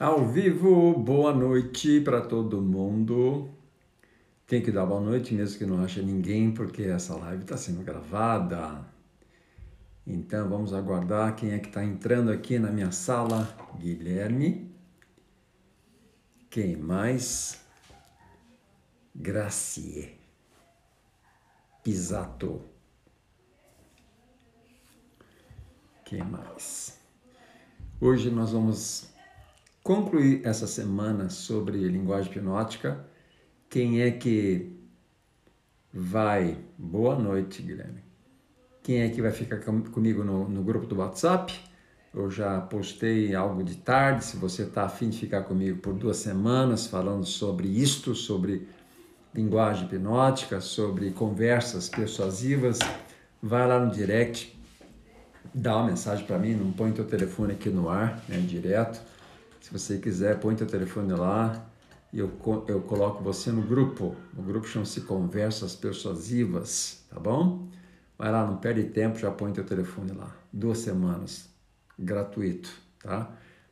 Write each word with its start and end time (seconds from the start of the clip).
Ao 0.00 0.24
vivo, 0.24 0.96
boa 0.96 1.34
noite 1.34 2.00
para 2.00 2.20
todo 2.20 2.62
mundo. 2.62 3.50
Tem 4.46 4.62
que 4.62 4.70
dar 4.70 4.86
boa 4.86 5.00
noite 5.00 5.34
mesmo 5.34 5.58
que 5.58 5.66
não 5.66 5.82
ache 5.82 6.00
ninguém, 6.00 6.52
porque 6.52 6.84
essa 6.84 7.16
live 7.16 7.42
está 7.42 7.56
sendo 7.56 7.82
gravada. 7.82 8.86
Então 10.06 10.48
vamos 10.48 10.72
aguardar 10.72 11.34
quem 11.34 11.50
é 11.50 11.58
que 11.58 11.66
está 11.66 11.84
entrando 11.84 12.30
aqui 12.30 12.60
na 12.60 12.70
minha 12.70 12.92
sala. 12.92 13.52
Guilherme. 13.76 14.72
Quem 16.48 16.76
mais? 16.76 17.60
Gracie. 19.12 20.16
Pisato. 21.82 22.62
Quem 26.04 26.22
mais? 26.22 27.00
Hoje 28.00 28.30
nós 28.30 28.52
vamos 28.52 29.17
concluir 29.88 30.42
essa 30.44 30.66
semana 30.66 31.30
sobre 31.30 31.78
linguagem 31.88 32.30
hipnótica. 32.30 33.06
Quem 33.70 34.02
é 34.02 34.10
que 34.10 34.70
vai? 35.90 36.58
Boa 36.76 37.18
noite, 37.18 37.62
Guilherme. 37.62 38.02
Quem 38.82 39.00
é 39.00 39.08
que 39.08 39.22
vai 39.22 39.32
ficar 39.32 39.60
comigo 39.60 40.22
no, 40.22 40.46
no 40.46 40.62
grupo 40.62 40.84
do 40.84 40.96
WhatsApp? 40.96 41.58
Eu 42.12 42.30
já 42.30 42.60
postei 42.60 43.34
algo 43.34 43.64
de 43.64 43.76
tarde. 43.76 44.26
Se 44.26 44.36
você 44.36 44.64
está 44.64 44.84
afim 44.84 45.08
de 45.08 45.20
ficar 45.20 45.44
comigo 45.44 45.78
por 45.78 45.94
duas 45.94 46.18
semanas 46.18 46.86
falando 46.86 47.24
sobre 47.24 47.66
isto, 47.66 48.14
sobre 48.14 48.68
linguagem 49.34 49.86
hipnótica, 49.86 50.60
sobre 50.60 51.12
conversas 51.12 51.88
persuasivas, 51.88 52.78
vai 53.42 53.66
lá 53.66 53.82
no 53.82 53.90
direct, 53.90 54.54
dá 55.54 55.78
uma 55.78 55.86
mensagem 55.86 56.26
para 56.26 56.38
mim, 56.38 56.52
não 56.52 56.72
põe 56.72 56.92
teu 56.92 57.06
telefone 57.06 57.54
aqui 57.54 57.70
no 57.70 57.88
ar, 57.88 58.22
né, 58.28 58.36
direto 58.36 59.07
se 59.60 59.72
você 59.72 59.98
quiser, 59.98 60.38
põe 60.40 60.54
teu 60.54 60.66
telefone 60.66 61.12
lá 61.12 61.68
e 62.12 62.18
eu, 62.18 62.30
eu 62.68 62.80
coloco 62.82 63.22
você 63.22 63.50
no 63.50 63.62
grupo. 63.62 64.14
O 64.36 64.42
grupo 64.42 64.66
chama-se 64.66 65.02
Conversas 65.02 65.74
Persuasivas, 65.74 67.04
tá 67.10 67.18
bom? 67.20 67.68
Vai 68.16 68.32
lá, 68.32 68.46
não 68.46 68.56
perde 68.56 68.84
tempo, 68.84 69.18
já 69.18 69.30
põe 69.30 69.52
teu 69.52 69.64
telefone 69.64 70.12
lá. 70.12 70.34
Duas 70.52 70.78
semanas, 70.78 71.48
gratuito, 71.98 72.70
tá? 73.02 73.30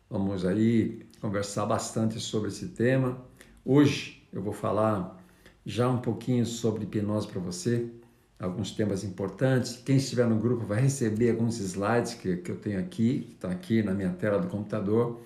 Vamos 0.08 0.44
aí 0.44 1.06
conversar 1.20 1.66
bastante 1.66 2.20
sobre 2.20 2.48
esse 2.48 2.68
tema. 2.68 3.18
Hoje 3.64 4.22
eu 4.32 4.42
vou 4.42 4.52
falar 4.52 5.16
já 5.64 5.88
um 5.88 5.98
pouquinho 5.98 6.46
sobre 6.46 6.84
hipnose 6.84 7.26
para 7.26 7.40
você, 7.40 7.90
alguns 8.38 8.70
temas 8.70 9.02
importantes. 9.02 9.78
Quem 9.78 9.96
estiver 9.96 10.26
no 10.26 10.36
grupo 10.36 10.64
vai 10.64 10.80
receber 10.80 11.30
alguns 11.30 11.58
slides 11.58 12.14
que, 12.14 12.36
que 12.36 12.50
eu 12.50 12.56
tenho 12.56 12.78
aqui, 12.78 13.32
está 13.34 13.50
aqui 13.50 13.82
na 13.82 13.94
minha 13.94 14.10
tela 14.10 14.38
do 14.38 14.46
computador 14.46 15.20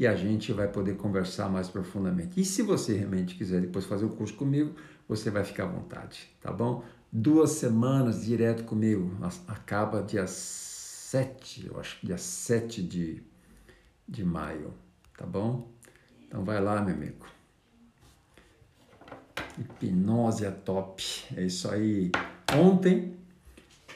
e 0.00 0.06
a 0.06 0.16
gente 0.16 0.50
vai 0.50 0.66
poder 0.66 0.96
conversar 0.96 1.50
mais 1.50 1.68
profundamente. 1.68 2.40
E 2.40 2.44
se 2.44 2.62
você 2.62 2.94
realmente 2.94 3.34
quiser 3.34 3.60
depois 3.60 3.84
fazer 3.84 4.06
o 4.06 4.08
curso 4.08 4.32
comigo, 4.32 4.74
você 5.06 5.30
vai 5.30 5.44
ficar 5.44 5.64
à 5.64 5.66
vontade, 5.66 6.26
tá 6.40 6.50
bom? 6.50 6.82
Duas 7.12 7.50
semanas 7.50 8.24
direto 8.24 8.64
comigo, 8.64 9.14
acaba 9.46 10.02
dia 10.02 10.26
7, 10.26 11.66
eu 11.66 11.78
acho 11.78 11.98
dia 12.02 12.16
7 12.16 12.82
de, 12.82 13.22
de 14.08 14.24
maio, 14.24 14.72
tá 15.18 15.26
bom? 15.26 15.70
Então 16.26 16.44
vai 16.44 16.62
lá, 16.62 16.80
meu 16.80 16.94
amigo. 16.94 17.26
Hipnose 19.58 20.46
é 20.46 20.50
top, 20.50 21.04
é 21.36 21.42
isso 21.42 21.70
aí. 21.70 22.10
Ontem 22.56 23.18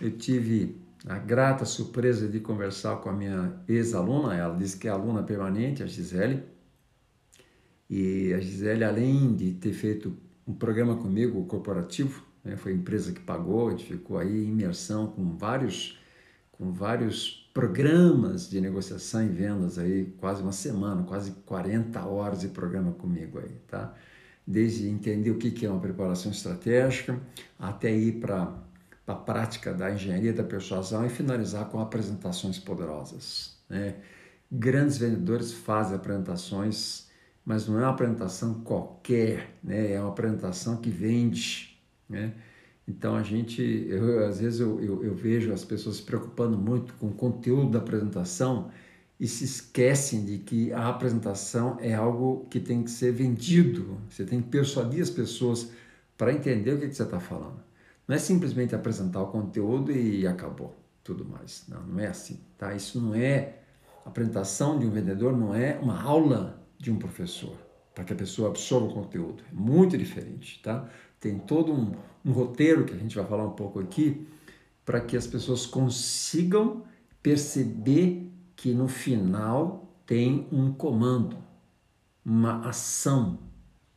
eu 0.03 0.11
tive 0.11 0.84
a 1.07 1.19
grata 1.19 1.65
surpresa 1.65 2.27
de 2.27 2.41
conversar 2.41 2.97
com 2.97 3.11
a 3.11 3.13
minha 3.13 3.53
ex-aluna, 3.69 4.35
ela 4.35 4.57
disse 4.57 4.79
que 4.79 4.89
é 4.89 4.91
aluna 4.91 5.23
permanente, 5.23 5.83
a 5.83 5.87
Gisele, 5.87 6.43
e 7.89 8.33
a 8.33 8.41
Gisele, 8.41 8.85
além 8.85 9.35
de 9.35 9.53
ter 9.53 9.73
feito 9.73 10.17
um 10.47 10.55
programa 10.55 10.97
comigo, 10.97 11.45
corporativo, 11.45 12.25
né, 12.43 12.57
foi 12.57 12.73
a 12.73 12.75
empresa 12.75 13.13
que 13.13 13.21
pagou, 13.21 13.69
a 13.69 13.71
gente 13.73 13.85
ficou 13.85 14.19
aí 14.19 14.45
em 14.45 14.49
imersão 14.49 15.09
com 15.09 15.37
vários, 15.37 15.99
com 16.53 16.73
vários 16.73 17.51
programas 17.53 18.49
de 18.49 18.61
negociação 18.61 19.25
e 19.25 19.29
vendas 19.29 19.79
aí, 19.79 20.13
quase 20.19 20.43
uma 20.43 20.53
semana, 20.53 21.03
quase 21.03 21.33
40 21.45 22.05
horas 22.05 22.41
de 22.41 22.49
programa 22.49 22.93
comigo 22.93 23.39
aí, 23.39 23.53
tá? 23.69 23.95
Desde 24.47 24.89
entender 24.89 25.31
o 25.31 25.39
que 25.39 25.65
é 25.65 25.71
uma 25.71 25.81
preparação 25.81 26.33
estratégica, 26.33 27.19
até 27.59 27.95
ir 27.95 28.21
para 28.21 28.64
da 29.07 29.15
prática 29.15 29.73
da 29.73 29.93
engenharia 29.93 30.33
da 30.33 30.43
persuasão 30.43 31.05
e 31.05 31.09
finalizar 31.09 31.67
com 31.67 31.81
apresentações 31.81 32.59
poderosas. 32.59 33.57
Né? 33.69 33.97
Grandes 34.51 34.97
vendedores 34.97 35.53
fazem 35.53 35.97
apresentações, 35.97 37.09
mas 37.45 37.67
não 37.67 37.79
é 37.79 37.83
uma 37.83 37.91
apresentação 37.91 38.63
qualquer, 38.63 39.57
né? 39.63 39.93
é 39.93 40.01
uma 40.01 40.11
apresentação 40.11 40.77
que 40.79 40.89
vende. 40.89 41.79
Né? 42.09 42.33
Então 42.89 43.15
a 43.15 43.23
gente, 43.23 43.63
eu, 43.63 44.27
às 44.27 44.41
vezes 44.41 44.61
eu, 44.61 44.81
eu, 44.81 45.05
eu, 45.05 45.15
vejo 45.15 45.53
as 45.53 45.65
pessoas 45.65 45.97
se 45.97 46.03
preocupando 46.03 46.57
muito 46.57 46.95
com 46.95 47.09
o 47.09 47.15
conteúdo 47.15 47.71
da 47.71 47.79
apresentação 47.79 48.71
e 49.19 49.27
se 49.29 49.45
esquecem 49.45 50.25
de 50.25 50.39
que 50.39 50.73
a 50.73 50.89
apresentação 50.89 51.79
é 51.81 51.95
algo 51.95 52.47
que 52.51 52.61
tem 52.61 52.83
que 52.83 52.91
ser 52.91 53.13
vendido. 53.13 53.99
Você 54.09 54.25
tem 54.25 54.43
que 54.43 54.49
persuadir 54.49 55.03
as 55.03 55.11
pessoas 55.11 55.71
para 56.17 56.33
entender 56.33 56.73
o 56.73 56.79
que, 56.79 56.89
que 56.89 56.95
você 56.95 57.05
está 57.05 57.21
falando. 57.21 57.63
Não 58.07 58.15
é 58.15 58.19
simplesmente 58.19 58.75
apresentar 58.75 59.23
o 59.23 59.29
conteúdo 59.29 59.91
e 59.91 60.27
acabou, 60.27 60.77
tudo 61.03 61.25
mais. 61.25 61.65
Não, 61.69 61.83
não 61.83 62.01
é 62.01 62.07
assim, 62.07 62.41
tá? 62.59 62.75
Isso 62.75 63.01
não 63.01 63.15
é 63.15 63.61
a 64.05 64.09
apresentação 64.09 64.79
de 64.79 64.87
um 64.87 64.91
vendedor, 64.91 65.37
não 65.37 65.55
é 65.55 65.79
uma 65.81 66.03
aula 66.03 66.63
de 66.79 66.91
um 66.91 66.99
professor 66.99 67.57
para 67.95 68.05
que 68.05 68.13
a 68.13 68.17
pessoa 68.17 68.51
absorva 68.51 68.87
o 68.87 68.93
conteúdo. 68.93 69.43
É 69.51 69.55
muito 69.55 69.97
diferente, 69.97 70.61
tá? 70.63 70.89
Tem 71.19 71.39
todo 71.39 71.73
um, 71.73 71.93
um 72.25 72.33
roteiro 72.33 72.85
que 72.85 72.93
a 72.93 72.99
gente 72.99 73.17
vai 73.17 73.25
falar 73.25 73.47
um 73.47 73.53
pouco 73.53 73.81
aqui 73.81 74.27
para 74.85 75.01
que 75.01 75.17
as 75.17 75.27
pessoas 75.27 75.65
consigam 75.65 76.83
perceber 77.23 78.31
que 78.55 78.75
no 78.75 78.87
final 78.87 79.89
tem 80.05 80.47
um 80.53 80.73
comando, 80.73 81.39
uma 82.25 82.69
ação 82.69 83.39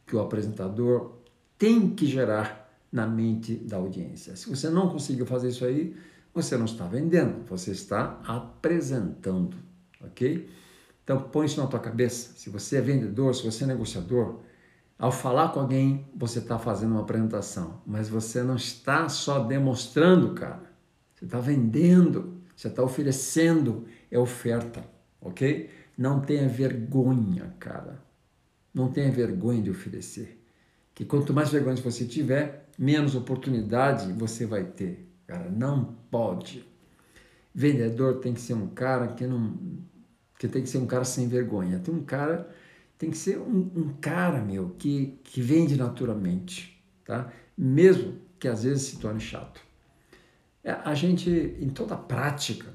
que 0.06 0.16
o 0.16 0.22
apresentador 0.22 1.18
tem 1.58 1.90
que 1.90 2.06
gerar 2.06 2.67
na 2.92 3.06
mente 3.06 3.56
da 3.56 3.78
audiência. 3.78 4.36
Se 4.36 4.50
você 4.50 4.70
não 4.70 4.90
conseguiu 4.90 5.26
fazer 5.26 5.50
isso 5.50 5.66
aí, 5.66 5.96
você 6.34 6.56
não 6.58 6.66
está 6.66 6.86
vendendo, 6.86 7.44
você 7.46 7.72
está 7.72 8.22
apresentando, 8.26 9.58
ok? 10.02 10.48
Então 11.04 11.22
põe 11.22 11.46
isso 11.46 11.60
na 11.60 11.68
tua 11.68 11.80
cabeça. 11.80 12.34
Se 12.36 12.50
você 12.50 12.78
é 12.78 12.82
vendedor, 12.82 13.34
se 13.34 13.44
você 13.44 13.64
é 13.64 13.68
negociador, 13.68 14.40
ao 15.00 15.12
falar 15.12 15.50
com 15.50 15.60
alguém, 15.60 16.08
você 16.16 16.40
está 16.40 16.58
fazendo 16.58 16.92
uma 16.92 17.02
apresentação, 17.02 17.82
mas 17.86 18.10
você 18.10 18.42
não 18.42 18.56
está 18.56 19.08
só 19.10 19.40
demonstrando, 19.40 20.34
cara. 20.34 20.72
Você 21.14 21.26
está 21.26 21.40
vendendo, 21.40 22.42
você 22.56 22.68
está 22.68 22.84
oferecendo, 22.84 23.86
é 24.10 24.18
oferta, 24.18 24.84
ok? 25.22 25.70
Não 25.98 26.20
tenha 26.20 26.48
vergonha, 26.48 27.56
cara. 27.60 28.00
Não 28.74 28.92
tenha 28.92 29.12
vergonha 29.12 29.62
de 29.62 29.72
oferecer. 29.72 30.44
Que 30.94 31.06
quanto 31.06 31.34
mais 31.34 31.50
vergonha 31.50 31.76
você 31.78 32.06
tiver, 32.06 32.67
menos 32.78 33.16
oportunidade 33.16 34.12
você 34.14 34.46
vai 34.46 34.64
ter. 34.64 35.08
Cara, 35.26 35.50
não 35.50 35.96
pode. 36.10 36.66
Vendedor 37.54 38.20
tem 38.20 38.34
que 38.34 38.42
ser 38.42 38.54
um 38.54 38.68
cara 38.68 39.08
que 39.08 39.26
não. 39.26 39.58
que 40.38 40.48
tem 40.48 40.62
que 40.62 40.70
ser 40.70 40.78
um 40.78 40.86
cara 40.86 41.04
sem 41.04 41.28
vergonha. 41.28 41.80
Tem 41.80 41.94
um 41.94 42.04
cara. 42.04 42.50
Tem 42.98 43.12
que 43.12 43.18
ser 43.18 43.38
um, 43.38 43.72
um 43.76 43.94
cara, 44.02 44.42
meu, 44.42 44.72
que, 44.72 45.20
que 45.24 45.40
vende 45.40 45.76
naturalmente, 45.76 46.84
tá? 47.06 47.32
Mesmo 47.56 48.16
que 48.40 48.48
às 48.48 48.64
vezes 48.64 48.84
se 48.84 48.98
torne 48.98 49.20
chato. 49.20 49.62
É, 50.64 50.72
a 50.72 50.96
gente, 50.96 51.30
em 51.30 51.70
toda 51.70 51.96
prática, 51.96 52.74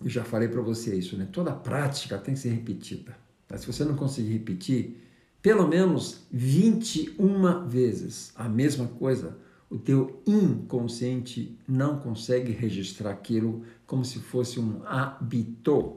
eu 0.00 0.08
já 0.08 0.24
falei 0.24 0.48
para 0.48 0.60
você 0.60 0.94
isso, 0.96 1.16
né? 1.16 1.28
Toda 1.32 1.52
prática 1.52 2.16
tem 2.16 2.34
que 2.34 2.40
ser 2.40 2.50
repetida. 2.50 3.16
Tá? 3.46 3.56
Se 3.58 3.66
você 3.66 3.84
não 3.84 3.94
conseguir 3.96 4.32
repetir, 4.32 4.96
pelo 5.42 5.66
menos 5.66 6.24
21 6.30 7.66
vezes 7.66 8.32
a 8.36 8.48
mesma 8.48 8.86
coisa, 8.86 9.36
o 9.68 9.76
teu 9.76 10.22
inconsciente 10.24 11.58
não 11.66 11.98
consegue 11.98 12.52
registrar 12.52 13.10
aquilo 13.10 13.64
como 13.84 14.04
se 14.04 14.20
fosse 14.20 14.60
um 14.60 14.82
hábito. 14.86 15.96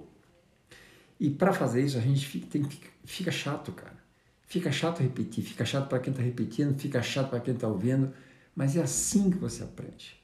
E 1.19 1.29
para 1.29 1.53
fazer 1.53 1.85
isso, 1.85 1.97
a 1.97 2.01
gente 2.01 2.25
fica, 2.25 2.47
tem, 2.47 2.67
fica 3.03 3.31
chato, 3.31 3.71
cara. 3.71 4.03
Fica 4.47 4.71
chato 4.71 5.01
repetir, 5.01 5.43
fica 5.43 5.63
chato 5.63 5.89
para 5.89 5.99
quem 5.99 6.11
está 6.11 6.23
repetindo, 6.23 6.77
fica 6.79 7.01
chato 7.03 7.29
para 7.29 7.39
quem 7.39 7.53
está 7.53 7.67
ouvindo, 7.67 8.11
mas 8.55 8.75
é 8.75 8.81
assim 8.81 9.29
que 9.29 9.37
você 9.37 9.63
aprende. 9.63 10.19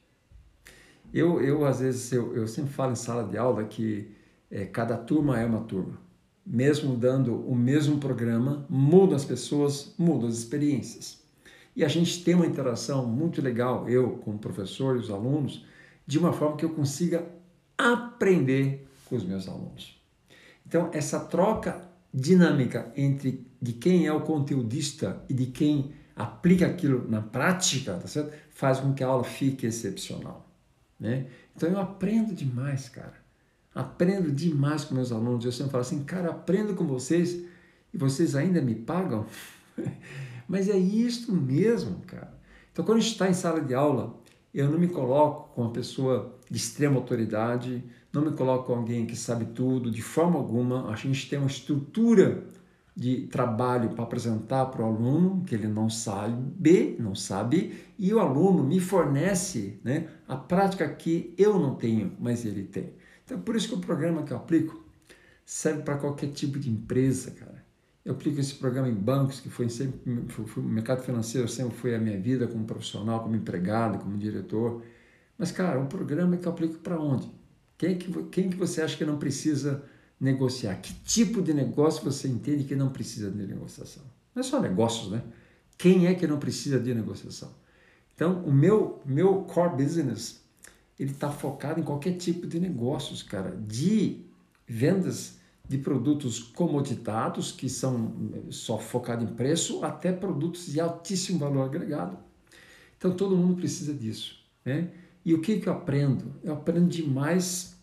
Eu, 1.12 1.40
eu 1.40 1.64
às 1.64 1.80
vezes, 1.80 2.10
eu, 2.12 2.34
eu 2.34 2.48
sempre 2.48 2.72
falo 2.72 2.92
em 2.92 2.96
sala 2.96 3.24
de 3.24 3.36
aula 3.36 3.64
que 3.64 4.10
é, 4.50 4.64
cada 4.64 4.96
turma 4.96 5.38
é 5.38 5.44
uma 5.44 5.60
turma 5.60 6.01
mesmo 6.44 6.96
dando 6.96 7.34
o 7.48 7.54
mesmo 7.54 7.98
programa, 7.98 8.66
muda 8.68 9.16
as 9.16 9.24
pessoas, 9.24 9.94
muda 9.96 10.26
as 10.26 10.34
experiências. 10.34 11.22
E 11.74 11.84
a 11.84 11.88
gente 11.88 12.22
tem 12.22 12.34
uma 12.34 12.46
interação 12.46 13.06
muito 13.06 13.40
legal, 13.40 13.88
eu 13.88 14.18
com 14.18 14.32
o 14.32 14.38
professor 14.38 14.96
e 14.96 15.00
os 15.00 15.10
alunos, 15.10 15.64
de 16.06 16.18
uma 16.18 16.32
forma 16.32 16.56
que 16.56 16.64
eu 16.64 16.70
consiga 16.70 17.26
aprender 17.78 18.86
com 19.06 19.16
os 19.16 19.24
meus 19.24 19.48
alunos. 19.48 20.00
Então, 20.66 20.90
essa 20.92 21.20
troca 21.20 21.88
dinâmica 22.12 22.92
entre 22.96 23.46
de 23.60 23.72
quem 23.72 24.06
é 24.06 24.12
o 24.12 24.20
conteudista 24.20 25.24
e 25.28 25.34
de 25.34 25.46
quem 25.46 25.92
aplica 26.14 26.66
aquilo 26.66 27.08
na 27.08 27.22
prática, 27.22 27.94
tá? 27.94 28.30
Faz 28.50 28.80
com 28.80 28.92
que 28.92 29.02
a 29.02 29.06
aula 29.06 29.24
fique 29.24 29.66
excepcional, 29.66 30.48
né? 30.98 31.26
Então 31.56 31.68
eu 31.68 31.80
aprendo 31.80 32.34
demais, 32.34 32.88
cara. 32.88 33.21
Aprendo 33.74 34.30
demais 34.30 34.84
com 34.84 34.94
meus 34.94 35.12
alunos. 35.12 35.44
Eu 35.44 35.52
sempre 35.52 35.72
falo 35.72 35.82
assim, 35.82 36.04
cara, 36.04 36.30
aprendo 36.30 36.74
com 36.74 36.86
vocês 36.86 37.44
e 37.92 37.98
vocês 37.98 38.34
ainda 38.34 38.60
me 38.60 38.74
pagam? 38.74 39.26
Mas 40.48 40.68
é 40.68 40.76
isso 40.76 41.34
mesmo, 41.34 42.00
cara. 42.06 42.32
Então 42.72 42.84
quando 42.84 42.98
a 42.98 43.00
gente 43.00 43.12
está 43.12 43.28
em 43.28 43.34
sala 43.34 43.60
de 43.60 43.74
aula, 43.74 44.18
eu 44.52 44.70
não 44.70 44.78
me 44.78 44.88
coloco 44.88 45.54
com 45.54 45.62
uma 45.62 45.70
pessoa 45.70 46.38
de 46.50 46.56
extrema 46.58 46.96
autoridade, 46.96 47.82
não 48.12 48.22
me 48.22 48.32
coloco 48.32 48.66
com 48.66 48.74
alguém 48.74 49.06
que 49.06 49.16
sabe 49.16 49.46
tudo, 49.46 49.90
de 49.90 50.02
forma 50.02 50.38
alguma. 50.38 50.90
A 50.90 50.96
gente 50.96 51.28
tem 51.28 51.38
uma 51.38 51.48
estrutura 51.48 52.44
de 52.94 53.26
trabalho 53.28 53.90
para 53.90 54.04
apresentar 54.04 54.66
para 54.66 54.82
o 54.82 54.86
aluno 54.86 55.42
que 55.46 55.54
ele 55.54 55.66
não 55.66 55.88
sabe, 55.88 56.96
não 56.98 57.14
sabe, 57.14 57.74
e 57.98 58.12
o 58.12 58.20
aluno 58.20 58.62
me 58.62 58.78
fornece 58.78 59.80
né, 59.82 60.08
a 60.28 60.36
prática 60.36 60.86
que 60.86 61.34
eu 61.38 61.58
não 61.58 61.74
tenho, 61.74 62.12
mas 62.20 62.44
ele 62.44 62.64
tem. 62.64 62.92
Então, 63.32 63.40
por 63.40 63.56
isso 63.56 63.68
que 63.68 63.74
o 63.74 63.78
programa 63.78 64.24
que 64.24 64.30
eu 64.30 64.36
aplico 64.36 64.84
serve 65.42 65.82
para 65.82 65.96
qualquer 65.96 66.30
tipo 66.32 66.58
de 66.58 66.68
empresa, 66.68 67.30
cara. 67.30 67.64
Eu 68.04 68.12
aplico 68.12 68.38
esse 68.38 68.54
programa 68.56 68.90
em 68.90 68.94
bancos, 68.94 69.40
que 69.40 69.48
foi 69.48 69.70
sempre, 69.70 70.00
o 70.54 70.60
mercado 70.60 71.02
financeiro 71.02 71.48
sempre 71.48 71.74
foi 71.74 71.94
a 71.94 71.98
minha 71.98 72.20
vida 72.20 72.46
como 72.46 72.66
profissional, 72.66 73.22
como 73.22 73.34
empregado, 73.34 73.98
como 74.00 74.18
diretor. 74.18 74.82
Mas, 75.38 75.50
cara, 75.50 75.80
um 75.80 75.86
programa 75.86 76.36
que 76.36 76.46
eu 76.46 76.52
aplico 76.52 76.74
para 76.80 77.00
onde? 77.00 77.30
Quem 77.78 77.96
que, 77.96 78.12
quem 78.24 78.50
que 78.50 78.56
você 78.56 78.82
acha 78.82 78.98
que 78.98 79.04
não 79.04 79.16
precisa 79.16 79.82
negociar? 80.20 80.74
Que 80.76 80.92
tipo 80.92 81.40
de 81.40 81.54
negócio 81.54 82.04
você 82.04 82.28
entende 82.28 82.64
que 82.64 82.76
não 82.76 82.90
precisa 82.90 83.30
de 83.30 83.46
negociação? 83.46 84.02
Não 84.34 84.40
é 84.40 84.42
só 84.42 84.60
negócios, 84.60 85.10
né? 85.10 85.22
Quem 85.78 86.06
é 86.06 86.14
que 86.14 86.26
não 86.26 86.38
precisa 86.38 86.78
de 86.78 86.92
negociação? 86.92 87.50
Então, 88.14 88.44
o 88.44 88.52
meu, 88.52 89.00
meu 89.06 89.36
core 89.44 89.82
business, 89.82 90.41
ele 90.98 91.10
está 91.10 91.30
focado 91.30 91.80
em 91.80 91.82
qualquer 91.82 92.16
tipo 92.16 92.46
de 92.46 92.60
negócios, 92.60 93.22
cara, 93.22 93.56
de 93.56 94.20
vendas 94.66 95.38
de 95.68 95.78
produtos 95.78 96.38
comoditados, 96.38 97.52
que 97.52 97.68
são 97.68 98.12
só 98.50 98.78
focados 98.78 99.28
em 99.28 99.34
preço, 99.34 99.84
até 99.84 100.12
produtos 100.12 100.66
de 100.66 100.80
altíssimo 100.80 101.38
valor 101.38 101.62
agregado. 101.62 102.18
Então, 102.96 103.14
todo 103.14 103.36
mundo 103.36 103.56
precisa 103.56 103.94
disso, 103.94 104.38
né? 104.64 104.90
E 105.24 105.34
o 105.34 105.40
que, 105.40 105.60
que 105.60 105.68
eu 105.68 105.72
aprendo? 105.72 106.34
Eu 106.42 106.52
aprendo 106.54 106.88
demais 106.88 107.76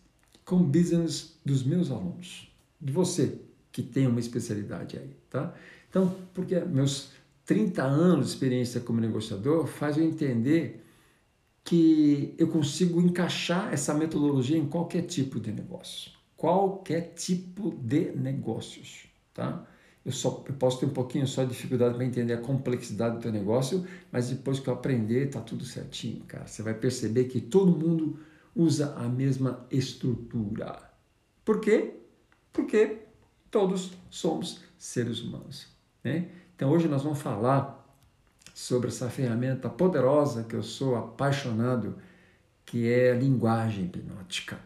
com 0.46 0.58
o 0.58 0.64
business 0.64 1.38
dos 1.46 1.64
meus 1.64 1.90
alunos, 1.90 2.52
de 2.80 2.92
você 2.92 3.40
que 3.72 3.82
tem 3.82 4.08
uma 4.08 4.20
especialidade 4.20 4.98
aí, 4.98 5.16
tá? 5.30 5.54
Então, 5.90 6.16
porque 6.34 6.60
meus 6.60 7.12
30 7.46 7.84
anos 7.84 8.28
de 8.28 8.32
experiência 8.34 8.82
como 8.82 9.00
negociador 9.00 9.66
faz 9.66 9.98
eu 9.98 10.04
entender 10.04 10.79
que 11.64 12.34
eu 12.38 12.48
consigo 12.48 13.00
encaixar 13.02 13.74
essa 13.74 13.94
metodologia 13.94 14.58
em 14.58 14.68
qualquer 14.68 15.04
tipo 15.04 15.40
de 15.40 15.52
negócio, 15.52 16.12
qualquer 16.36 17.14
tipo 17.14 17.72
de 17.72 18.12
negócios, 18.12 19.06
tá? 19.34 19.66
Eu, 20.06 20.12
só, 20.12 20.44
eu 20.48 20.54
posso 20.56 20.80
ter 20.80 20.86
um 20.86 20.94
pouquinho 20.94 21.28
só 21.28 21.44
de 21.44 21.50
dificuldade 21.50 21.94
para 21.96 22.06
entender 22.06 22.34
a 22.34 22.42
complexidade 22.42 23.18
do 23.18 23.22
teu 23.22 23.32
negócio, 23.32 23.86
mas 24.12 24.30
depois 24.30 24.60
que 24.60 24.68
eu 24.68 24.74
aprender, 24.74 25.30
tá 25.30 25.42
tudo 25.42 25.64
certinho, 25.66 26.24
cara. 26.26 26.48
Você 26.48 26.64
vai 26.64 26.74
perceber 26.74 27.26
que 27.26 27.42
todo 27.42 27.78
mundo 27.78 28.18
usa 28.56 28.96
a 28.96 29.08
mesma 29.08 29.68
estrutura. 29.70 30.90
Por 31.44 31.60
quê? 31.60 31.96
Porque 32.52 33.00
todos 33.52 33.92
somos 34.10 34.62
seres 34.78 35.22
humanos. 35.22 35.68
Né? 36.04 36.30
Então 36.56 36.72
hoje 36.72 36.88
nós 36.88 37.04
vamos 37.04 37.22
falar 37.22 37.79
sobre 38.60 38.90
essa 38.90 39.10
ferramenta 39.10 39.70
poderosa 39.70 40.44
que 40.44 40.54
eu 40.54 40.62
sou 40.62 40.98
apaixonado, 40.98 41.96
que 42.66 42.90
é 42.90 43.14
a 43.14 43.16
linguagem 43.16 43.86
hipnótica. 43.86 44.60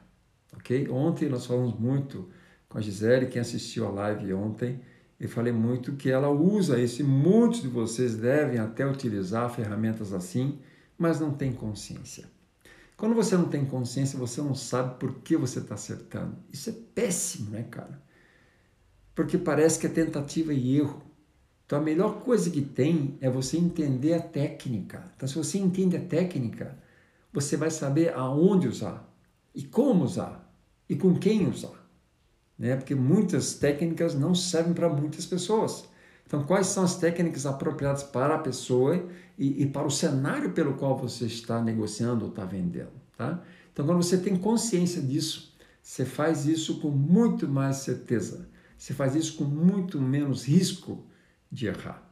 Ok? 0.51 0.89
Ontem 0.89 1.29
nós 1.29 1.45
falamos 1.45 1.79
muito 1.79 2.27
com 2.67 2.79
a 2.79 2.81
Gisele, 2.81 3.27
quem 3.27 3.39
assistiu 3.39 3.85
a 3.85 3.91
live 3.91 4.33
ontem, 4.33 4.81
eu 5.19 5.29
falei 5.29 5.53
muito 5.53 5.93
que 5.93 6.09
ela 6.09 6.27
usa 6.27 6.79
isso 6.79 7.01
e 7.01 7.05
muitos 7.05 7.61
de 7.61 7.67
vocês 7.67 8.15
devem 8.15 8.57
até 8.57 8.83
utilizar 8.83 9.53
ferramentas 9.53 10.11
assim, 10.11 10.59
mas 10.97 11.19
não 11.19 11.31
tem 11.31 11.53
consciência. 11.53 12.25
Quando 12.97 13.13
você 13.13 13.37
não 13.37 13.45
tem 13.45 13.63
consciência, 13.63 14.17
você 14.17 14.41
não 14.41 14.55
sabe 14.55 14.97
por 14.97 15.19
que 15.19 15.37
você 15.37 15.59
está 15.59 15.75
acertando. 15.75 16.35
Isso 16.51 16.71
é 16.71 16.73
péssimo, 16.95 17.51
né, 17.51 17.61
cara? 17.69 18.01
Porque 19.13 19.37
parece 19.37 19.77
que 19.77 19.85
é 19.85 19.89
tentativa 19.89 20.51
e 20.51 20.77
erro. 20.77 21.12
Então 21.65 21.79
a 21.79 21.81
melhor 21.81 22.21
coisa 22.21 22.49
que 22.49 22.61
tem 22.61 23.17
é 23.21 23.29
você 23.29 23.57
entender 23.57 24.13
a 24.13 24.21
técnica. 24.21 25.11
Então, 25.15 25.27
se 25.27 25.35
você 25.35 25.57
entende 25.57 25.95
a 25.95 26.01
técnica, 26.01 26.77
você 27.31 27.57
vai 27.57 27.71
saber 27.71 28.13
aonde 28.13 28.67
usar 28.67 29.09
e 29.55 29.63
como 29.63 30.03
usar 30.03 30.53
e 30.89 30.95
com 30.95 31.15
quem 31.15 31.47
usar 31.47 31.83
né? 32.57 32.75
porque 32.75 32.95
muitas 32.95 33.55
técnicas 33.55 34.15
não 34.15 34.33
servem 34.35 34.73
para 34.73 34.89
muitas 34.89 35.25
pessoas. 35.25 35.85
Então, 36.25 36.43
quais 36.43 36.67
são 36.67 36.83
as 36.83 36.95
técnicas 36.95 37.45
apropriadas 37.45 38.03
para 38.03 38.35
a 38.35 38.39
pessoa 38.39 39.05
e, 39.37 39.63
e 39.63 39.65
para 39.65 39.85
o 39.85 39.91
cenário 39.91 40.51
pelo 40.51 40.75
qual 40.75 40.97
você 40.97 41.25
está 41.25 41.61
negociando 41.61 42.25
ou 42.25 42.31
está 42.31 42.45
vendendo? 42.45 42.93
Tá? 43.17 43.43
Então, 43.71 43.85
quando 43.85 44.01
você 44.01 44.17
tem 44.17 44.35
consciência 44.35 45.01
disso, 45.01 45.53
você 45.81 46.05
faz 46.05 46.45
isso 46.45 46.79
com 46.79 46.89
muito 46.89 47.47
mais 47.47 47.77
certeza. 47.77 48.47
Você 48.77 48.93
faz 48.93 49.15
isso 49.15 49.35
com 49.35 49.43
muito 49.43 50.01
menos 50.01 50.45
risco 50.45 51.03
de 51.53 51.67
errar. 51.67 52.03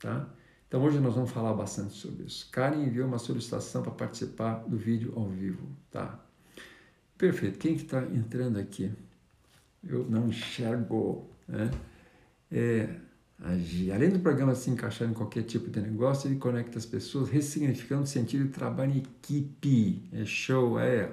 Tá? 0.00 0.28
Então, 0.66 0.82
hoje 0.82 0.98
nós 0.98 1.14
vamos 1.14 1.30
falar 1.30 1.54
bastante 1.54 1.94
sobre 1.94 2.24
isso. 2.24 2.48
Karen 2.50 2.82
enviou 2.82 3.06
uma 3.06 3.18
solicitação 3.18 3.82
para 3.82 3.92
participar 3.92 4.64
do 4.66 4.76
vídeo 4.76 5.12
ao 5.16 5.28
vivo. 5.28 5.68
Tá? 5.90 6.18
Perfeito. 7.16 7.58
Quem 7.58 7.76
que 7.76 7.84
está 7.84 8.02
entrando 8.02 8.58
aqui? 8.58 8.92
eu 9.86 10.06
não 10.08 10.28
enxergo. 10.28 11.28
Né? 11.48 11.70
É, 12.50 12.88
agir. 13.38 13.92
Além 13.92 14.10
do 14.10 14.18
programa 14.18 14.54
se 14.54 14.70
encaixar 14.70 15.08
em 15.08 15.14
qualquer 15.14 15.42
tipo 15.42 15.70
de 15.70 15.80
negócio, 15.80 16.28
ele 16.28 16.36
conecta 16.36 16.78
as 16.78 16.86
pessoas, 16.86 17.28
ressignificando 17.28 18.02
o 18.02 18.06
sentido 18.06 18.44
de 18.44 18.50
trabalho 18.50 18.92
em 18.92 18.98
equipe. 18.98 20.08
É 20.12 20.24
show, 20.24 20.78
é. 20.78 21.10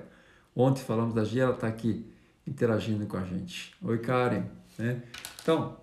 Ontem 0.55 0.81
falamos 0.81 1.13
da 1.13 1.23
Gia, 1.23 1.43
ela 1.43 1.53
está 1.53 1.67
aqui 1.67 2.05
interagindo 2.45 3.05
com 3.05 3.17
a 3.17 3.23
gente. 3.23 3.73
Oi, 3.81 3.99
Karen. 3.99 4.43
Né? 4.77 5.03
Então, 5.41 5.77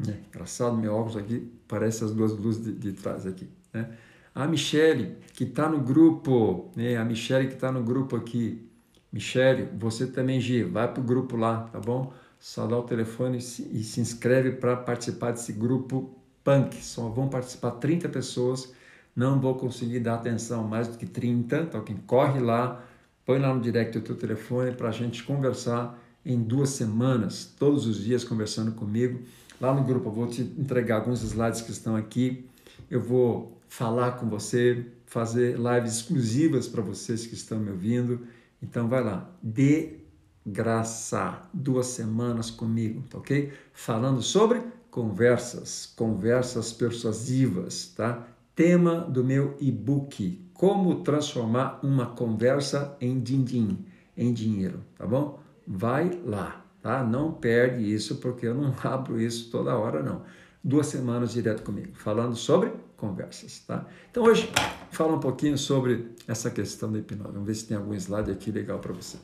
engraçado, 0.00 0.76
meu 0.76 0.94
óculos 0.94 1.16
aqui 1.16 1.50
parece 1.66 2.04
as 2.04 2.10
duas 2.10 2.32
luzes 2.32 2.64
de, 2.64 2.72
de 2.72 2.92
trás 2.92 3.26
aqui. 3.26 3.48
Né? 3.72 3.88
A 4.34 4.46
Michele, 4.46 5.16
que 5.32 5.44
está 5.44 5.68
no 5.68 5.80
grupo, 5.80 6.70
né? 6.76 6.96
a 6.96 7.04
Michele 7.04 7.48
que 7.48 7.54
está 7.54 7.72
no 7.72 7.82
grupo 7.82 8.16
aqui, 8.16 8.68
Michele, 9.12 9.68
você 9.78 10.06
também, 10.06 10.40
Gi, 10.40 10.62
vai 10.62 10.92
para 10.92 11.00
o 11.00 11.04
grupo 11.04 11.36
lá, 11.36 11.62
tá 11.72 11.80
bom? 11.80 12.12
Só 12.38 12.66
dá 12.66 12.78
o 12.78 12.82
telefone 12.82 13.38
e 13.38 13.40
se, 13.40 13.62
e 13.72 13.82
se 13.82 14.00
inscreve 14.00 14.52
para 14.52 14.76
participar 14.76 15.32
desse 15.32 15.52
grupo 15.52 16.14
punk. 16.44 16.76
Só 16.84 17.08
vão 17.08 17.28
participar 17.28 17.72
30 17.72 18.08
pessoas. 18.10 18.72
Não 19.14 19.40
vou 19.40 19.54
conseguir 19.54 20.00
dar 20.00 20.16
atenção 20.16 20.62
mais 20.64 20.86
do 20.86 20.98
que 20.98 21.06
30. 21.06 21.62
Então, 21.62 21.82
quem 21.82 21.96
corre 21.96 22.38
lá, 22.38 22.84
põe 23.24 23.38
lá 23.38 23.54
no 23.54 23.60
direct 23.60 23.96
o 23.96 24.02
teu 24.02 24.14
telefone 24.14 24.72
para 24.72 24.90
a 24.90 24.92
gente 24.92 25.24
conversar 25.24 25.98
em 26.24 26.42
duas 26.42 26.70
semanas, 26.70 27.54
todos 27.58 27.86
os 27.86 28.04
dias 28.04 28.22
conversando 28.22 28.72
comigo. 28.72 29.20
Lá 29.60 29.74
no 29.74 29.84
grupo 29.84 30.08
eu 30.08 30.12
vou 30.12 30.26
te 30.26 30.42
entregar 30.42 30.96
alguns 30.96 31.22
slides 31.22 31.60
que 31.60 31.70
estão 31.70 31.96
aqui. 31.96 32.46
Eu 32.90 33.00
vou 33.00 33.60
falar 33.68 34.12
com 34.12 34.28
você, 34.28 34.86
fazer 35.06 35.56
lives 35.56 35.96
exclusivas 35.96 36.68
para 36.68 36.82
vocês 36.82 37.26
que 37.26 37.34
estão 37.34 37.58
me 37.58 37.70
ouvindo 37.70 38.26
então 38.62 38.88
vai 38.88 39.02
lá, 39.02 39.30
de 39.42 39.98
graça, 40.44 41.42
duas 41.52 41.86
semanas 41.86 42.50
comigo, 42.50 43.04
tá 43.08 43.18
ok? 43.18 43.52
Falando 43.72 44.22
sobre 44.22 44.62
conversas, 44.90 45.92
conversas 45.96 46.72
persuasivas, 46.72 47.92
tá? 47.96 48.26
Tema 48.54 49.00
do 49.00 49.22
meu 49.22 49.56
e-book, 49.60 50.50
como 50.54 51.02
transformar 51.02 51.78
uma 51.82 52.06
conversa 52.06 52.96
em 53.00 53.20
din-din, 53.20 53.84
em 54.16 54.32
dinheiro, 54.32 54.82
tá 54.96 55.06
bom? 55.06 55.38
Vai 55.66 56.18
lá, 56.24 56.64
tá? 56.86 57.02
Não 57.02 57.32
perde 57.32 57.82
isso 57.82 58.18
porque 58.18 58.46
eu 58.46 58.54
não 58.54 58.72
abro 58.84 59.20
isso 59.20 59.50
toda 59.50 59.76
hora 59.76 60.04
não. 60.04 60.24
Duas 60.62 60.86
semanas 60.86 61.32
direto 61.32 61.64
comigo, 61.64 61.96
falando 61.96 62.36
sobre 62.36 62.72
conversas, 62.96 63.58
tá? 63.60 63.84
Então 64.08 64.22
hoje 64.22 64.48
fala 64.90 65.16
um 65.16 65.20
pouquinho 65.20 65.58
sobre 65.58 66.14
essa 66.28 66.48
questão 66.48 66.90
da 66.92 66.98
hipnose. 66.98 67.32
Vamos 67.32 67.46
ver 67.46 67.54
se 67.56 67.66
tem 67.66 67.76
algum 67.76 67.92
slide 67.94 68.30
aqui 68.30 68.52
legal 68.52 68.78
para 68.78 68.92
você. 68.92 69.18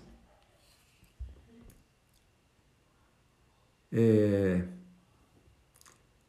É... 3.92 4.64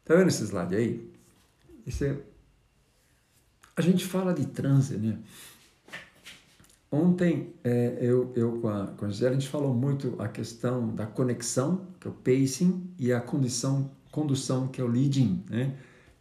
Tá 0.04 0.14
vendo 0.14 0.28
esse 0.28 0.44
slide 0.44 0.76
aí? 0.76 1.12
Esse 1.84 2.06
é... 2.06 2.20
A 3.76 3.82
gente 3.82 4.04
fala 4.04 4.32
de 4.32 4.46
transe, 4.46 4.96
né? 4.96 5.18
Ontem 6.94 7.54
é, 7.64 7.98
eu, 8.00 8.32
eu 8.36 8.60
com 8.60 8.68
a, 8.68 8.86
com 8.86 9.04
a 9.04 9.08
Gisele, 9.08 9.30
a 9.30 9.38
gente 9.38 9.48
falou 9.48 9.74
muito 9.74 10.14
a 10.18 10.28
questão 10.28 10.94
da 10.94 11.06
conexão, 11.06 11.88
que 12.00 12.06
é 12.06 12.10
o 12.10 12.14
pacing, 12.14 12.90
e 12.98 13.12
a 13.12 13.20
condição, 13.20 13.90
condução, 14.10 14.68
que 14.68 14.80
é 14.80 14.84
o 14.84 14.86
leading, 14.86 15.44
né? 15.50 15.76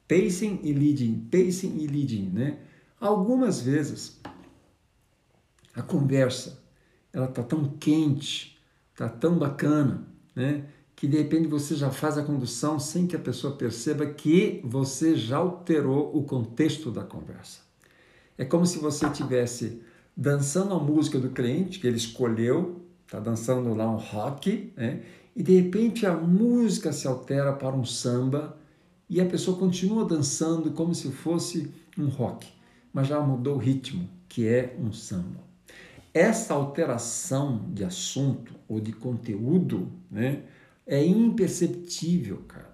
Pacing 0.07 0.59
e 0.63 0.73
leading, 0.73 1.27
pacing 1.31 1.77
e 1.77 1.87
leading, 1.87 2.29
né? 2.29 2.59
Algumas 2.99 3.61
vezes 3.61 4.19
a 5.75 5.81
conversa 5.81 6.61
ela 7.11 7.27
tá 7.27 7.43
tão 7.43 7.65
quente, 7.79 8.59
tá 8.95 9.07
tão 9.07 9.37
bacana, 9.37 10.07
né? 10.35 10.65
Que 10.95 11.07
de 11.07 11.17
repente 11.17 11.47
você 11.47 11.75
já 11.75 11.91
faz 11.91 12.17
a 12.17 12.23
condução 12.23 12.79
sem 12.79 13.05
que 13.05 13.15
a 13.15 13.19
pessoa 13.19 13.55
perceba 13.55 14.05
que 14.05 14.61
você 14.63 15.15
já 15.15 15.37
alterou 15.37 16.15
o 16.17 16.23
contexto 16.23 16.89
da 16.91 17.03
conversa. 17.03 17.61
É 18.37 18.43
como 18.43 18.65
se 18.65 18.79
você 18.79 19.09
tivesse 19.09 19.81
dançando 20.15 20.73
a 20.73 20.79
música 20.79 21.19
do 21.19 21.29
cliente 21.29 21.79
que 21.79 21.87
ele 21.87 21.97
escolheu, 21.97 22.81
tá 23.07 23.19
dançando 23.19 23.73
lá 23.73 23.89
um 23.89 23.97
rock, 23.97 24.71
né? 24.75 25.01
E 25.35 25.41
de 25.41 25.59
repente 25.59 26.05
a 26.05 26.13
música 26.15 26.91
se 26.91 27.07
altera 27.07 27.53
para 27.53 27.75
um 27.75 27.83
samba 27.83 28.55
e 29.09 29.19
a 29.19 29.25
pessoa 29.25 29.57
continua 29.57 30.05
dançando 30.05 30.71
como 30.71 30.93
se 30.93 31.11
fosse 31.11 31.71
um 31.97 32.07
rock, 32.07 32.47
mas 32.91 33.07
já 33.07 33.19
mudou 33.19 33.55
o 33.55 33.59
ritmo, 33.59 34.07
que 34.29 34.47
é 34.47 34.75
um 34.79 34.93
samba. 34.93 35.41
Essa 36.13 36.53
alteração 36.53 37.65
de 37.73 37.83
assunto 37.83 38.53
ou 38.67 38.79
de 38.79 38.93
conteúdo 38.93 39.91
né, 40.11 40.43
é 40.85 41.03
imperceptível, 41.03 42.43
cara. 42.47 42.73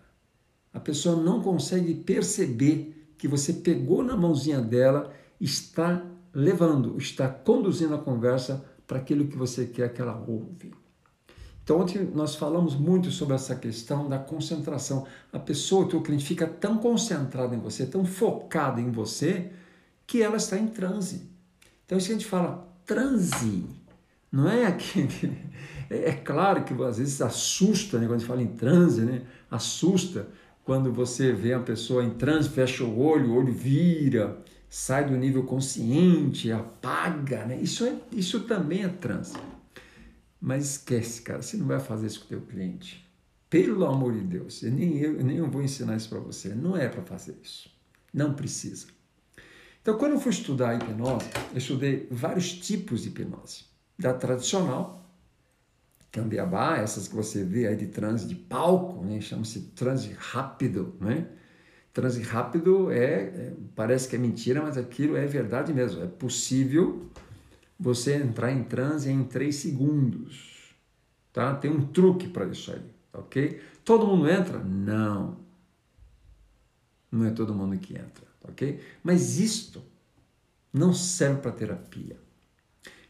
A 0.74 0.80
pessoa 0.80 1.16
não 1.16 1.42
consegue 1.42 1.94
perceber 1.94 3.12
que 3.18 3.28
você 3.28 3.54
pegou 3.54 4.04
na 4.04 4.16
mãozinha 4.16 4.62
dela, 4.62 5.14
está 5.40 6.06
levando, 6.34 6.98
está 6.98 7.28
conduzindo 7.28 7.96
a 7.96 8.00
conversa 8.00 8.66
para 8.86 8.98
aquilo 8.98 9.28
que 9.28 9.38
você 9.38 9.66
quer 9.66 9.94
que 9.94 10.02
ela 10.02 10.24
ouve. 10.28 10.74
Então, 11.64 11.82
ontem 11.82 12.04
nós 12.16 12.36
falamos 12.36 12.76
muito 12.76 13.12
sobre 13.12 13.36
essa 13.36 13.56
questão 13.56 14.10
da 14.10 14.18
concentração. 14.18 15.06
A 15.32 15.38
pessoa, 15.38 15.86
o 15.86 15.88
teu 15.88 16.02
cliente, 16.02 16.26
fica 16.26 16.48
tão 16.48 16.80
concentrado 16.80 17.54
em 17.54 17.60
você, 17.60 17.86
tão 17.86 18.04
focado 18.04 18.82
em 18.82 18.90
você, 18.90 19.52
que 20.08 20.24
ela 20.24 20.38
está 20.38 20.58
em 20.58 20.68
transe. 20.68 21.30
Então, 21.86 21.96
isso 21.98 22.08
que 22.08 22.14
a 22.14 22.18
gente 22.18 22.28
fala, 22.28 22.68
transe. 22.86 23.68
Não 24.32 24.50
é 24.50 24.66
aquele. 24.66 25.38
É, 25.92 26.10
é 26.10 26.14
claro 26.14 26.64
que 26.64 26.74
às 26.84 27.00
vezes 27.00 27.20
assusta, 27.20 27.98
né? 27.98 28.06
quando 28.06 28.18
a 28.18 28.18
gente 28.20 28.28
fala 28.28 28.44
em 28.44 28.54
transe, 28.54 29.02
né? 29.02 29.24
assusta 29.50 30.28
quando 30.64 30.94
você 30.94 31.34
vê 31.34 31.52
a 31.52 31.60
pessoa 31.60 32.04
em 32.04 32.12
transe, 32.12 32.48
fecha 32.48 32.84
o 32.84 33.00
olho, 33.00 33.32
o 33.32 33.36
olho 33.36 33.52
vira, 33.52 34.38
sai 34.70 35.06
do 35.06 35.18
nível 35.18 35.44
consciente, 35.44 36.52
apaga. 36.52 37.46
Né? 37.46 37.60
Isso, 37.62 37.86
é, 37.86 37.96
isso 38.12 38.42
também 38.42 38.84
é 38.84 38.90
transe. 38.90 39.34
Mas 40.40 40.72
esquece, 40.72 41.22
cara, 41.22 41.42
você 41.42 41.58
não 41.58 41.66
vai 41.66 41.80
fazer 41.80 42.08
isso 42.08 42.20
com 42.20 42.26
o 42.26 42.30
teu 42.30 42.42
cliente. 42.42 43.06
Pelo 43.50 43.86
amor 43.86 44.14
de 44.14 44.22
Deus, 44.22 44.62
eu 44.62 44.72
nem 44.72 44.98
eu, 45.00 45.24
nem 45.24 45.38
eu 45.38 45.50
vou 45.50 45.64
ensinar 45.64 45.98
isso 45.98 46.08
para 46.08 46.20
você. 46.20 46.50
Não 46.50 46.78
é 46.78 46.88
para 46.88 47.02
fazer 47.02 47.36
isso. 47.44 47.70
Não 48.14 48.34
precisa. 48.34 48.88
Então, 49.82 49.98
quando 49.98 50.14
eu 50.14 50.20
fui 50.20 50.32
estudar 50.32 50.76
hipnose, 50.76 51.26
eu 51.52 51.58
estudei 51.58 52.08
vários 52.12 52.54
tipos 52.54 53.02
de 53.02 53.10
hipnose. 53.10 53.66
Da 53.98 54.14
tradicional, 54.14 55.00
beabá, 56.28 56.78
essas 56.78 57.08
que 57.08 57.16
você 57.16 57.44
vê 57.44 57.68
aí 57.68 57.76
de 57.76 57.88
transe 57.88 58.28
de 58.28 58.36
palco, 58.36 59.04
né? 59.04 59.20
chama-se 59.20 59.62
transe 59.76 60.16
rápido, 60.18 60.96
né? 61.00 61.28
Transe 61.94 62.22
rápido 62.22 62.92
é, 62.92 63.24
é, 63.24 63.54
parece 63.76 64.08
que 64.08 64.16
é 64.16 64.20
mentira, 64.20 64.62
mas 64.62 64.78
aquilo 64.78 65.18
é 65.18 65.26
verdade 65.26 65.74
mesmo. 65.74 66.04
É 66.04 66.08
possível 66.08 67.10
você 67.80 68.16
entrar 68.16 68.52
em 68.52 68.64
transe 68.64 69.10
em 69.10 69.24
três 69.24 69.56
segundos, 69.56 70.76
tá? 71.34 71.56
Tem 71.56 71.72
um 71.72 71.86
truque 71.88 72.28
para 72.28 72.46
isso 72.46 72.72
aí, 72.72 72.82
ok? 73.14 73.62
Todo 73.84 74.06
mundo 74.06 74.30
entra? 74.30 74.60
Não. 74.60 75.38
Não 77.12 77.26
é 77.26 77.32
todo 77.32 77.56
mundo 77.56 77.78
que 77.78 77.96
entra 77.96 78.30
ok? 78.50 78.80
Mas 79.04 79.40
isto 79.40 79.82
não 80.74 80.94
serve 80.94 81.42
para 81.42 81.52
terapia. 81.52 82.18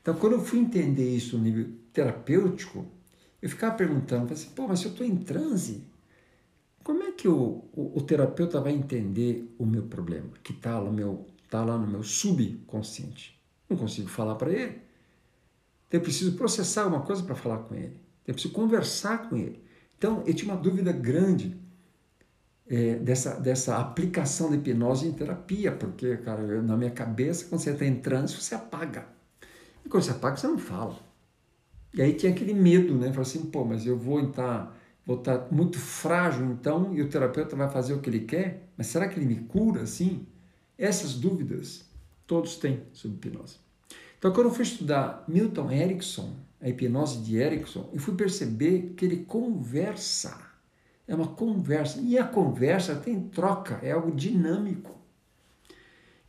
Então, 0.01 0.15
quando 0.15 0.33
eu 0.33 0.43
fui 0.43 0.59
entender 0.59 1.15
isso 1.15 1.37
no 1.37 1.43
nível 1.43 1.69
terapêutico, 1.93 2.85
eu 3.41 3.49
ficava 3.49 3.75
perguntando, 3.75 4.33
assim, 4.33 4.49
pô, 4.51 4.67
mas 4.67 4.79
se 4.79 4.85
eu 4.85 4.91
estou 4.91 5.05
em 5.05 5.17
transe, 5.17 5.83
como 6.83 7.03
é 7.03 7.11
que 7.11 7.27
o, 7.27 7.65
o, 7.73 7.97
o, 7.97 8.01
terapeuta 8.01 8.59
vai 8.59 8.73
entender 8.73 9.53
o 9.57 9.65
meu 9.65 9.83
problema, 9.83 10.29
que 10.43 10.53
está 10.53 10.79
lá, 10.79 10.91
tá 11.49 11.63
lá 11.63 11.77
no 11.77 11.87
meu 11.87 12.03
subconsciente? 12.03 13.39
Não 13.69 13.77
consigo 13.77 14.09
falar 14.09 14.35
para 14.35 14.51
ele. 14.51 14.81
Eu 15.91 16.01
preciso 16.01 16.33
processar 16.33 16.83
alguma 16.83 17.01
coisa 17.01 17.23
para 17.23 17.35
falar 17.35 17.59
com 17.59 17.75
ele. 17.75 17.99
Eu 18.25 18.33
preciso 18.33 18.53
conversar 18.53 19.29
com 19.29 19.35
ele. 19.35 19.63
Então, 19.97 20.23
eu 20.25 20.33
tinha 20.33 20.53
uma 20.53 20.61
dúvida 20.61 20.91
grande 20.91 21.59
é, 22.67 22.95
dessa, 22.95 23.39
dessa 23.39 23.77
aplicação 23.79 24.49
da 24.49 24.55
hipnose 24.55 25.07
em 25.07 25.11
terapia, 25.11 25.71
porque, 25.71 26.17
cara, 26.17 26.41
eu, 26.41 26.61
na 26.61 26.77
minha 26.77 26.91
cabeça, 26.91 27.45
quando 27.45 27.61
você 27.61 27.71
está 27.71 27.85
em 27.85 27.95
transe, 27.95 28.35
você 28.35 28.53
apaga. 28.53 29.07
E 29.83 29.89
quando 29.89 30.03
você 30.03 30.11
apaga, 30.11 30.37
você 30.37 30.47
não 30.47 30.59
fala. 30.59 30.95
E 31.93 32.01
aí 32.01 32.13
tinha 32.13 32.31
aquele 32.31 32.53
medo, 32.53 32.95
né? 32.95 33.11
Falar 33.11 33.23
assim, 33.23 33.45
pô, 33.47 33.65
mas 33.65 33.85
eu 33.85 33.97
vou 33.97 34.21
estar, 34.21 34.78
vou 35.09 35.17
estar 35.17 35.47
muito 35.51 35.79
frágil 35.79 36.45
então, 36.45 36.93
e 36.93 37.01
o 37.01 37.09
terapeuta 37.09 37.55
vai 37.55 37.67
fazer 37.69 37.93
o 37.93 37.99
que 37.99 38.09
ele 38.09 38.19
quer, 38.21 38.69
mas 38.77 38.87
será 38.87 39.07
que 39.07 39.19
ele 39.19 39.25
me 39.25 39.37
cura 39.45 39.81
assim? 39.81 40.27
Essas 40.77 41.15
dúvidas 41.15 41.83
todos 42.27 42.57
têm 42.57 42.83
sobre 42.93 43.17
hipnose. 43.17 43.57
Então, 44.19 44.31
quando 44.31 44.47
eu 44.47 44.53
fui 44.53 44.63
estudar 44.63 45.23
Milton 45.27 45.71
Erickson, 45.71 46.35
a 46.61 46.69
hipnose 46.69 47.21
de 47.21 47.37
Erickson, 47.37 47.89
eu 47.91 47.99
fui 47.99 48.13
perceber 48.13 48.93
que 48.95 49.03
ele 49.03 49.25
conversa 49.25 50.49
é 51.09 51.15
uma 51.15 51.29
conversa. 51.29 51.99
E 51.99 52.19
a 52.19 52.23
conversa 52.23 52.95
tem 52.95 53.19
troca, 53.29 53.79
é 53.81 53.91
algo 53.91 54.11
dinâmico. 54.11 54.95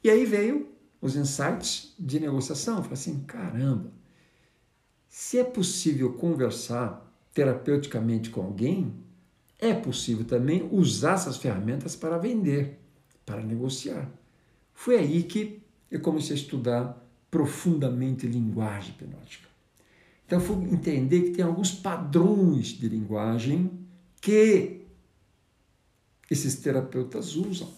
E 0.02 0.08
aí 0.08 0.24
veio 0.24 0.72
os 1.02 1.16
insights 1.16 1.94
de 1.98 2.18
negociação. 2.18 2.78
Eu 2.78 2.82
falei 2.84 2.94
assim: 2.94 3.20
caramba, 3.24 3.92
se 5.06 5.38
é 5.38 5.44
possível 5.44 6.14
conversar 6.14 7.09
terapeuticamente 7.32 8.30
com 8.30 8.42
alguém, 8.42 8.94
é 9.58 9.74
possível 9.74 10.24
também 10.24 10.68
usar 10.72 11.14
essas 11.14 11.36
ferramentas 11.36 11.94
para 11.94 12.18
vender, 12.18 12.78
para 13.24 13.42
negociar. 13.42 14.10
Foi 14.72 14.96
aí 14.96 15.22
que 15.22 15.62
eu 15.90 16.00
comecei 16.00 16.34
a 16.34 16.38
estudar 16.38 17.06
profundamente 17.30 18.26
linguagem 18.26 18.90
hipnótica. 18.90 19.48
Então, 20.26 20.40
fui 20.40 20.56
entender 20.72 21.22
que 21.22 21.30
tem 21.30 21.44
alguns 21.44 21.72
padrões 21.72 22.68
de 22.68 22.88
linguagem 22.88 23.70
que 24.20 24.82
esses 26.30 26.56
terapeutas 26.56 27.34
usam. 27.34 27.68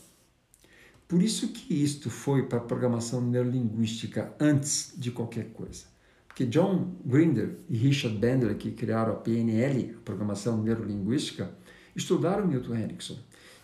Por 1.08 1.22
isso 1.22 1.48
que 1.48 1.74
isto 1.74 2.10
foi 2.10 2.46
para 2.46 2.58
a 2.58 2.62
programação 2.62 3.20
neurolinguística 3.20 4.34
antes 4.38 4.92
de 4.96 5.10
qualquer 5.10 5.52
coisa. 5.52 5.91
Porque 6.32 6.46
John 6.46 6.96
Grinder 7.04 7.58
e 7.68 7.76
Richard 7.76 8.16
Bandler, 8.16 8.56
que 8.56 8.70
criaram 8.70 9.12
a 9.12 9.16
PNL, 9.16 9.96
a 9.98 10.00
programação 10.02 10.62
neurolinguística, 10.62 11.50
estudaram 11.94 12.46
Milton 12.46 12.74
Erickson 12.74 13.18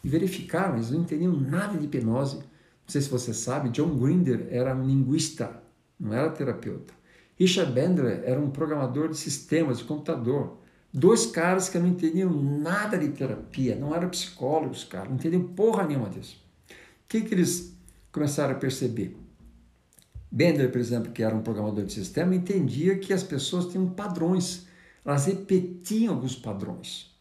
e 0.05 0.09
verificaram, 0.09 0.75
eles 0.75 0.91
não 0.91 1.01
entendiam 1.01 1.33
nada 1.33 1.79
de 1.79 1.87
hipnose. 1.87 2.37
Não 2.37 2.45
sei 2.87 3.01
se 3.01 3.09
você 3.09 3.33
sabe, 3.33 3.71
John 3.71 3.97
Grinder 3.97 4.49
era 4.51 4.77
um 4.77 4.87
linguista, 4.87 5.63
não 5.99 6.13
era 6.13 6.29
terapeuta. 6.29 6.93
Richard 7.39 7.73
Bandler 7.73 8.23
era 8.27 8.39
um 8.39 8.51
programador 8.51 9.09
de 9.09 9.17
sistemas 9.17 9.79
de 9.79 9.85
computador. 9.85 10.59
Dois 10.93 11.25
caras 11.25 11.71
que 11.71 11.79
não 11.79 11.89
entendiam 11.89 12.31
nada 12.31 12.99
de 12.99 13.09
terapia, 13.09 13.77
não 13.77 13.95
eram 13.95 14.11
psicólogos, 14.11 14.85
cara, 14.85 15.09
não 15.09 15.15
entendiam 15.15 15.43
porra 15.43 15.87
nenhuma 15.87 16.11
disso. 16.11 16.37
O 16.71 16.75
que, 17.09 17.23
que 17.23 17.35
eles 17.35 17.75
começaram 18.13 18.53
a 18.55 18.59
perceber? 18.59 19.17
Bender, 20.31 20.71
por 20.71 20.81
exemplo, 20.81 21.13
que 21.13 21.23
era 21.23 21.35
um 21.35 21.43
programador 21.43 21.85
de 21.85 21.93
sistema, 21.93 22.35
entendia 22.35 22.99
que 22.99 23.13
as 23.13 23.23
pessoas 23.23 23.67
tinham 23.67 23.89
padrões, 23.89 24.67
elas 25.05 25.27
repetiam 25.27 26.15
alguns 26.15 26.37
padrões. 26.37 27.17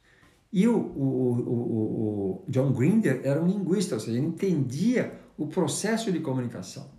E 0.51 0.67
o, 0.67 0.77
o, 0.77 1.33
o, 1.39 2.43
o 2.45 2.45
John 2.49 2.71
Grinder 2.73 3.21
era 3.23 3.41
um 3.41 3.47
linguista, 3.47 3.95
ou 3.95 4.01
seja, 4.01 4.17
ele 4.17 4.27
entendia 4.27 5.19
o 5.37 5.47
processo 5.47 6.11
de 6.11 6.19
comunicação. 6.19 6.89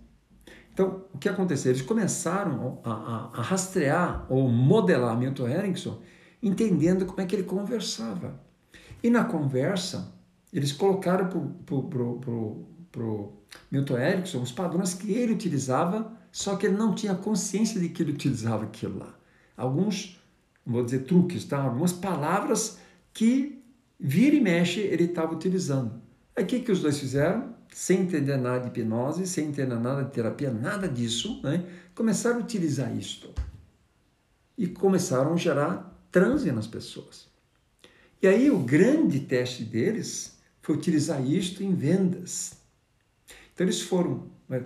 Então, 0.73 1.03
o 1.13 1.17
que 1.17 1.27
aconteceu? 1.27 1.71
Eles 1.71 1.81
começaram 1.81 2.79
a, 2.83 2.91
a, 2.91 3.39
a 3.39 3.41
rastrear 3.41 4.25
ou 4.29 4.47
modelar 4.47 5.17
Milton 5.17 5.47
Erickson 5.47 5.99
entendendo 6.41 7.05
como 7.05 7.19
é 7.21 7.25
que 7.25 7.35
ele 7.35 7.43
conversava. 7.43 8.39
E 9.03 9.09
na 9.09 9.25
conversa, 9.25 10.13
eles 10.53 10.71
colocaram 10.71 11.27
para 11.65 11.77
o 11.77 12.65
Milton 13.71 13.97
Erickson 13.97 14.41
os 14.41 14.51
padrões 14.51 14.93
que 14.93 15.11
ele 15.11 15.33
utilizava, 15.33 16.11
só 16.31 16.55
que 16.55 16.65
ele 16.67 16.77
não 16.77 16.93
tinha 16.93 17.15
consciência 17.15 17.79
de 17.79 17.89
que 17.89 18.03
ele 18.03 18.13
utilizava 18.13 18.65
aquilo 18.65 18.99
lá. 18.99 19.15
Alguns, 19.55 20.21
vou 20.65 20.83
dizer 20.83 20.99
truques, 20.99 21.45
tá? 21.45 21.61
algumas 21.61 21.93
palavras 21.93 22.77
que 23.13 23.61
vira 23.99 24.35
e 24.35 24.41
mexe 24.41 24.79
ele 24.79 25.05
estava 25.05 25.33
utilizando. 25.33 26.01
Aí 26.35 26.43
o 26.43 26.47
que, 26.47 26.59
que 26.59 26.71
os 26.71 26.81
dois 26.81 26.97
fizeram? 26.97 27.59
sem 27.73 28.01
entender 28.01 28.37
nada 28.37 28.59
de 28.59 28.67
hipnose, 28.67 29.27
sem 29.27 29.47
entender 29.47 29.75
nada 29.75 30.03
de 30.03 30.11
terapia, 30.11 30.51
nada 30.51 30.87
disso, 30.87 31.39
né? 31.43 31.65
começaram 31.93 32.37
a 32.37 32.39
utilizar 32.41 32.95
isto. 32.95 33.33
E 34.57 34.67
começaram 34.67 35.33
a 35.33 35.37
gerar 35.37 36.07
transe 36.11 36.51
nas 36.51 36.67
pessoas. 36.67 37.27
E 38.21 38.27
aí 38.27 38.51
o 38.51 38.59
grande 38.59 39.21
teste 39.21 39.63
deles 39.63 40.37
foi 40.61 40.75
utilizar 40.75 41.25
isto 41.25 41.63
em 41.63 41.73
vendas. 41.73 42.58
Então 43.59 43.67
eles 43.67 43.81
foram. 43.81 44.31
Né? 44.47 44.63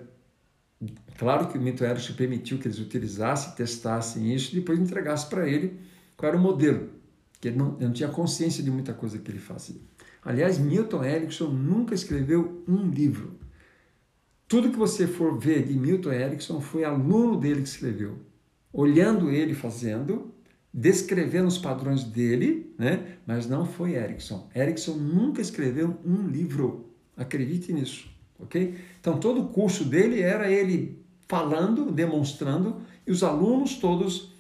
Claro 1.18 1.48
que 1.48 1.58
o 1.58 1.62
Mito 1.62 1.84
Erickson 1.84 2.14
permitiu 2.14 2.60
que 2.60 2.68
eles 2.68 2.78
utilizassem, 2.78 3.56
testassem 3.56 4.32
isso 4.32 4.52
e 4.52 4.60
depois 4.60 4.80
entregassem 4.80 5.30
para 5.30 5.50
ele 5.50 5.80
qual 6.16 6.30
era 6.30 6.38
o 6.38 6.40
modelo, 6.42 6.90
que 7.42 7.48
ele 7.48 7.58
não, 7.58 7.76
ele 7.78 7.86
não 7.86 7.92
tinha 7.92 8.10
consciência 8.10 8.64
de 8.64 8.70
muita 8.70 8.94
coisa 8.94 9.18
que 9.18 9.32
ele 9.32 9.40
fazia. 9.40 9.82
Aliás, 10.24 10.60
Milton 10.60 11.04
Erickson 11.04 11.48
nunca 11.48 11.96
escreveu 11.96 12.64
um 12.68 12.88
livro. 12.88 13.40
Tudo 14.48 14.70
que 14.70 14.78
você 14.78 15.08
for 15.08 15.40
ver 15.40 15.66
de 15.66 15.74
Milton 15.74 16.12
Erickson 16.12 16.62
foi 16.62 16.84
aluno 16.84 17.40
dele 17.40 17.64
que 17.64 17.70
escreveu. 17.70 18.20
Olhando 18.72 19.32
ele 19.32 19.56
fazendo, 19.56 20.32
descrevendo 20.72 21.48
os 21.48 21.58
padrões 21.58 22.04
dele, 22.04 22.72
né? 22.78 23.18
mas 23.26 23.48
não 23.48 23.66
foi 23.66 23.96
Erickson. 23.96 24.48
Erickson 24.56 24.98
nunca 24.98 25.42
escreveu 25.42 25.98
um 26.06 26.28
livro. 26.28 26.92
Acredite 27.18 27.74
nisso, 27.74 28.13
ok? 28.44 28.76
Então, 29.00 29.20
todo 29.20 29.42
o 29.42 29.50
curso 29.50 29.84
dele 29.84 30.22
era 30.22 30.52
ele 30.52 31.04
falando, 31.28 31.92
demonstrando, 31.92 32.82
e 33.06 33.12
os 33.12 33.24
alunos 33.24 33.76
todos 33.76 34.32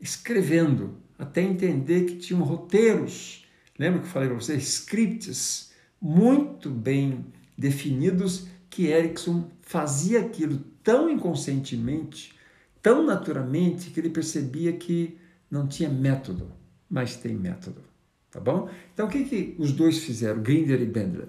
escrevendo, 0.00 0.94
até 1.18 1.42
entender 1.42 2.04
que 2.04 2.16
tinham 2.16 2.42
roteiros. 2.42 3.44
Lembra 3.78 4.00
que 4.00 4.06
eu 4.06 4.10
falei 4.10 4.28
para 4.28 4.38
vocês? 4.38 4.62
Scripts 4.62 5.72
muito 6.00 6.70
bem 6.70 7.24
definidos 7.56 8.46
que 8.68 8.88
Erickson 8.88 9.50
fazia 9.62 10.20
aquilo 10.20 10.58
tão 10.82 11.08
inconscientemente, 11.08 12.34
tão 12.82 13.04
naturalmente, 13.04 13.90
que 13.90 13.98
ele 13.98 14.10
percebia 14.10 14.72
que 14.74 15.16
não 15.50 15.66
tinha 15.66 15.88
método, 15.88 16.52
mas 16.88 17.16
tem 17.16 17.34
método. 17.34 17.82
Tá 18.30 18.40
bom? 18.40 18.68
Então, 18.92 19.06
o 19.06 19.10
que, 19.10 19.24
que 19.24 19.56
os 19.58 19.72
dois 19.72 19.98
fizeram, 19.98 20.42
Grinder 20.42 20.80
e 20.82 20.86
Bendler? 20.86 21.28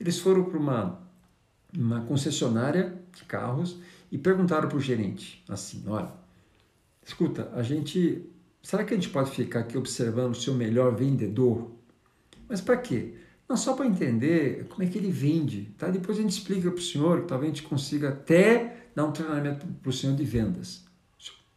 Eles 0.00 0.18
foram 0.18 0.44
para 0.44 0.58
uma, 0.58 0.98
uma 1.76 2.00
concessionária 2.02 2.98
de 3.14 3.24
carros 3.24 3.78
e 4.10 4.18
perguntaram 4.18 4.68
para 4.68 4.78
o 4.78 4.80
gerente 4.80 5.44
assim: 5.48 5.82
olha, 5.86 6.12
escuta, 7.04 7.50
a 7.54 7.62
gente. 7.62 8.24
Será 8.62 8.84
que 8.84 8.92
a 8.92 8.96
gente 8.96 9.08
pode 9.10 9.30
ficar 9.30 9.60
aqui 9.60 9.78
observando 9.78 10.32
o 10.32 10.40
seu 10.40 10.52
melhor 10.54 10.94
vendedor? 10.94 11.70
Mas 12.48 12.60
para 12.60 12.76
quê? 12.76 13.14
Não 13.48 13.56
só 13.56 13.72
para 13.74 13.86
entender 13.86 14.66
como 14.68 14.82
é 14.82 14.86
que 14.86 14.98
ele 14.98 15.10
vende, 15.10 15.72
tá? 15.78 15.88
Depois 15.88 16.18
a 16.18 16.22
gente 16.22 16.32
explica 16.32 16.70
para 16.70 16.78
o 16.78 16.82
senhor, 16.82 17.24
talvez 17.24 17.52
a 17.52 17.54
gente 17.54 17.66
consiga 17.66 18.10
até 18.10 18.88
dar 18.94 19.06
um 19.06 19.12
treinamento 19.12 19.66
para 19.66 19.88
o 19.88 19.92
senhor 19.92 20.14
de 20.16 20.24
vendas. 20.24 20.84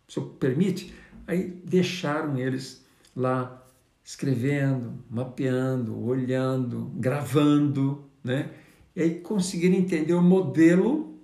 O 0.08 0.12
senhor 0.12 0.30
permite? 0.34 0.94
Aí 1.27 1.62
deixaram 1.65 2.38
eles 2.38 2.86
lá 3.15 3.62
escrevendo, 4.03 5.03
mapeando, 5.10 6.01
olhando, 6.01 6.91
gravando, 6.96 8.10
né? 8.24 8.51
E 8.96 9.02
aí 9.02 9.20
conseguiram 9.20 9.76
entender 9.76 10.14
o 10.14 10.22
modelo 10.22 11.20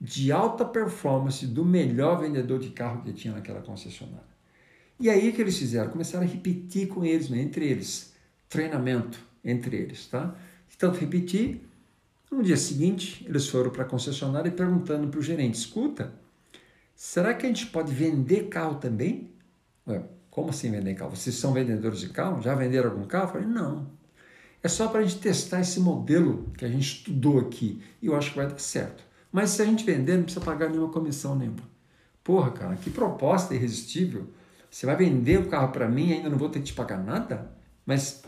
de 0.00 0.32
alta 0.32 0.64
performance 0.64 1.46
do 1.46 1.64
melhor 1.64 2.20
vendedor 2.20 2.58
de 2.58 2.70
carro 2.70 3.02
que 3.02 3.12
tinha 3.12 3.32
naquela 3.32 3.60
concessionária. 3.60 4.32
E 4.98 5.08
aí 5.08 5.28
o 5.28 5.32
que 5.32 5.40
eles 5.40 5.56
fizeram? 5.56 5.90
Começaram 5.90 6.26
a 6.26 6.28
repetir 6.28 6.88
com 6.88 7.04
eles, 7.04 7.28
né? 7.28 7.40
entre 7.40 7.66
eles, 7.66 8.12
treinamento 8.48 9.18
entre 9.44 9.76
eles, 9.76 10.06
tá? 10.06 10.34
E 10.72 10.76
tanto 10.76 10.98
repetir, 10.98 11.60
no 12.30 12.42
dia 12.42 12.56
seguinte 12.56 13.24
eles 13.28 13.48
foram 13.48 13.70
para 13.70 13.82
a 13.82 13.86
concessionária 13.86 14.48
e 14.48 14.52
perguntando 14.52 15.06
para 15.08 15.20
o 15.20 15.22
gerente, 15.22 15.54
escuta, 15.54 16.12
será 16.94 17.34
que 17.34 17.46
a 17.46 17.48
gente 17.48 17.66
pode 17.66 17.92
vender 17.92 18.48
carro 18.48 18.76
também? 18.76 19.30
Ué, 19.86 20.02
como 20.30 20.50
assim 20.50 20.70
vender 20.70 20.94
carro? 20.94 21.14
Vocês 21.14 21.36
são 21.36 21.52
vendedores 21.52 22.00
de 22.00 22.08
carro? 22.08 22.42
Já 22.42 22.54
venderam 22.54 22.90
algum 22.90 23.04
carro? 23.04 23.26
Eu 23.26 23.32
falei, 23.32 23.46
não. 23.46 23.90
É 24.62 24.68
só 24.68 24.88
para 24.88 25.00
a 25.00 25.02
gente 25.02 25.18
testar 25.18 25.60
esse 25.60 25.80
modelo 25.80 26.52
que 26.56 26.64
a 26.64 26.68
gente 26.68 26.98
estudou 26.98 27.40
aqui 27.40 27.82
e 28.00 28.06
eu 28.06 28.16
acho 28.16 28.30
que 28.30 28.36
vai 28.36 28.46
dar 28.46 28.58
certo. 28.58 29.02
Mas 29.30 29.50
se 29.50 29.62
a 29.62 29.64
gente 29.64 29.84
vender, 29.84 30.16
não 30.16 30.24
precisa 30.24 30.44
pagar 30.44 30.68
nenhuma 30.68 30.92
comissão 30.92 31.34
nenhuma. 31.34 31.62
Porra, 32.22 32.50
cara, 32.50 32.76
que 32.76 32.90
proposta 32.90 33.54
irresistível. 33.54 34.28
Você 34.70 34.86
vai 34.86 34.96
vender 34.96 35.40
o 35.40 35.48
carro 35.48 35.72
para 35.72 35.88
mim 35.88 36.10
e 36.10 36.12
ainda 36.14 36.30
não 36.30 36.38
vou 36.38 36.48
ter 36.48 36.60
que 36.60 36.66
te 36.66 36.74
pagar 36.74 37.02
nada? 37.02 37.50
Mas 37.84 38.22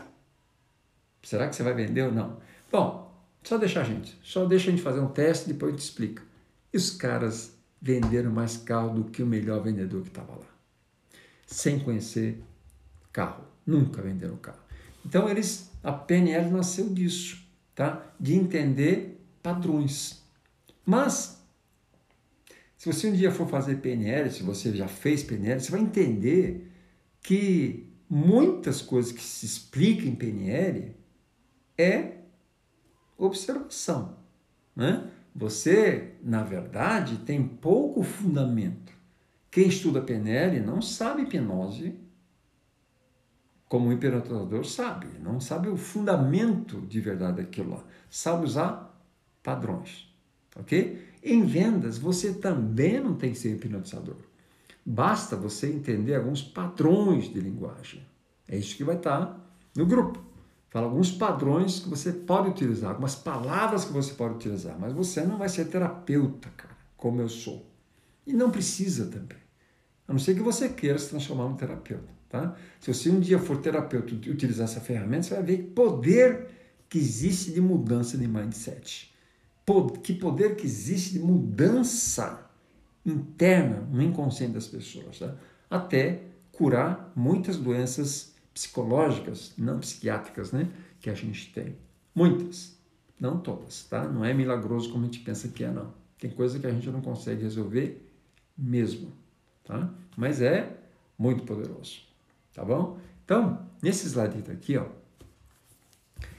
será 1.23 1.47
que 1.47 1.55
você 1.55 1.63
vai 1.63 1.73
vender 1.73 2.03
ou 2.03 2.11
não? 2.11 2.37
Bom, 2.71 3.15
só 3.43 3.57
deixar 3.57 3.81
a 3.81 3.85
gente. 3.85 4.19
Só 4.21 4.45
deixa 4.45 4.69
a 4.69 4.71
gente 4.71 4.83
fazer 4.83 4.99
um 4.99 5.07
teste 5.07 5.49
e 5.49 5.53
depois 5.53 5.73
a 5.73 5.75
gente 5.77 5.85
explica. 5.85 6.23
E 6.73 6.77
os 6.77 6.91
caras 6.91 7.55
venderam 7.81 8.31
mais 8.31 8.57
carro 8.57 8.93
do 8.93 9.05
que 9.05 9.23
o 9.23 9.27
melhor 9.27 9.61
vendedor 9.63 10.01
que 10.01 10.09
estava 10.09 10.33
lá 10.33 10.55
sem 11.45 11.79
conhecer 11.79 12.41
carro. 13.11 13.43
Nunca 13.65 14.01
venderam 14.01 14.35
carro. 14.37 14.64
Então 15.05 15.29
eles, 15.29 15.71
a 15.83 15.91
PNL 15.91 16.49
nasceu 16.49 16.89
disso, 16.89 17.45
tá? 17.75 18.13
De 18.19 18.33
entender 18.33 19.23
padrões. 19.41 20.23
Mas 20.85 21.41
se 22.75 22.91
você 22.91 23.09
um 23.09 23.13
dia 23.13 23.31
for 23.31 23.47
fazer 23.47 23.77
PNL, 23.77 24.31
se 24.31 24.43
você 24.43 24.71
já 24.75 24.87
fez 24.87 25.23
PNL, 25.23 25.59
você 25.59 25.71
vai 25.71 25.81
entender 25.81 26.71
que 27.21 27.91
muitas 28.09 28.81
coisas 28.81 29.11
que 29.11 29.21
se 29.21 29.45
explicam 29.45 30.07
em 30.07 30.15
PNL 30.15 30.95
é 31.77 32.17
observação, 33.17 34.17
né? 34.75 35.09
Você, 35.35 36.13
na 36.23 36.43
verdade, 36.43 37.17
tem 37.17 37.45
pouco 37.45 38.03
fundamento. 38.03 38.93
Quem 39.51 39.67
estuda 39.67 40.01
PNL 40.01 40.61
não 40.61 40.81
sabe 40.81 41.23
hipnose 41.23 42.04
como 43.67 43.89
o 43.89 43.93
hipnotizador 43.93 44.65
sabe, 44.65 45.07
não 45.19 45.39
sabe 45.39 45.69
o 45.69 45.77
fundamento 45.77 46.81
de 46.81 47.01
verdade 47.01 47.37
daquilo 47.37 47.71
lá, 47.71 47.83
sabe 48.09 48.45
usar 48.45 48.95
padrões, 49.41 50.07
ok? 50.55 51.03
Em 51.23 51.43
vendas, 51.43 51.97
você 51.97 52.33
também 52.33 52.99
não 52.99 53.15
tem 53.15 53.31
que 53.31 53.37
ser 53.37 53.55
hipnotizador. 53.55 54.17
Basta 54.85 55.35
você 55.35 55.67
entender 55.67 56.15
alguns 56.15 56.43
padrões 56.43 57.33
de 57.33 57.39
linguagem. 57.39 58.05
É 58.47 58.55
isso 58.55 58.77
que 58.77 58.83
vai 58.83 58.95
estar 58.95 59.43
no 59.75 59.85
grupo. 59.85 60.23
Fala 60.69 60.85
alguns 60.85 61.11
padrões 61.11 61.79
que 61.79 61.89
você 61.89 62.11
pode 62.11 62.49
utilizar, 62.49 62.91
algumas 62.91 63.15
palavras 63.15 63.85
que 63.85 63.93
você 63.93 64.13
pode 64.13 64.35
utilizar, 64.35 64.77
mas 64.79 64.93
você 64.93 65.23
não 65.23 65.37
vai 65.37 65.49
ser 65.49 65.65
terapeuta, 65.65 66.49
cara, 66.55 66.75
como 66.97 67.21
eu 67.21 67.29
sou. 67.29 67.65
E 68.27 68.33
não 68.33 68.51
precisa 68.51 69.05
também. 69.05 69.37
A 70.07 70.13
não 70.13 70.19
ser 70.19 70.35
que 70.35 70.41
você 70.41 70.69
queira 70.69 70.99
se 70.99 71.09
transformar 71.09 71.45
num 71.45 71.55
terapeuta. 71.55 72.14
Tá? 72.29 72.55
Se 72.79 72.93
você 72.93 73.09
um 73.09 73.19
dia 73.19 73.39
for 73.39 73.57
terapeuta 73.57 74.13
e 74.13 74.29
utilizar 74.29 74.65
essa 74.65 74.81
ferramenta, 74.81 75.23
você 75.23 75.35
vai 75.35 75.43
ver 75.43 75.57
que 75.57 75.63
poder 75.63 76.47
que 76.89 76.97
existe 76.97 77.51
de 77.51 77.61
mudança 77.61 78.17
de 78.17 78.27
mindset. 78.27 79.13
Que 80.03 80.13
poder 80.13 80.55
que 80.55 80.65
existe 80.65 81.13
de 81.13 81.19
mudança 81.19 82.49
interna 83.05 83.81
no 83.91 84.01
inconsciente 84.01 84.53
das 84.53 84.67
pessoas. 84.67 85.19
Tá? 85.19 85.35
Até 85.69 86.23
curar 86.51 87.11
muitas 87.15 87.57
doenças 87.57 88.33
psicológicas, 88.53 89.53
não 89.57 89.79
psiquiátricas, 89.79 90.51
né? 90.51 90.69
Que 90.99 91.09
a 91.09 91.13
gente 91.13 91.51
tem. 91.53 91.75
Muitas. 92.13 92.77
Não 93.19 93.39
todas, 93.39 93.83
tá? 93.85 94.07
Não 94.07 94.23
é 94.23 94.33
milagroso 94.33 94.91
como 94.91 95.03
a 95.03 95.05
gente 95.05 95.19
pensa 95.19 95.47
que 95.47 95.63
é, 95.63 95.71
não. 95.71 95.93
Tem 96.19 96.29
coisa 96.29 96.59
que 96.59 96.67
a 96.67 96.71
gente 96.71 96.89
não 96.89 97.01
consegue 97.01 97.43
resolver 97.43 98.05
mesmo 98.57 99.11
tá? 99.65 99.93
Mas 100.15 100.41
é 100.41 100.77
muito 101.17 101.43
poderoso, 101.43 102.03
tá 102.55 102.63
bom? 102.63 102.97
Então, 103.23 103.67
nesse 103.81 104.07
slide 104.07 104.49
aqui, 104.51 104.77
ó, 104.77 104.85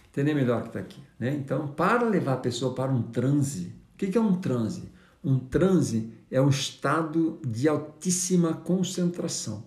entender 0.09 0.35
melhor 0.35 0.61
o 0.61 0.62
que 0.62 0.68
está 0.68 0.81
aqui, 0.81 1.02
né? 1.18 1.35
Então, 1.35 1.68
para 1.68 2.09
levar 2.09 2.33
a 2.33 2.38
pessoa 2.38 2.74
para 2.74 2.90
um 2.90 3.02
transe, 3.02 3.74
o 3.94 3.96
que 3.98 4.16
é 4.16 4.20
um 4.20 4.40
transe? 4.40 4.90
Um 5.22 5.38
transe 5.38 6.12
é 6.31 6.40
um 6.40 6.48
estado 6.48 7.40
de 7.46 7.68
altíssima 7.68 8.55
concentração. 8.55 9.64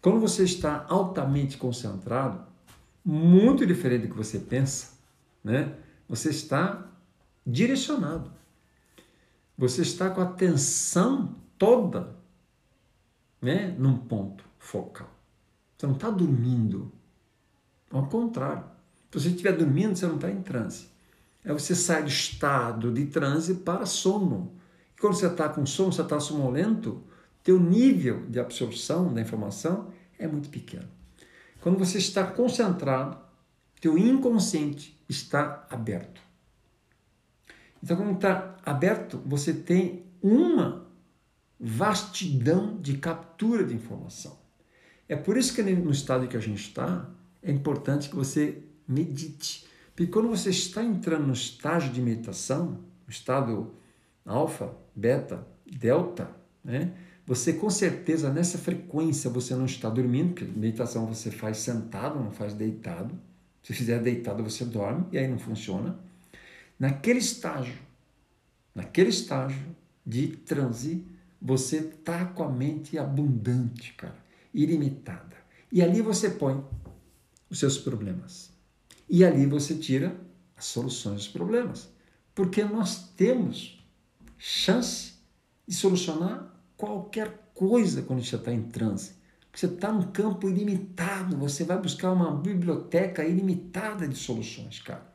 Quando 0.00 0.20
você 0.20 0.44
está 0.44 0.86
altamente 0.88 1.58
concentrado, 1.58 2.42
muito 3.04 3.66
diferente 3.66 4.06
do 4.06 4.10
que 4.10 4.16
você 4.16 4.38
pensa, 4.38 4.92
né? 5.42 5.74
Você 6.08 6.30
está 6.30 6.86
direcionado. 7.46 8.30
Você 9.58 9.82
está 9.82 10.08
com 10.10 10.20
a 10.20 10.24
atenção 10.24 11.34
toda 11.58 12.16
né, 13.40 13.74
num 13.78 13.96
ponto 13.96 14.44
focal. 14.58 15.09
Você 15.80 15.86
não 15.86 15.94
está 15.94 16.10
dormindo. 16.10 16.92
Ao 17.90 18.06
contrário. 18.06 18.64
Se 19.10 19.18
você 19.18 19.28
estiver 19.30 19.56
dormindo, 19.56 19.96
você 19.96 20.06
não 20.06 20.16
está 20.16 20.30
em 20.30 20.42
transe. 20.42 20.88
Aí 21.42 21.54
você 21.54 21.74
sai 21.74 22.02
do 22.02 22.08
estado 22.10 22.92
de 22.92 23.06
transe 23.06 23.54
para 23.54 23.86
sono. 23.86 24.52
E 24.94 25.00
quando 25.00 25.14
você 25.14 25.26
está 25.26 25.48
com 25.48 25.64
sono, 25.64 25.90
você 25.90 26.02
está 26.02 26.20
sonolento, 26.20 27.02
teu 27.42 27.58
nível 27.58 28.26
de 28.28 28.38
absorção 28.38 29.14
da 29.14 29.22
informação 29.22 29.90
é 30.18 30.28
muito 30.28 30.50
pequeno. 30.50 30.86
Quando 31.62 31.78
você 31.78 31.96
está 31.96 32.26
concentrado, 32.26 33.16
teu 33.80 33.96
inconsciente 33.96 35.02
está 35.08 35.66
aberto. 35.70 36.20
Então, 37.82 37.96
quando 37.96 38.16
está 38.16 38.58
aberto, 38.66 39.22
você 39.24 39.54
tem 39.54 40.04
uma 40.20 40.86
vastidão 41.58 42.76
de 42.76 42.98
captura 42.98 43.64
de 43.64 43.74
informação. 43.74 44.39
É 45.10 45.16
por 45.16 45.36
isso 45.36 45.52
que 45.52 45.60
no 45.60 45.90
estado 45.90 46.28
que 46.28 46.36
a 46.36 46.40
gente 46.40 46.68
está, 46.68 47.04
é 47.42 47.50
importante 47.50 48.08
que 48.08 48.14
você 48.14 48.62
medite. 48.86 49.66
Porque 49.92 50.06
quando 50.06 50.28
você 50.28 50.50
está 50.50 50.84
entrando 50.84 51.26
no 51.26 51.32
estágio 51.32 51.92
de 51.92 52.00
meditação, 52.00 52.78
no 53.04 53.10
estado 53.10 53.74
alfa, 54.24 54.72
beta, 54.94 55.44
delta, 55.66 56.30
né? 56.62 56.92
Você 57.26 57.54
com 57.54 57.68
certeza 57.68 58.32
nessa 58.32 58.56
frequência 58.56 59.28
você 59.28 59.52
não 59.56 59.64
está 59.64 59.90
dormindo, 59.90 60.32
porque 60.32 60.44
meditação 60.44 61.06
você 61.06 61.28
faz 61.28 61.56
sentado, 61.56 62.20
não 62.20 62.30
faz 62.30 62.54
deitado. 62.54 63.12
Se 63.64 63.74
fizer 63.74 63.98
deitado 64.00 64.44
você 64.44 64.64
dorme 64.64 65.06
e 65.10 65.18
aí 65.18 65.26
não 65.26 65.40
funciona. 65.40 65.98
Naquele 66.78 67.18
estágio, 67.18 67.74
naquele 68.72 69.10
estágio 69.10 69.74
de 70.06 70.28
transe, 70.28 71.04
você 71.42 71.78
está 71.78 72.26
com 72.26 72.44
a 72.44 72.48
mente 72.48 72.96
abundante, 72.96 73.92
cara, 73.94 74.19
ilimitada. 74.52 75.36
E 75.70 75.82
ali 75.82 76.00
você 76.02 76.30
põe 76.30 76.64
os 77.48 77.58
seus 77.58 77.78
problemas. 77.78 78.50
E 79.08 79.24
ali 79.24 79.46
você 79.46 79.76
tira 79.76 80.16
as 80.56 80.66
soluções 80.66 81.16
dos 81.16 81.28
problemas. 81.28 81.88
Porque 82.34 82.64
nós 82.64 83.10
temos 83.16 83.84
chance 84.38 85.14
de 85.66 85.74
solucionar 85.74 86.54
qualquer 86.76 87.50
coisa 87.54 88.02
quando 88.02 88.24
você 88.24 88.36
está 88.36 88.52
em 88.52 88.62
transe. 88.62 89.12
Você 89.52 89.66
está 89.66 89.92
num 89.92 90.10
campo 90.12 90.48
ilimitado, 90.48 91.36
você 91.36 91.64
vai 91.64 91.76
buscar 91.76 92.12
uma 92.12 92.30
biblioteca 92.30 93.24
ilimitada 93.24 94.06
de 94.06 94.16
soluções, 94.16 94.80
cara. 94.80 95.10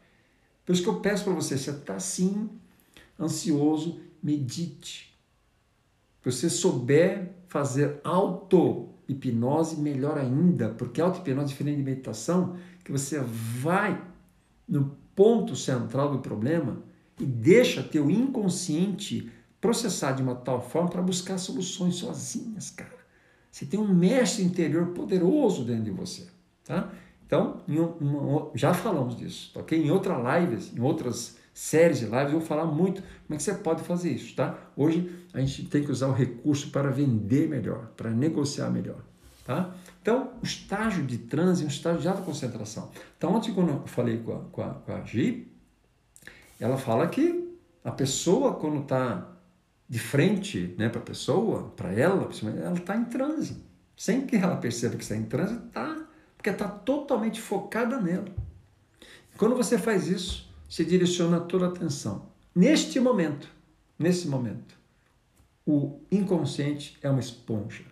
Por 0.66 0.74
isso 0.74 0.84
que 0.84 0.90
eu 0.90 1.00
peço 1.00 1.24
para 1.24 1.34
você, 1.34 1.58
você 1.58 1.72
está 1.72 1.96
assim, 1.96 2.50
ansioso, 3.20 4.02
medite. 4.22 5.16
Se 6.22 6.32
você 6.32 6.50
souber 6.50 7.34
fazer 7.48 8.02
auto-hipnose, 9.06 9.80
melhor 9.80 10.18
ainda, 10.18 10.70
porque 10.70 11.00
auto-hipnose 11.00 11.50
diferente 11.50 11.78
de 11.78 11.84
meditação, 11.84 12.56
que 12.84 12.92
você 12.92 13.20
vai 13.20 14.02
no 14.68 14.98
ponto 15.16 15.56
central 15.56 16.12
do 16.12 16.20
problema 16.20 16.82
e 17.20 17.26
deixa 17.26 17.84
teu 17.84 18.10
inconsciente 18.10 19.32
processar 19.62 20.12
de 20.14 20.22
uma 20.22 20.36
tal 20.36 20.62
forma 20.62 20.90
para 20.90 21.02
buscar 21.02 21.38
soluções 21.38 21.96
sozinhas, 21.96 22.70
cara. 22.70 22.94
Você 23.52 23.66
tem 23.66 23.80
um 23.80 23.88
mestre 23.88 24.44
interior 24.44 24.88
poderoso 24.88 25.64
dentro 25.64 25.86
de 25.86 25.92
você, 25.92 26.28
tá? 26.66 26.92
Então, 27.26 27.62
uma, 27.68 28.52
já 28.54 28.74
falamos 28.74 29.16
disso, 29.16 29.52
tá 29.54 29.62
ok? 29.62 29.82
Em 29.82 29.90
outras 29.90 30.18
lives, 30.18 30.74
em 30.76 30.82
outras 30.82 31.38
séries 31.56 32.00
de 32.00 32.06
lives, 32.06 32.34
eu 32.34 32.40
vou 32.40 32.42
falar 32.42 32.66
muito 32.66 33.02
como 33.02 33.34
é 33.34 33.38
que 33.38 33.44
você 33.44 33.54
pode 33.54 33.82
fazer 33.82 34.12
isso, 34.12 34.36
tá? 34.36 34.58
Hoje 34.76 35.10
a 35.34 35.40
gente 35.40 35.66
tem 35.68 35.82
que 35.82 35.90
usar 35.90 36.08
o 36.10 36.12
recurso 36.12 36.70
para 36.70 36.92
vender 36.92 37.48
melhor, 37.48 37.94
para 37.96 38.12
negociar 38.12 38.70
melhor, 38.70 39.00
tá? 39.46 39.74
Então, 40.02 40.34
o 40.44 40.46
estágio 40.46 41.06
de 41.06 41.18
transe 41.18 41.64
é 41.64 41.66
um 41.66 41.70
estágio 41.70 42.02
de 42.02 42.10
alta 42.10 42.24
concentração. 42.24 42.92
Então, 43.18 43.34
ontem 43.34 43.54
quando 43.54 43.70
eu 43.70 43.88
falei 43.88 44.18
com 44.18 44.34
a, 44.34 44.40
com 44.52 44.62
a, 44.62 44.70
com 44.74 44.92
a 44.92 45.02
Gi, 45.06 45.48
ela 46.60 46.76
fala 46.78 47.08
que 47.08 47.58
a 47.86 47.92
pessoa 47.92 48.56
quando 48.56 48.82
está 48.82 49.26
de 49.88 50.00
frente 50.00 50.76
né, 50.78 50.90
para 50.90 51.00
a 51.00 51.04
pessoa, 51.04 51.72
para 51.78 51.94
ela, 51.94 52.30
ela 52.62 52.78
está 52.78 52.98
em 52.98 53.06
transe. 53.06 53.64
Sem 53.96 54.28
que 54.28 54.36
ela 54.36 54.58
perceba 54.58 54.98
que 54.98 55.04
está 55.04 55.16
em 55.16 55.24
transe, 55.24 55.56
está, 55.56 56.06
porque 56.36 56.50
está 56.50 56.68
totalmente 56.68 57.40
focada 57.40 57.98
nela. 58.02 58.28
Quando 59.38 59.56
você 59.56 59.78
faz 59.78 60.08
isso, 60.08 60.45
você 60.76 60.84
direciona 60.84 61.40
toda 61.40 61.68
a 61.68 61.70
atenção. 61.70 62.26
Neste 62.54 63.00
momento, 63.00 63.50
nesse 63.98 64.28
momento, 64.28 64.76
o 65.66 66.02
inconsciente 66.12 66.98
é 67.02 67.10
uma 67.10 67.22
esponja. 67.22 67.86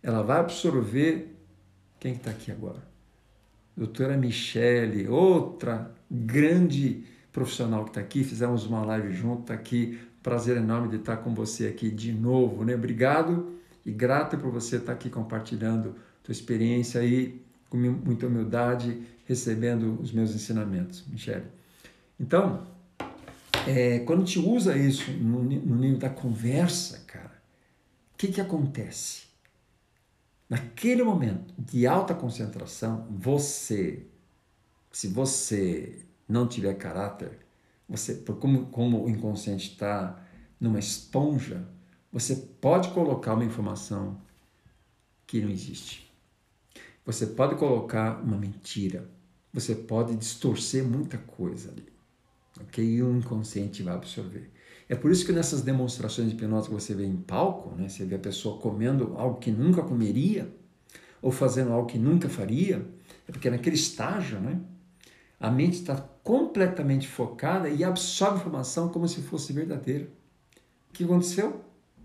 Ela 0.00 0.22
vai 0.22 0.38
absorver 0.38 1.36
quem 1.98 2.12
está 2.12 2.30
aqui 2.30 2.52
agora? 2.52 2.80
Doutora 3.76 4.16
Michele, 4.16 5.08
outra 5.08 5.92
grande 6.08 7.02
profissional 7.32 7.82
que 7.82 7.90
está 7.90 8.00
aqui, 8.00 8.22
fizemos 8.22 8.64
uma 8.66 8.84
live 8.84 9.12
junto, 9.12 9.42
está 9.42 9.54
aqui 9.54 9.98
Prazer 10.22 10.58
enorme 10.58 10.90
de 10.90 10.96
estar 10.96 11.16
com 11.16 11.34
você 11.34 11.66
aqui 11.66 11.90
de 11.90 12.12
novo, 12.12 12.62
né? 12.62 12.74
Obrigado 12.74 13.54
e 13.84 13.90
grato 13.90 14.36
por 14.36 14.52
você 14.52 14.76
estar 14.76 14.92
aqui 14.92 15.08
compartilhando 15.08 15.96
tua 16.22 16.30
experiência 16.30 17.00
aí 17.00 17.42
com 17.68 17.78
muita 17.78 18.26
humildade, 18.26 19.02
recebendo 19.24 19.98
os 20.00 20.12
meus 20.12 20.34
ensinamentos, 20.34 21.04
Michele. 21.08 21.59
Então, 22.20 22.66
é, 23.66 24.00
quando 24.00 24.26
gente 24.26 24.38
usa 24.38 24.76
isso 24.76 25.10
no, 25.12 25.42
no 25.42 25.76
nível 25.76 25.98
da 25.98 26.10
conversa, 26.10 27.02
cara, 27.06 27.42
o 28.12 28.18
que, 28.18 28.28
que 28.28 28.40
acontece? 28.42 29.22
Naquele 30.46 31.02
momento 31.02 31.54
de 31.58 31.86
alta 31.86 32.14
concentração, 32.14 33.06
você, 33.10 34.06
se 34.92 35.08
você 35.08 36.04
não 36.28 36.46
tiver 36.46 36.74
caráter, 36.74 37.38
você, 37.88 38.16
como, 38.16 38.66
como 38.66 39.04
o 39.04 39.08
inconsciente 39.08 39.70
está 39.70 40.22
numa 40.60 40.78
esponja, 40.78 41.66
você 42.12 42.36
pode 42.36 42.90
colocar 42.90 43.32
uma 43.32 43.44
informação 43.44 44.20
que 45.26 45.40
não 45.40 45.48
existe. 45.48 46.12
Você 47.06 47.26
pode 47.26 47.54
colocar 47.54 48.20
uma 48.22 48.36
mentira. 48.36 49.08
Você 49.52 49.74
pode 49.74 50.14
distorcer 50.16 50.84
muita 50.84 51.16
coisa 51.16 51.70
ali. 51.70 51.89
Ok? 52.58 52.84
E 52.84 53.02
o 53.02 53.16
inconsciente 53.16 53.82
vai 53.82 53.94
absorver. 53.94 54.50
É 54.88 54.96
por 54.96 55.10
isso 55.10 55.24
que 55.24 55.32
nessas 55.32 55.62
demonstrações 55.62 56.28
de 56.28 56.34
hipnose 56.34 56.68
que 56.68 56.74
você 56.74 56.94
vê 56.94 57.06
em 57.06 57.16
palco, 57.16 57.76
né, 57.76 57.88
você 57.88 58.04
vê 58.04 58.16
a 58.16 58.18
pessoa 58.18 58.58
comendo 58.58 59.14
algo 59.16 59.38
que 59.38 59.50
nunca 59.50 59.82
comeria, 59.82 60.52
ou 61.22 61.30
fazendo 61.30 61.72
algo 61.72 61.86
que 61.86 61.98
nunca 61.98 62.28
faria, 62.28 62.84
é 63.28 63.30
porque 63.30 63.48
naquele 63.48 63.76
estágio, 63.76 64.40
né, 64.40 64.60
a 65.38 65.50
mente 65.50 65.74
está 65.74 65.94
completamente 66.24 67.06
focada 67.06 67.68
e 67.68 67.84
absorve 67.84 68.40
informação 68.40 68.88
como 68.88 69.06
se 69.06 69.22
fosse 69.22 69.52
verdadeira. 69.52 70.08
O 70.90 70.92
que 70.92 71.04
aconteceu? 71.04 71.64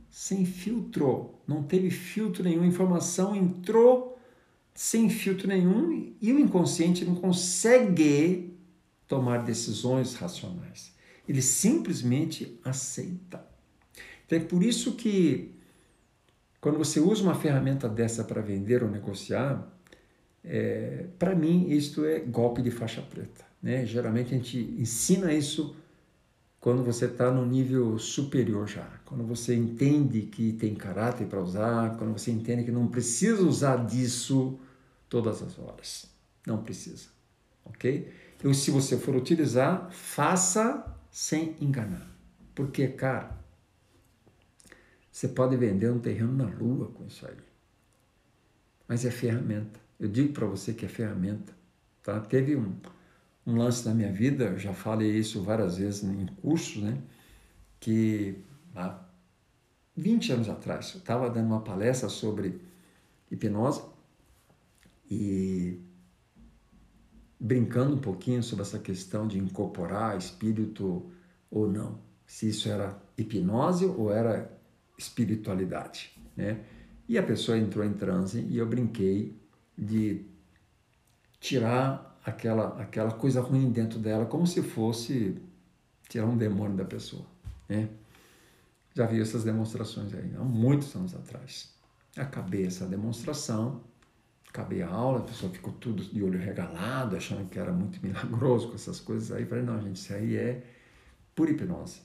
Sem 0.10 0.45
filtro, 0.45 1.34
não 1.47 1.63
teve 1.63 1.89
filtro 1.89 2.43
nenhum, 2.43 2.62
a 2.62 2.67
informação 2.67 3.36
entrou 3.36 4.17
sem 4.75 5.10
filtro 5.10 5.47
nenhum 5.47 6.13
e 6.21 6.31
o 6.31 6.39
inconsciente 6.39 7.03
não 7.03 7.15
consegue 7.15 8.55
tomar 9.08 9.39
decisões 9.39 10.15
racionais. 10.15 10.94
Ele 11.28 11.41
simplesmente 11.41 12.60
aceita. 12.63 13.46
Então 14.26 14.38
é 14.38 14.41
por 14.41 14.63
isso 14.63 14.94
que 14.94 15.56
quando 16.60 16.78
você 16.78 17.00
usa 17.00 17.22
uma 17.22 17.36
ferramenta 17.36 17.88
dessa 17.88 18.24
para 18.24 18.41
vender 18.41 18.84
ou 18.84 18.89
negociar, 18.89 19.72
é, 20.44 21.06
para 21.18 21.36
mim, 21.36 21.70
isto 21.70 22.06
é 22.06 22.20
golpe 22.20 22.62
de 22.62 22.72
faixa 22.72 23.02
preta. 23.02 23.46
Né? 23.62 23.86
Geralmente 23.86 24.34
a 24.34 24.38
gente 24.38 24.58
ensina 24.58 25.34
isso 25.34 25.76
quando 26.60 26.84
você 26.84 27.06
está 27.06 27.30
no 27.30 27.46
nível 27.46 28.00
superior 28.00 28.68
já, 28.68 29.00
quando 29.06 29.24
você 29.24 29.54
entende 29.54 30.24
que 30.24 30.54
tem 30.54 30.74
caráter 30.74 31.28
para 31.28 31.39
usar, 31.39 31.96
quando 31.98 32.13
você 32.13 32.32
entende 32.32 32.63
que 32.63 32.72
não 32.72 32.88
precisa 32.88 33.44
usar 33.44 33.86
disso 33.86 34.60
todas 35.08 35.44
as 35.44 35.60
horas. 35.60 36.08
Não 36.46 36.63
precisa, 36.63 37.10
ok? 37.63 38.12
Se 38.54 38.69
você 38.71 38.98
for 38.98 39.15
utilizar, 39.15 39.89
faça 39.91 40.86
sem 41.10 41.56
enganar, 41.60 42.08
porque, 42.54 42.88
cara, 42.88 43.38
você 45.12 45.28
pode 45.28 45.56
vender 45.56 45.89
um 45.89 46.00
terreno 46.00 46.34
na 46.34 46.45
lua 46.45 46.91
com 46.91 47.06
isso 47.08 47.26
aí, 47.26 47.38
mas 48.88 49.06
é 49.06 49.12
ferramenta. 49.12 49.80
Eu 50.00 50.10
digo 50.10 50.34
para 50.34 50.45
você 50.45 50.74
que 50.74 50.86
é 50.86 50.89
ferramenta. 50.89 51.54
Tá? 52.04 52.19
Teve 52.19 52.56
um, 52.56 52.76
um 53.48 53.56
lance 53.56 53.88
na 53.88 53.93
minha 53.95 54.12
vida, 54.12 54.45
eu 54.45 54.60
já 54.60 54.74
falei 54.74 55.17
isso 55.17 55.41
várias 55.41 55.78
vezes 55.78 56.04
em 56.04 56.26
cursos, 56.41 56.84
né? 56.84 57.02
que 57.80 58.43
há 58.76 59.00
20 59.95 60.34
anos 60.34 60.50
atrás 60.50 60.91
eu 60.93 61.00
estava 61.00 61.30
dando 61.30 61.48
uma 61.48 61.62
palestra 61.62 62.10
sobre 62.10 62.60
hipnose 63.32 63.82
e 65.10 65.80
brincando 67.39 67.95
um 67.95 68.00
pouquinho 68.00 68.41
sobre 68.41 68.63
essa 68.63 68.80
questão 68.80 69.28
de 69.28 69.38
incorporar 69.38 70.17
espírito 70.17 71.12
ou 71.50 71.71
não, 71.71 72.00
se 72.26 72.50
isso 72.50 72.69
era 72.69 73.00
hipnose 73.17 73.86
ou 73.86 74.12
era 74.12 74.52
espiritualidade, 74.98 76.17
né? 76.36 76.63
E 77.08 77.17
a 77.17 77.24
pessoa 77.24 77.58
entrou 77.58 77.86
em 77.86 77.93
transe 77.93 78.39
e 78.50 78.58
eu 78.58 78.65
brinquei 78.65 79.39
de 79.78 80.26
tirar 81.39 82.19
aquela, 82.26 82.82
aquela 82.82 83.12
coisa 83.12 83.41
ruim 83.41 83.71
dentro 83.71 84.00
dela, 84.00 84.26
como 84.26 84.48
se 84.48 84.63
fosse 84.63 85.39
tirar 86.10 86.26
um 86.26 86.36
demônio 86.36 86.76
da 86.76 86.86
pessoa. 86.86 87.26
Né? 87.69 87.89
Já 88.95 89.06
vi 89.06 89.21
essas 89.21 89.43
demonstrações 89.43 90.13
aí, 90.13 90.34
há 90.36 90.43
muitos 90.43 90.95
anos 90.95 91.13
atrás. 91.13 91.74
Acabei 92.17 92.65
essa 92.65 92.86
demonstração, 92.86 93.82
acabei 94.56 94.82
a 94.82 94.88
aula, 94.88 95.20
a 95.20 95.24
pessoa 95.24 95.52
ficou 95.52 95.74
tudo 95.74 96.02
de 96.02 96.24
olho 96.24 96.39
regalado, 96.39 97.18
achando 97.18 97.48
que 97.50 97.60
era 97.60 97.74
muito 97.74 98.00
milagroso 98.06 98.70
com 98.70 98.76
essas 98.76 99.00
coisas 99.00 99.32
aí. 99.32 99.46
Falei, 99.46 99.63
não, 99.63 99.82
gente, 99.82 99.98
isso 99.98 100.13
aí 100.13 100.36
é 100.36 100.63
por 101.36 101.50
hipnose. 101.50 102.00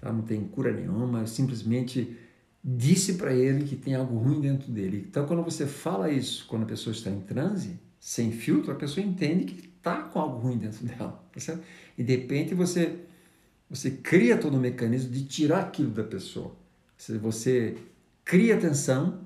Tá? 0.00 0.12
Não 0.12 0.22
tem 0.22 0.46
cura 0.46 0.72
nenhuma, 0.72 1.20
eu 1.20 1.26
simplesmente 1.26 2.16
disse 2.62 3.14
para 3.14 3.32
ele 3.32 3.64
que 3.64 3.76
tem 3.76 3.94
algo 3.94 4.16
ruim 4.18 4.40
dentro 4.40 4.70
dele. 4.70 5.06
Então, 5.08 5.26
quando 5.26 5.42
você 5.42 5.66
fala 5.66 6.10
isso, 6.10 6.46
quando 6.46 6.62
a 6.64 6.66
pessoa 6.66 6.92
está 6.92 7.10
em 7.10 7.20
transe, 7.20 7.78
sem 7.98 8.30
filtro, 8.30 8.70
a 8.70 8.74
pessoa 8.74 9.04
entende 9.04 9.46
que 9.46 9.66
está 9.66 10.02
com 10.02 10.20
algo 10.20 10.38
ruim 10.38 10.58
dentro 10.58 10.84
dela. 10.84 11.24
Tá? 11.32 11.58
E 11.96 12.02
de 12.02 12.16
repente 12.16 12.54
você, 12.54 13.00
você 13.68 13.90
cria 13.90 14.36
todo 14.36 14.56
o 14.56 14.60
mecanismo 14.60 15.10
de 15.10 15.24
tirar 15.24 15.60
aquilo 15.60 15.90
da 15.90 16.04
pessoa. 16.04 16.54
Você 17.20 17.76
cria 18.24 18.58
tensão 18.58 19.20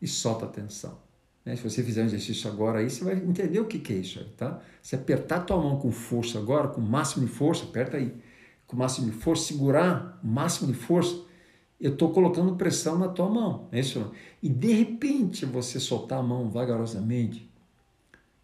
e 0.00 0.06
solta 0.06 0.46
a 0.46 0.48
tensão. 0.48 0.98
Né? 1.44 1.56
Se 1.56 1.62
você 1.62 1.82
fizer 1.82 2.02
um 2.02 2.06
exercício 2.06 2.50
agora 2.50 2.80
aí, 2.80 2.90
você 2.90 3.04
vai 3.04 3.14
entender 3.14 3.60
o 3.60 3.66
que, 3.66 3.78
que 3.78 3.92
é 3.92 3.96
isso 3.96 4.18
aí, 4.18 4.26
tá? 4.36 4.60
Se 4.80 4.94
apertar 4.94 5.40
tua 5.40 5.56
mão 5.56 5.78
com 5.78 5.90
força 5.90 6.38
agora, 6.38 6.68
com 6.68 6.80
o 6.80 6.84
máximo 6.84 7.26
de 7.26 7.32
força, 7.32 7.64
aperta 7.64 7.96
aí, 7.96 8.14
com 8.66 8.76
o 8.76 8.78
máximo 8.78 9.10
de 9.10 9.16
força, 9.16 9.44
segurar 9.44 10.20
o 10.22 10.26
máximo 10.26 10.72
de 10.72 10.78
força, 10.78 11.24
eu 11.80 11.92
estou 11.92 12.12
colocando 12.12 12.54
pressão 12.54 12.96
na 12.96 13.08
tua 13.08 13.28
mão, 13.28 13.68
é 13.72 13.80
isso? 13.80 14.12
E 14.40 14.48
de 14.48 14.72
repente 14.72 15.44
você 15.44 15.80
soltar 15.80 16.20
a 16.20 16.22
mão 16.22 16.48
vagarosamente, 16.48 17.50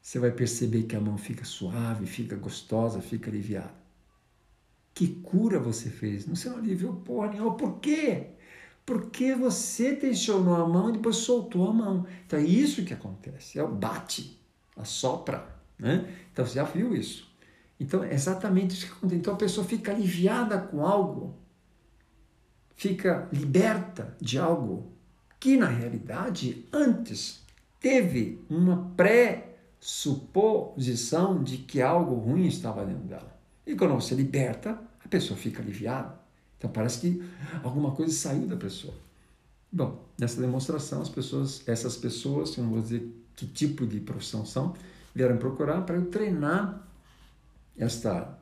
você 0.03 0.19
vai 0.19 0.33
perceber 0.33 0.85
que 0.85 0.97
a 0.97 1.01
mão 1.01 1.17
fica 1.17 1.45
suave, 1.45 2.07
fica 2.07 2.35
gostosa, 2.35 3.01
fica 3.01 3.31
aliviada. 3.31 3.75
Que 4.93 5.07
cura 5.07 5.61
você 5.61 5.89
fez? 5.89 6.27
Não 6.27 6.35
se 6.35 6.49
não 6.49 6.57
aliviou 6.57 6.95
porra 6.95 7.29
nenhuma. 7.29 7.57
Por 7.57 7.79
quê? 7.79 8.31
Porque 8.89 9.35
você 9.35 9.95
tensionou 9.95 10.57
a 10.57 10.67
mão 10.67 10.89
e 10.89 10.95
depois 10.95 11.17
soltou 11.17 11.69
a 11.69 11.73
mão. 11.75 12.07
Então 12.27 12.39
é 12.39 12.43
isso 12.43 12.87
que 12.87 12.95
acontece. 12.95 13.59
É 13.59 13.63
o 13.63 13.69
bate, 13.69 14.41
a 14.75 14.87
sopra. 14.87 15.47
Né? 15.79 16.09
Então 16.33 16.47
você 16.47 16.55
já 16.55 16.65
viu 16.65 16.97
isso. 16.97 17.31
Então 17.79 18.03
é 18.03 18.15
exatamente 18.15 18.73
isso 18.73 18.87
que 18.87 18.93
acontece. 18.93 19.21
Então 19.21 19.35
a 19.35 19.37
pessoa 19.37 19.67
fica 19.67 19.93
aliviada 19.93 20.57
com 20.57 20.87
algo, 20.87 21.37
fica 22.77 23.29
liberta 23.31 24.17
de 24.19 24.39
algo 24.39 24.91
que 25.39 25.59
na 25.59 25.67
realidade 25.67 26.67
antes 26.73 27.45
teve 27.79 28.43
uma 28.49 28.91
pré-suposição 28.97 31.43
de 31.43 31.59
que 31.59 31.83
algo 31.83 32.15
ruim 32.15 32.47
estava 32.47 32.87
dentro 32.87 33.05
dela. 33.05 33.39
E 33.67 33.77
quando 33.77 33.97
você 33.97 34.15
liberta, 34.15 34.81
a 35.05 35.09
pessoa 35.09 35.39
fica 35.39 35.61
aliviada. 35.61 36.18
Então 36.59 36.71
parece 36.71 37.01
que 37.01 37.23
alguma 37.63 37.93
coisa 37.93 38.13
saiu 38.13 38.47
da 38.47 38.57
pessoa. 38.57 38.95
Bom, 39.71 40.05
nessa 40.19 40.41
demonstração, 40.41 41.01
as 41.01 41.09
pessoas, 41.09 41.63
essas 41.67 41.97
pessoas, 41.97 42.57
eu 42.57 42.65
não 42.65 42.71
vou 42.71 42.83
dizer 42.83 43.09
que 43.37 43.47
tipo 43.47 43.87
de 43.87 44.01
profissão 44.01 44.45
são, 44.45 44.75
vieram 45.15 45.37
procurar 45.37 45.83
para 45.83 45.97
eu 45.97 46.07
treinar 46.07 46.87
esta 47.77 48.37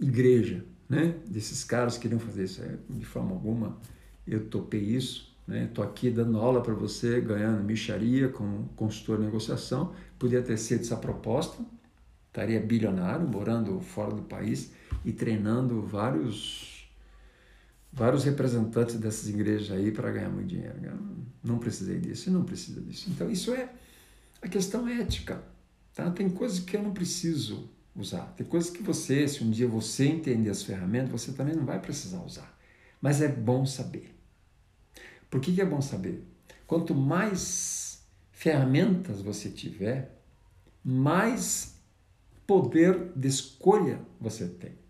igreja, 0.00 0.64
né? 0.88 1.14
Desses 1.26 1.62
caras 1.62 1.96
que 1.96 2.02
queriam 2.02 2.18
fazer 2.18 2.44
isso. 2.44 2.62
De 2.90 3.04
forma 3.04 3.30
alguma, 3.30 3.78
eu 4.26 4.48
topei 4.48 4.80
isso. 4.80 5.32
Né? 5.46 5.70
aqui 5.82 6.10
dando 6.10 6.38
aula 6.38 6.62
para 6.62 6.72
você, 6.72 7.20
ganhando 7.20 7.62
micharia 7.62 8.30
como 8.30 8.68
consultor 8.74 9.18
de 9.18 9.26
negociação. 9.26 9.92
Podia 10.18 10.42
ter 10.42 10.56
sido 10.56 10.80
essa 10.80 10.96
proposta, 10.96 11.62
estaria 12.28 12.58
bilionário, 12.58 13.28
morando 13.28 13.78
fora 13.80 14.14
do 14.14 14.22
país 14.22 14.72
e 15.04 15.12
treinando 15.12 15.82
vários 15.82 16.74
vários 17.92 18.24
representantes 18.24 18.96
dessas 18.96 19.28
igrejas 19.28 19.70
aí 19.70 19.92
para 19.92 20.10
ganhar 20.10 20.28
muito 20.28 20.48
dinheiro. 20.48 20.76
Eu 20.82 20.98
não 21.44 21.58
precisei 21.58 22.00
disso 22.00 22.28
e 22.28 22.32
não 22.32 22.44
precisa 22.44 22.80
disso. 22.80 23.08
Então 23.08 23.30
isso 23.30 23.54
é 23.54 23.72
a 24.42 24.48
questão 24.48 24.88
ética. 24.88 25.40
Tá? 25.94 26.10
Tem 26.10 26.28
coisas 26.28 26.58
que 26.58 26.76
eu 26.76 26.82
não 26.82 26.92
preciso 26.92 27.70
usar. 27.94 28.34
Tem 28.36 28.44
coisas 28.44 28.68
que 28.68 28.82
você, 28.82 29.28
se 29.28 29.44
um 29.44 29.50
dia 29.50 29.68
você 29.68 30.06
entender 30.06 30.50
as 30.50 30.64
ferramentas, 30.64 31.10
você 31.22 31.32
também 31.32 31.54
não 31.54 31.64
vai 31.64 31.80
precisar 31.80 32.20
usar. 32.22 32.58
Mas 33.00 33.22
é 33.22 33.28
bom 33.28 33.64
saber. 33.64 34.12
Por 35.30 35.40
que, 35.40 35.52
que 35.52 35.60
é 35.60 35.64
bom 35.64 35.80
saber? 35.80 36.24
Quanto 36.66 36.94
mais 36.94 38.02
ferramentas 38.32 39.20
você 39.20 39.48
tiver, 39.48 40.20
mais 40.84 41.76
poder 42.46 43.12
de 43.14 43.28
escolha 43.28 44.00
você 44.20 44.48
tem. 44.48 44.83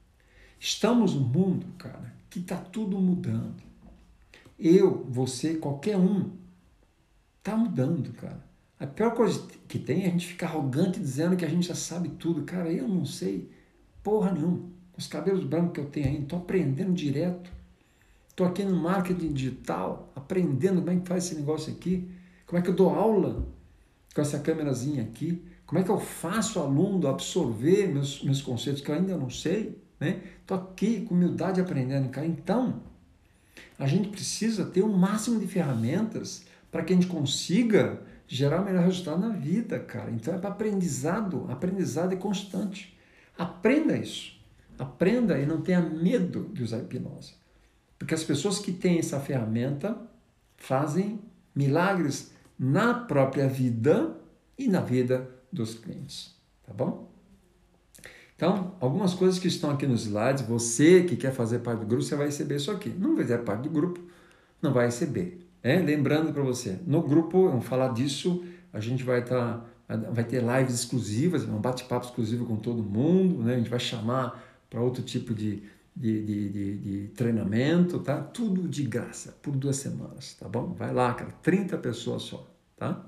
Estamos 0.65 1.13
num 1.13 1.29
mundo, 1.29 1.67
cara, 1.77 2.11
que 2.31 2.39
está 2.39 2.57
tudo 2.57 2.99
mudando. 2.99 3.63
Eu, 4.59 5.05
você, 5.11 5.57
qualquer 5.57 5.99
um, 5.99 6.31
está 7.37 7.55
mudando, 7.55 8.15
cara. 8.15 8.43
A 8.81 8.87
pior 8.87 9.15
coisa 9.15 9.47
que 9.69 9.79
tem 9.79 10.05
é 10.05 10.07
a 10.07 10.11
gente 10.11 10.27
ficar 10.27 10.47
arrogante 10.47 10.99
dizendo 10.99 11.37
que 11.37 11.45
a 11.45 11.49
gente 11.51 11.69
já 11.69 11.75
sabe 11.75 12.09
tudo. 12.09 12.45
Cara, 12.45 12.73
eu 12.73 12.89
não 12.89 13.05
sei 13.05 13.51
porra 14.03 14.33
nenhuma. 14.33 14.63
Os 14.97 15.07
cabelos 15.07 15.45
brancos 15.45 15.75
que 15.75 15.81
eu 15.81 15.85
tenho 15.91 16.07
ainda, 16.07 16.23
estou 16.23 16.39
aprendendo 16.39 16.95
direto. 16.95 17.53
Estou 18.31 18.47
aqui 18.47 18.65
no 18.65 18.75
marketing 18.75 19.35
digital, 19.35 20.11
aprendendo 20.17 20.81
como 20.81 20.93
é 20.93 20.97
que 20.99 21.07
faz 21.07 21.27
esse 21.27 21.35
negócio 21.35 21.75
aqui. 21.75 22.11
Como 22.47 22.59
é 22.59 22.63
que 22.63 22.71
eu 22.71 22.75
dou 22.75 22.89
aula 22.89 23.47
com 24.15 24.21
essa 24.23 24.39
câmerazinha 24.39 25.03
aqui. 25.03 25.45
Como 25.67 25.79
é 25.79 25.85
que 25.85 25.91
eu 25.91 26.01
faço 26.01 26.59
o 26.59 26.63
aluno 26.63 27.07
absorver 27.07 27.87
meus, 27.89 28.23
meus 28.23 28.41
conceitos 28.41 28.81
que 28.81 28.91
eu 28.91 28.95
ainda 28.95 29.15
não 29.15 29.29
sei. 29.29 29.84
Né? 30.05 30.21
Estou 30.41 30.59
aqui 30.59 31.01
com 31.03 31.15
humildade 31.15 31.61
aprendendo, 31.61 32.11
cara. 32.11 32.27
Então, 32.27 32.83
a 33.79 33.87
gente 33.87 34.09
precisa 34.09 34.67
ter 34.67 34.83
o 34.83 34.89
máximo 34.89 35.41
de 35.41 35.47
ferramentas 35.47 36.45
para 36.71 36.83
que 36.83 36.93
a 36.93 36.97
gente 36.97 37.07
consiga 37.07 38.03
gerar 38.29 38.61
o 38.61 38.65
melhor 38.65 38.85
resultado 38.85 39.21
na 39.21 39.31
vida, 39.31 39.79
cara. 39.79 40.11
Então 40.11 40.35
é 40.35 40.39
para 40.39 40.51
aprendizado, 40.51 41.47
aprendizado 41.49 42.13
é 42.13 42.17
constante. 42.17 42.97
Aprenda 43.39 43.97
isso. 43.97 44.39
Aprenda 44.79 45.39
e 45.39 45.47
não 45.47 45.61
tenha 45.61 45.81
medo 45.81 46.51
de 46.53 46.63
usar 46.63 46.79
hipnose. 46.79 47.35
Porque 47.99 48.15
as 48.15 48.25
pessoas 48.25 48.59
que 48.59 48.73
têm 48.73 48.99
essa 48.99 49.21
ferramenta 49.21 49.97
fazem 50.57 51.21
milagres 51.55 52.33
na 52.59 52.93
própria 52.93 53.49
vida 53.49 54.17
e 54.59 54.69
na 54.69 54.81
vida 54.81 55.31
dos 55.53 55.75
clientes, 55.75 56.35
tá 56.67 56.73
bom? 56.73 57.14
Então, 58.37 58.75
algumas 58.81 59.15
coisas 59.15 59.39
que 59.39 59.47
estão 59.47 59.71
aqui 59.71 59.87
nos 59.87 60.07
slides, 60.07 60.43
você 60.43 61.03
que 61.05 61.17
quer 61.17 61.33
fazer 61.33 61.61
parte 61.61 61.81
do 61.81 61.87
grupo, 61.87 62.03
você 62.03 62.17
vai 62.17 62.27
receber 62.27 62.57
isso 62.57 62.71
aqui. 62.71 62.89
Não 62.91 63.17
fizer 63.17 63.39
parte 63.39 63.63
do 63.63 63.71
grupo, 63.71 64.01
não 64.61 64.73
vai 64.73 64.87
receber. 64.87 65.47
É? 65.63 65.79
Lembrando 65.79 66.33
para 66.33 66.43
você, 66.43 66.79
no 66.87 67.03
grupo, 67.03 67.49
vamos 67.49 67.65
falar 67.65 67.93
disso, 67.95 68.45
a 68.73 68.81
gente 68.81 69.05
vai 69.05 69.21
estar, 69.21 69.65
tá, 69.87 69.97
vai 69.97 70.25
ter 70.25 70.43
lives 70.43 70.75
exclusivas, 70.75 71.45
um 71.45 71.59
bate-papo 71.59 72.07
exclusivo 72.07 72.45
com 72.45 72.57
todo 72.57 72.83
mundo, 72.83 73.43
né? 73.43 73.55
a 73.55 73.57
gente 73.57 73.71
vai 73.71 73.79
chamar 73.79 74.43
para 74.69 74.81
outro 74.81 75.03
tipo 75.03 75.33
de, 75.33 75.63
de, 75.95 76.25
de, 76.25 76.49
de, 76.49 76.77
de, 76.79 77.09
treinamento, 77.15 78.01
tá? 78.01 78.21
Tudo 78.21 78.69
de 78.69 78.83
graça, 78.83 79.39
por 79.41 79.55
duas 79.55 79.77
semanas, 79.77 80.35
tá 80.35 80.49
bom? 80.49 80.75
Vai 80.77 80.93
lá, 80.93 81.15
cara, 81.15 81.31
30 81.41 81.79
pessoas 81.79 82.23
só, 82.23 82.47
tá? 82.77 83.07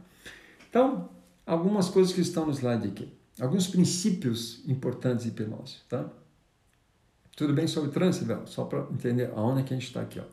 Então, 0.71 1.11
algumas 1.45 1.89
coisas 1.89 2.12
que 2.12 2.21
estão 2.21 2.47
no 2.47 2.53
slide 2.53 2.87
aqui 2.87 3.12
alguns 3.40 3.66
princípios 3.66 4.62
importantes 4.66 5.25
de 5.25 5.31
hipnose, 5.31 5.79
tá? 5.88 6.09
Tudo 7.37 7.53
bem 7.53 7.66
sobre 7.66 7.90
transe, 7.90 8.25
Bel? 8.25 8.46
Só 8.46 8.64
para 8.64 8.87
entender 8.90 9.31
aonde 9.35 9.61
é 9.61 9.62
que 9.62 9.75
a 9.75 9.77
gente 9.77 9.87
está 9.87 10.01
aqui, 10.01 10.18
ó. 10.18 10.25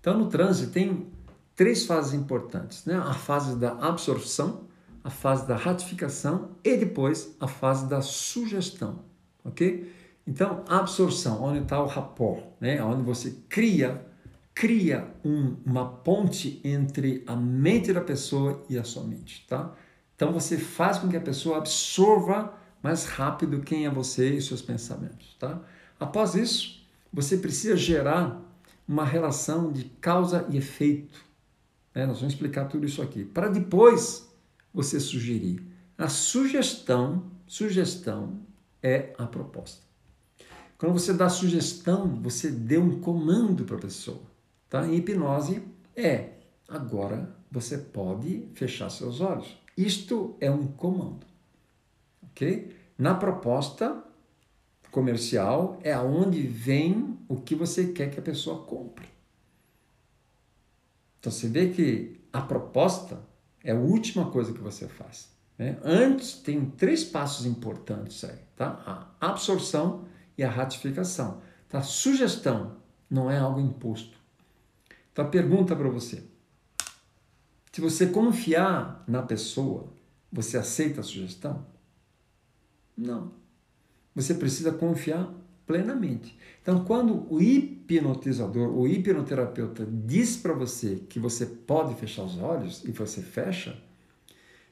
Então, 0.00 0.18
no 0.18 0.28
transe 0.28 0.66
tem 0.66 1.10
três 1.54 1.86
fases 1.86 2.12
importantes, 2.12 2.84
né? 2.84 2.96
A 2.96 3.14
fase 3.14 3.56
da 3.56 3.72
absorção, 3.72 4.68
a 5.02 5.08
fase 5.08 5.48
da 5.48 5.56
ratificação 5.56 6.50
e 6.62 6.76
depois 6.76 7.34
a 7.40 7.48
fase 7.48 7.88
da 7.88 8.02
sugestão, 8.02 9.04
ok? 9.42 9.90
Então, 10.26 10.64
absorção, 10.68 11.42
onde 11.42 11.60
está 11.60 11.82
o 11.82 11.86
rapport, 11.86 12.44
né? 12.60 12.82
Onde 12.82 13.02
você 13.02 13.30
cria 13.48 14.04
cria 14.54 15.12
um, 15.24 15.56
uma 15.66 15.84
ponte 15.84 16.60
entre 16.62 17.24
a 17.26 17.34
mente 17.34 17.92
da 17.92 18.00
pessoa 18.00 18.64
e 18.68 18.78
a 18.78 18.84
sua 18.84 19.02
mente, 19.02 19.44
tá? 19.48 19.74
Então 20.16 20.32
você 20.32 20.56
faz 20.56 20.98
com 20.98 21.08
que 21.08 21.16
a 21.16 21.20
pessoa 21.20 21.58
absorva 21.58 22.54
mais 22.82 23.04
rápido 23.04 23.60
quem 23.60 23.86
é 23.86 23.90
você 23.90 24.36
e 24.36 24.42
seus 24.42 24.62
pensamentos, 24.62 25.36
tá? 25.38 25.60
Após 25.98 26.34
isso, 26.34 26.84
você 27.12 27.36
precisa 27.36 27.76
gerar 27.76 28.42
uma 28.86 29.04
relação 29.04 29.72
de 29.72 29.84
causa 29.84 30.46
e 30.50 30.56
efeito. 30.56 31.18
Né? 31.94 32.06
Nós 32.06 32.18
vamos 32.18 32.34
explicar 32.34 32.66
tudo 32.66 32.84
isso 32.84 33.00
aqui. 33.00 33.24
Para 33.24 33.48
depois 33.48 34.28
você 34.72 35.00
sugerir. 35.00 35.62
A 35.96 36.08
sugestão, 36.08 37.30
sugestão 37.46 38.40
é 38.82 39.14
a 39.16 39.26
proposta. 39.26 39.82
Quando 40.76 40.92
você 40.92 41.14
dá 41.14 41.28
sugestão, 41.28 42.20
você 42.20 42.50
deu 42.50 42.82
um 42.82 43.00
comando 43.00 43.64
para 43.64 43.76
a 43.76 43.80
pessoa. 43.80 44.22
Tá? 44.68 44.86
Em 44.86 44.96
hipnose 44.96 45.62
é 45.96 46.30
agora 46.68 47.34
você 47.50 47.78
pode 47.78 48.48
fechar 48.54 48.90
seus 48.90 49.20
olhos. 49.20 49.56
Isto 49.76 50.36
é 50.40 50.50
um 50.50 50.66
comando, 50.66 51.26
ok? 52.22 52.74
Na 52.96 53.14
proposta 53.14 54.04
comercial 54.90 55.78
é 55.82 55.92
aonde 55.92 56.42
vem 56.42 57.18
o 57.28 57.36
que 57.36 57.54
você 57.54 57.88
quer 57.88 58.10
que 58.10 58.18
a 58.20 58.22
pessoa 58.22 58.64
compre. 58.64 59.08
Então 61.18 61.32
você 61.32 61.48
vê 61.48 61.70
que 61.70 62.20
a 62.32 62.40
proposta 62.40 63.20
é 63.62 63.72
a 63.72 63.76
última 63.76 64.30
coisa 64.30 64.52
que 64.52 64.60
você 64.60 64.86
faz. 64.86 65.30
Né? 65.58 65.78
Antes 65.82 66.34
tem 66.34 66.66
três 66.66 67.02
passos 67.02 67.46
importantes 67.46 68.22
aí, 68.24 68.38
tá? 68.56 69.10
A 69.20 69.30
absorção 69.30 70.04
e 70.36 70.44
a 70.44 70.50
ratificação. 70.50 71.40
Tá? 71.68 71.80
Sugestão 71.82 72.76
não 73.08 73.30
é 73.30 73.38
algo 73.38 73.60
imposto. 73.60 74.18
Então, 75.12 75.30
pergunta 75.30 75.74
para 75.74 75.88
você: 75.88 76.22
se 77.74 77.80
você 77.80 78.06
confiar 78.06 79.02
na 79.04 79.20
pessoa, 79.20 79.92
você 80.30 80.56
aceita 80.56 81.00
a 81.00 81.02
sugestão? 81.02 81.66
Não. 82.96 83.32
Você 84.14 84.32
precisa 84.32 84.70
confiar 84.70 85.34
plenamente. 85.66 86.38
Então, 86.62 86.84
quando 86.84 87.26
o 87.28 87.42
hipnotizador, 87.42 88.68
o 88.68 88.86
hipnoterapeuta 88.86 89.84
diz 89.90 90.36
para 90.36 90.52
você 90.52 91.02
que 91.08 91.18
você 91.18 91.46
pode 91.46 91.96
fechar 91.96 92.22
os 92.22 92.38
olhos 92.38 92.84
e 92.84 92.92
você 92.92 93.20
fecha, 93.20 93.76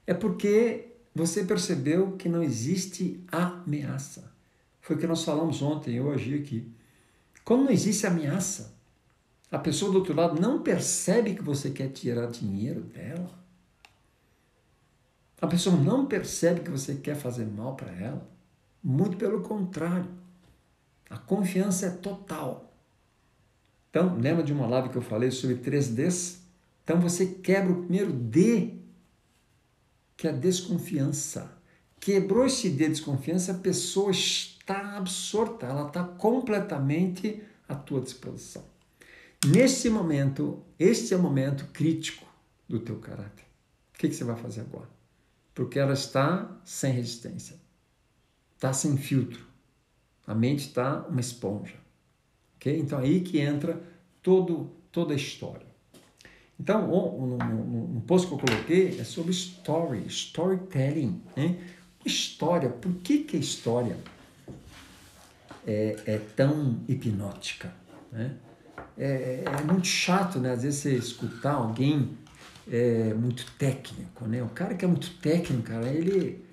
é 0.07 0.15
porque 0.15 0.93
você 1.12 1.43
percebeu 1.43 2.12
que 2.12 2.29
não 2.29 2.41
existe 2.41 3.21
ameaça. 3.33 4.33
Foi 4.81 4.95
o 4.95 4.99
que 5.01 5.09
nós 5.09 5.25
falamos 5.25 5.61
ontem, 5.61 5.97
eu 5.97 6.09
agi 6.12 6.37
aqui. 6.37 6.71
Quando 7.45 7.65
não 7.65 7.73
existe 7.73 8.07
ameaça, 8.07 8.73
a 9.53 9.59
pessoa 9.59 9.93
do 9.93 9.99
outro 9.99 10.15
lado 10.15 10.41
não 10.41 10.62
percebe 10.62 11.35
que 11.35 11.43
você 11.43 11.71
quer 11.71 11.88
tirar 11.91 12.27
dinheiro 12.29 12.81
dela. 12.81 13.31
A 15.38 15.47
pessoa 15.47 15.77
não 15.77 16.07
percebe 16.07 16.62
que 16.62 16.71
você 16.71 16.95
quer 16.95 17.15
fazer 17.15 17.45
mal 17.45 17.77
para 17.77 17.93
ela. 17.93 18.27
Muito 18.83 19.19
pelo 19.19 19.43
contrário. 19.43 20.09
A 21.11 21.19
confiança 21.19 21.85
é 21.85 21.91
total. 21.91 22.73
Então, 23.91 24.17
lembra 24.17 24.43
de 24.43 24.55
uma 24.55 24.67
live 24.67 24.88
que 24.88 24.97
eu 24.97 25.03
falei 25.03 25.31
sobre 25.31 25.57
três 25.57 25.88
Ds? 25.88 26.41
Então 26.83 26.99
você 26.99 27.27
quebra 27.27 27.73
o 27.73 27.83
primeiro 27.83 28.11
D, 28.11 28.79
que 30.17 30.27
é 30.27 30.31
a 30.31 30.35
desconfiança. 30.35 31.53
Quebrou 32.01 32.47
esse 32.47 32.71
D 32.71 32.85
de 32.85 32.88
desconfiança, 32.88 33.53
a 33.53 33.59
pessoa 33.59 34.11
está 34.11 34.97
absorta, 34.97 35.67
ela 35.67 35.88
está 35.88 36.03
completamente 36.03 37.43
à 37.69 37.75
tua 37.75 38.01
disposição. 38.01 38.71
Nesse 39.44 39.90
momento, 39.90 40.62
este 40.78 41.12
é 41.12 41.16
o 41.16 41.20
momento 41.20 41.66
crítico 41.72 42.24
do 42.68 42.78
teu 42.78 42.98
caráter. 43.00 43.44
O 43.92 43.98
que, 43.98 44.09
que 44.09 44.14
você 44.14 44.22
vai 44.22 44.37
fazer 44.37 44.61
agora? 44.61 44.88
Porque 45.52 45.81
ela 45.81 45.92
está 45.92 46.61
sem 46.64 46.92
resistência, 46.92 47.57
está 48.55 48.72
sem 48.72 48.96
filtro, 48.96 49.44
a 50.26 50.35
mente 50.35 50.68
está 50.68 51.00
uma 51.09 51.20
esponja. 51.20 51.74
Okay? 52.57 52.78
Então 52.78 53.00
aí 53.00 53.20
que 53.20 53.40
entra 53.40 53.83
todo, 54.22 54.70
toda 54.92 55.12
a 55.12 55.16
história. 55.16 55.66
Então, 56.59 56.87
no, 56.87 57.37
no, 57.37 57.88
no 57.88 58.00
post 58.02 58.28
que 58.28 58.35
eu 58.35 58.38
coloquei 58.38 59.00
é 59.00 59.05
sobre 59.05 59.33
story, 59.33 60.07
storytelling. 60.07 61.20
Né? 61.37 61.59
História, 62.05 62.68
por 62.68 62.94
que, 62.98 63.24
que 63.24 63.37
a 63.37 63.40
história 63.40 63.96
é, 65.66 65.96
é 66.07 66.18
tão 66.37 66.81
hipnótica? 66.88 67.74
Né? 68.12 68.37
É, 68.96 69.44
é, 69.46 69.62
muito 69.64 69.87
chato, 69.87 70.38
né? 70.38 70.52
Às 70.52 70.62
vezes 70.62 70.81
você 70.81 70.94
escutar 70.94 71.55
alguém 71.55 72.16
é, 72.70 73.14
muito 73.14 73.50
técnico, 73.59 74.26
né? 74.26 74.42
O 74.42 74.48
cara 74.48 74.74
que 74.74 74.85
é 74.85 74.88
muito 74.88 75.14
técnico, 75.18 75.64
cara, 75.64 75.88
ele... 75.88 76.44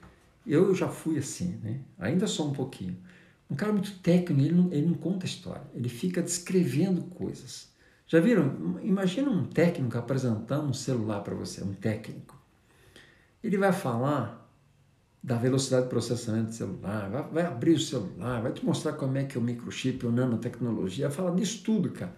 Eu 0.45 0.73
já 0.73 0.87
fui 0.87 1.17
assim, 1.17 1.59
né? 1.63 1.79
Ainda 1.99 2.25
sou 2.25 2.49
um 2.49 2.53
pouquinho. 2.53 2.97
Um 3.49 3.55
cara 3.55 3.71
muito 3.73 3.97
técnico, 3.99 4.41
ele 4.41 4.53
não, 4.53 4.71
ele 4.71 4.87
não 4.87 4.93
conta 4.93 5.25
história, 5.25 5.63
ele 5.73 5.89
fica 5.89 6.21
descrevendo 6.21 7.01
coisas. 7.03 7.69
Já 8.07 8.19
viram? 8.19 8.79
Imagina 8.81 9.29
um 9.29 9.45
técnico 9.45 9.97
apresentando 9.97 10.69
um 10.69 10.73
celular 10.73 11.21
para 11.21 11.35
você, 11.35 11.63
um 11.63 11.73
técnico. 11.73 12.39
Ele 13.43 13.57
vai 13.57 13.71
falar 13.71 14.49
da 15.21 15.35
velocidade 15.35 15.83
de 15.83 15.89
processamento 15.89 16.47
do 16.47 16.53
celular, 16.53 17.09
vai, 17.09 17.23
vai, 17.23 17.45
abrir 17.45 17.73
o 17.73 17.79
celular, 17.79 18.41
vai 18.41 18.53
te 18.53 18.65
mostrar 18.65 18.93
como 18.93 19.17
é 19.17 19.25
que 19.25 19.37
é 19.37 19.41
o 19.41 19.43
microchip, 19.43 20.05
o 20.05 20.11
nanotecnologia, 20.11 21.07
vai 21.07 21.15
falar 21.15 21.35
disso 21.35 21.61
tudo, 21.63 21.91
cara. 21.91 22.15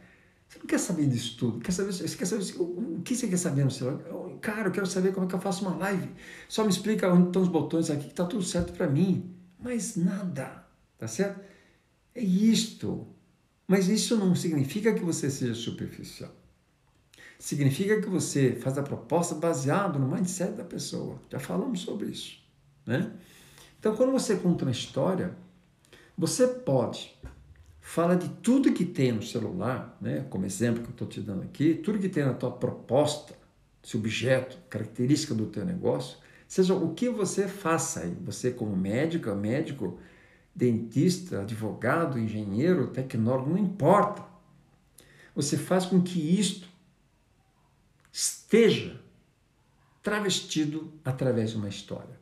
Você 0.52 0.60
não 0.60 0.66
quer 0.66 0.80
saber 0.80 1.08
disso 1.08 1.38
tudo, 1.38 1.62
quer 1.62 1.72
saber, 1.72 1.94
você 1.94 2.18
quer 2.18 2.26
saber 2.26 2.44
o 2.60 3.02
que 3.06 3.16
você 3.16 3.30
quer 3.30 3.38
saber 3.38 3.64
no 3.64 3.72
celular? 3.72 4.02
Cara, 4.42 4.68
eu 4.68 4.72
quero 4.72 4.86
saber 4.86 5.14
como 5.14 5.26
é 5.26 5.30
que 5.30 5.34
eu 5.34 5.40
faço 5.40 5.66
uma 5.66 5.78
live. 5.78 6.10
Só 6.50 6.66
me 6.66 6.70
explica 6.70 7.08
onde 7.08 7.28
estão 7.28 7.42
os 7.42 7.48
botões 7.48 7.90
aqui, 7.90 8.04
que 8.04 8.10
está 8.10 8.26
tudo 8.26 8.44
certo 8.44 8.74
para 8.74 8.86
mim. 8.86 9.34
Mas 9.58 9.96
nada. 9.96 10.68
Tá 10.98 11.08
certo? 11.08 11.40
É 12.14 12.22
isto. 12.22 13.08
Mas 13.66 13.88
isso 13.88 14.18
não 14.18 14.36
significa 14.36 14.94
que 14.94 15.02
você 15.06 15.32
seja 15.32 15.54
superficial. 15.54 16.36
Significa 17.40 18.02
que 18.02 18.10
você 18.10 18.54
faz 18.54 18.78
a 18.78 18.84
proposta 18.84 19.34
baseado 19.36 19.98
no 19.98 20.08
mindset 20.10 20.52
da 20.52 20.66
pessoa. 20.66 21.22
Já 21.30 21.40
falamos 21.40 21.80
sobre 21.80 22.08
isso. 22.08 22.38
Né? 22.86 23.10
Então, 23.80 23.96
quando 23.96 24.12
você 24.12 24.36
conta 24.36 24.66
uma 24.66 24.72
história, 24.72 25.34
você 26.18 26.46
pode 26.46 27.18
falar 27.92 28.16
de 28.16 28.30
tudo 28.30 28.72
que 28.72 28.86
tem 28.86 29.12
no 29.12 29.22
celular, 29.22 29.98
né? 30.00 30.26
como 30.30 30.46
exemplo 30.46 30.82
que 30.82 30.88
eu 30.88 30.94
estou 30.94 31.08
te 31.10 31.20
dando 31.20 31.44
aqui, 31.44 31.74
tudo 31.74 32.00
que 32.00 32.08
tem 32.08 32.24
na 32.24 32.34
tua 32.34 32.50
proposta, 32.50 33.36
esse 33.84 33.98
objeto, 33.98 34.58
característica 34.70 35.36
do 35.36 35.48
teu 35.48 35.66
negócio, 35.66 36.18
seja 36.48 36.74
o 36.74 36.94
que 36.94 37.10
você 37.10 37.50
faça 37.50 38.00
aí. 38.00 38.16
Você 38.22 38.50
como 38.50 38.78
médico, 38.78 39.36
médico, 39.36 40.00
dentista, 40.56 41.42
advogado, 41.42 42.18
engenheiro, 42.18 42.88
tecnólogo, 42.88 43.50
não 43.50 43.58
importa. 43.58 44.24
Você 45.36 45.58
faz 45.58 45.86
com 45.86 46.02
que 46.02 46.40
isto 46.40 46.70
esteja 48.10 49.02
travestido 50.02 50.94
através 51.04 51.52
de 51.52 51.58
uma 51.58 51.68
história. 51.68 52.18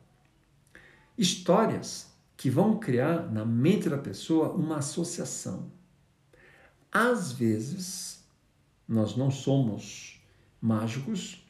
Histórias 1.16 2.09
que 2.40 2.48
vão 2.48 2.78
criar 2.78 3.30
na 3.30 3.44
mente 3.44 3.86
da 3.86 3.98
pessoa 3.98 4.54
uma 4.54 4.78
associação. 4.78 5.70
Às 6.90 7.32
vezes, 7.32 8.24
nós 8.88 9.14
não 9.14 9.30
somos 9.30 10.24
mágicos, 10.58 11.46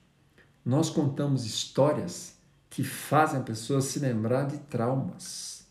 nós 0.65 0.91
contamos 0.91 1.47
histórias 1.47 2.35
que 2.69 2.83
fazem 2.83 3.39
a 3.39 3.45
pessoa 3.45 3.81
se 3.81 4.01
lembrar 4.01 4.49
de 4.49 4.59
traumas 4.59 5.65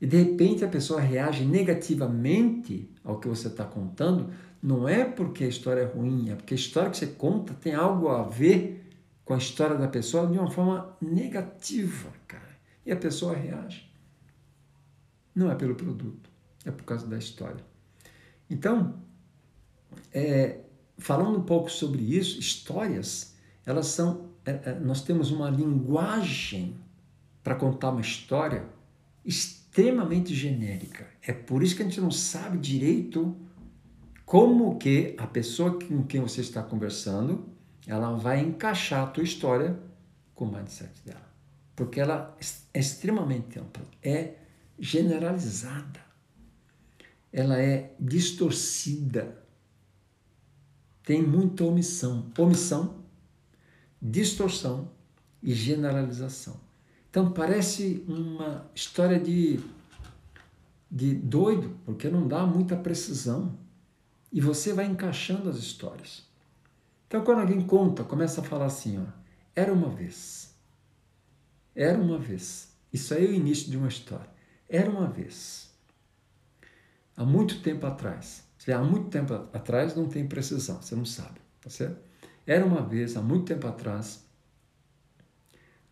e 0.00 0.06
de 0.06 0.16
repente 0.16 0.64
a 0.64 0.68
pessoa 0.68 1.00
reage 1.00 1.44
negativamente 1.44 2.90
ao 3.04 3.20
que 3.20 3.28
você 3.28 3.46
está 3.46 3.64
contando, 3.64 4.32
não 4.60 4.88
é 4.88 5.04
porque 5.04 5.44
a 5.44 5.48
história 5.48 5.82
é 5.82 5.84
ruim, 5.84 6.30
é 6.30 6.34
porque 6.34 6.54
a 6.54 6.56
história 6.56 6.90
que 6.90 6.96
você 6.96 7.06
conta 7.06 7.54
tem 7.54 7.76
algo 7.76 8.08
a 8.08 8.24
ver 8.24 8.84
com 9.24 9.32
a 9.32 9.38
história 9.38 9.76
da 9.76 9.86
pessoa 9.86 10.26
de 10.26 10.36
uma 10.36 10.50
forma 10.50 10.96
negativa, 11.00 12.10
cara. 12.26 12.45
E 12.86 12.92
a 12.92 12.96
pessoa 12.96 13.34
reage. 13.34 13.90
Não 15.34 15.50
é 15.50 15.54
pelo 15.54 15.74
produto, 15.74 16.30
é 16.64 16.70
por 16.70 16.84
causa 16.84 17.06
da 17.06 17.18
história. 17.18 17.62
Então, 18.48 18.94
é, 20.14 20.60
falando 20.96 21.38
um 21.38 21.42
pouco 21.42 21.70
sobre 21.70 22.02
isso, 22.02 22.38
histórias, 22.38 23.34
elas 23.66 23.88
são. 23.88 24.30
É, 24.44 24.70
é, 24.70 24.80
nós 24.80 25.02
temos 25.02 25.30
uma 25.30 25.50
linguagem 25.50 26.76
para 27.42 27.56
contar 27.56 27.90
uma 27.90 28.00
história 28.00 28.64
extremamente 29.24 30.34
genérica. 30.34 31.06
É 31.20 31.32
por 31.32 31.62
isso 31.62 31.74
que 31.74 31.82
a 31.82 31.84
gente 31.84 32.00
não 32.00 32.10
sabe 32.10 32.56
direito 32.56 33.36
como 34.24 34.78
que 34.78 35.14
a 35.18 35.26
pessoa 35.26 35.78
com 35.78 36.04
quem 36.04 36.20
você 36.20 36.40
está 36.40 36.62
conversando, 36.62 37.48
ela 37.86 38.12
vai 38.16 38.40
encaixar 38.40 39.04
a 39.04 39.06
tua 39.06 39.22
história 39.22 39.78
com 40.34 40.46
o 40.46 40.52
mindset 40.52 40.92
dela. 41.04 41.26
Porque 41.76 42.00
ela 42.00 42.34
é 42.72 42.80
extremamente 42.80 43.58
ampla, 43.58 43.84
é 44.02 44.36
generalizada. 44.78 46.00
Ela 47.30 47.58
é 47.60 47.94
distorcida. 48.00 49.44
Tem 51.04 51.22
muita 51.22 51.64
omissão. 51.64 52.32
Omissão, 52.38 53.04
distorção 54.00 54.90
e 55.42 55.52
generalização. 55.52 56.58
Então 57.10 57.30
parece 57.30 58.04
uma 58.08 58.70
história 58.74 59.20
de, 59.20 59.60
de 60.90 61.14
doido, 61.14 61.76
porque 61.84 62.08
não 62.08 62.26
dá 62.26 62.46
muita 62.46 62.74
precisão. 62.74 63.56
E 64.32 64.40
você 64.40 64.72
vai 64.72 64.86
encaixando 64.86 65.48
as 65.48 65.56
histórias. 65.56 66.26
Então 67.06 67.22
quando 67.22 67.40
alguém 67.40 67.60
conta, 67.60 68.02
começa 68.02 68.40
a 68.40 68.44
falar 68.44 68.66
assim, 68.66 68.98
ó, 68.98 69.04
era 69.54 69.72
uma 69.72 69.88
vez. 69.88 70.45
Era 71.76 71.98
uma 71.98 72.18
vez. 72.18 72.74
Isso 72.90 73.12
aí 73.12 73.26
é 73.26 73.28
o 73.28 73.34
início 73.34 73.70
de 73.70 73.76
uma 73.76 73.88
história. 73.88 74.30
Era 74.66 74.90
uma 74.90 75.06
vez. 75.06 75.70
Há 77.14 77.24
muito 77.24 77.60
tempo 77.60 77.86
atrás. 77.86 78.44
Se 78.56 78.72
há 78.72 78.82
muito 78.82 79.10
tempo 79.10 79.34
atrás 79.52 79.94
não 79.94 80.08
tem 80.08 80.26
precisão, 80.26 80.80
você 80.80 80.96
não 80.96 81.04
sabe, 81.04 81.38
tá 81.60 81.68
certo? 81.68 82.00
Era 82.46 82.64
uma 82.64 82.82
vez, 82.82 83.16
há 83.16 83.22
muito 83.22 83.44
tempo 83.44 83.66
atrás, 83.66 84.24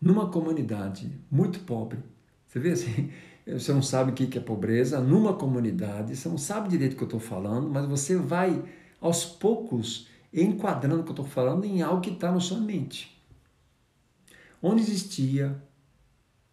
numa 0.01 0.29
comunidade 0.29 1.11
muito 1.29 1.59
pobre. 1.59 1.99
Você 2.47 2.59
vê 2.59 2.71
assim, 2.71 3.11
você 3.47 3.71
não 3.71 3.81
sabe 3.81 4.11
o 4.11 4.13
que 4.13 4.37
é 4.37 4.41
pobreza, 4.41 4.99
numa 4.99 5.33
comunidade, 5.33 6.15
você 6.15 6.27
não 6.27 6.37
sabe 6.37 6.69
direito 6.69 6.93
o 6.93 6.97
que 6.97 7.03
eu 7.03 7.07
estou 7.07 7.19
falando, 7.19 7.69
mas 7.69 7.85
você 7.85 8.17
vai 8.17 8.63
aos 8.99 9.23
poucos 9.23 10.07
enquadrando 10.33 11.01
o 11.01 11.03
que 11.03 11.09
eu 11.09 11.13
estou 11.13 11.25
falando 11.25 11.63
em 11.63 11.81
algo 11.81 12.01
que 12.01 12.09
está 12.09 12.31
na 12.31 12.39
sua 12.39 12.59
mente. 12.59 13.15
Onde 14.61 14.81
existia 14.81 15.61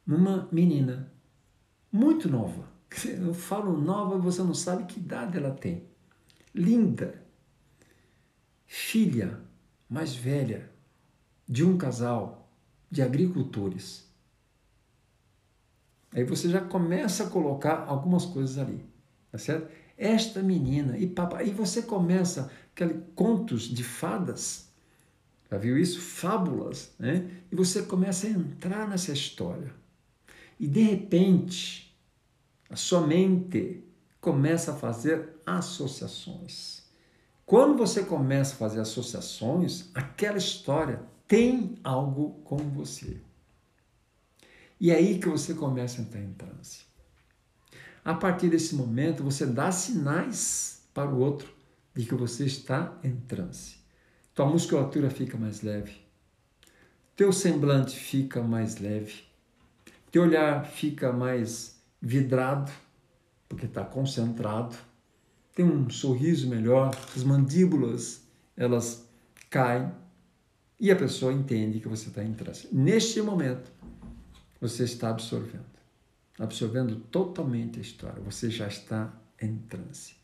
uma 0.07 0.49
menina 0.51 1.13
muito 1.91 2.29
nova, 2.29 2.73
Eu 3.05 3.35
falo 3.35 3.79
nova 3.81 4.19
você 4.19 4.43
não 4.43 4.55
sabe 4.55 4.85
que 4.85 5.01
idade 5.01 5.37
ela 5.37 5.53
tem. 5.53 5.85
Linda. 6.55 7.23
Filha 8.67 9.41
mais 9.89 10.15
velha 10.15 10.71
de 11.49 11.65
um 11.65 11.77
casal 11.77 12.51
de 12.91 13.03
agricultores. 13.03 14.11
Aí 16.15 16.25
você 16.25 16.49
já 16.49 16.61
começa 16.61 17.25
a 17.25 17.31
colocar 17.31 17.87
algumas 17.87 18.25
coisas 18.27 18.59
ali, 18.59 18.85
tá 19.31 19.39
certo? 19.39 19.71
Esta 19.97 20.43
menina 20.43 20.99
e 20.99 21.07
papai, 21.07 21.49
e 21.49 21.51
você 21.51 21.83
começa 21.83 22.51
aquele 22.75 23.03
contos 23.15 23.63
de 23.63 23.83
fadas, 23.83 24.71
já 25.51 25.57
viu 25.57 25.79
isso? 25.79 26.01
Fábulas, 26.01 26.95
né? 26.99 27.31
E 27.51 27.57
você 27.57 27.83
começa 27.83 28.27
a 28.27 28.31
entrar 28.31 28.89
nessa 28.89 29.13
história. 29.13 29.73
E 30.63 30.69
de 30.69 30.81
repente, 30.81 31.93
a 32.71 32.77
sua 32.77 33.05
mente 33.05 33.83
começa 34.21 34.71
a 34.71 34.77
fazer 34.77 35.31
associações. 35.45 36.85
Quando 37.45 37.77
você 37.77 38.05
começa 38.05 38.55
a 38.55 38.59
fazer 38.59 38.79
associações, 38.79 39.91
aquela 39.93 40.39
história 40.39 41.03
tem 41.27 41.75
algo 41.83 42.41
com 42.45 42.59
você. 42.59 43.21
E 44.79 44.93
é 44.93 44.95
aí 44.95 45.19
que 45.19 45.29
você 45.29 45.53
começa 45.53 46.01
a 46.01 46.05
entrar 46.05 46.23
em 46.23 46.33
transe. 46.33 46.83
A 48.05 48.15
partir 48.15 48.49
desse 48.49 48.77
momento, 48.77 49.25
você 49.25 49.45
dá 49.45 49.73
sinais 49.73 50.85
para 50.95 51.11
o 51.11 51.19
outro 51.19 51.53
de 51.93 52.07
que 52.07 52.15
você 52.15 52.47
está 52.47 52.97
em 53.03 53.17
transe. 53.17 53.79
Tua 54.33 54.47
musculatura 54.47 55.11
fica 55.11 55.37
mais 55.37 55.61
leve, 55.61 56.01
teu 57.17 57.33
semblante 57.33 57.97
fica 57.97 58.41
mais 58.41 58.79
leve, 58.79 59.32
teu 60.13 60.23
olhar 60.23 60.67
fica 60.67 61.11
mais 61.11 61.83
vidrado, 62.01 62.71
porque 63.49 63.65
está 63.65 63.83
concentrado, 63.83 64.77
tem 65.55 65.65
um 65.65 65.89
sorriso 65.89 66.49
melhor, 66.49 66.95
as 67.17 67.25
mandíbulas 67.25 68.23
elas 68.57 69.09
caem 69.49 69.91
e 70.79 70.91
a 70.91 70.97
pessoa 70.97 71.33
entende 71.33 71.81
que 71.81 71.89
você 71.89 72.09
está 72.09 72.23
em 72.23 72.35
transe. 72.35 72.69
Neste 72.71 73.23
momento, 73.23 73.71
você 74.61 74.85
está 74.85 75.09
absorvendo, 75.09 75.65
absorvendo 76.39 76.97
totalmente 76.97 77.79
a 77.79 77.83
história, 77.83 78.23
você 78.23 78.51
já 78.51 78.69
está 78.69 79.13
em 79.41 79.57
transe. 79.57 80.15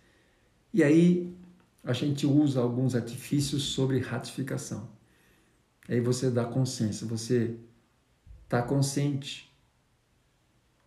E 0.73 0.85
aí 0.85 1.35
a 1.83 1.95
gente 1.95 2.27
usa 2.27 2.61
alguns 2.61 2.95
artifícios 2.95 3.63
sobre 3.63 4.01
ratificação. 4.01 4.89
Aí 5.89 6.01
você 6.01 6.31
dá 6.31 6.45
consciência, 6.45 7.07
você 7.07 7.57
está 8.45 8.61
consciente. 8.61 9.48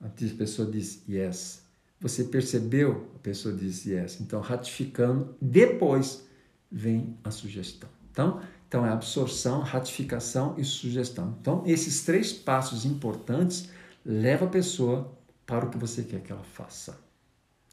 A 0.01 0.09
pessoa 0.09 0.69
diz 0.69 1.03
yes. 1.07 1.61
Você 1.99 2.23
percebeu? 2.23 3.11
A 3.15 3.19
pessoa 3.19 3.55
diz 3.55 3.85
yes. 3.85 4.19
Então, 4.19 4.41
ratificando, 4.41 5.35
depois 5.39 6.25
vem 6.71 7.15
a 7.23 7.29
sugestão. 7.29 7.89
Então, 8.11 8.41
então, 8.67 8.85
é 8.85 8.89
absorção, 8.89 9.59
ratificação 9.59 10.55
e 10.57 10.63
sugestão. 10.63 11.35
Então, 11.41 11.61
esses 11.65 12.05
três 12.05 12.31
passos 12.31 12.85
importantes 12.85 13.69
levam 14.05 14.47
a 14.47 14.51
pessoa 14.51 15.11
para 15.45 15.65
o 15.65 15.69
que 15.69 15.77
você 15.77 16.03
quer 16.03 16.21
que 16.21 16.31
ela 16.31 16.43
faça. 16.43 16.97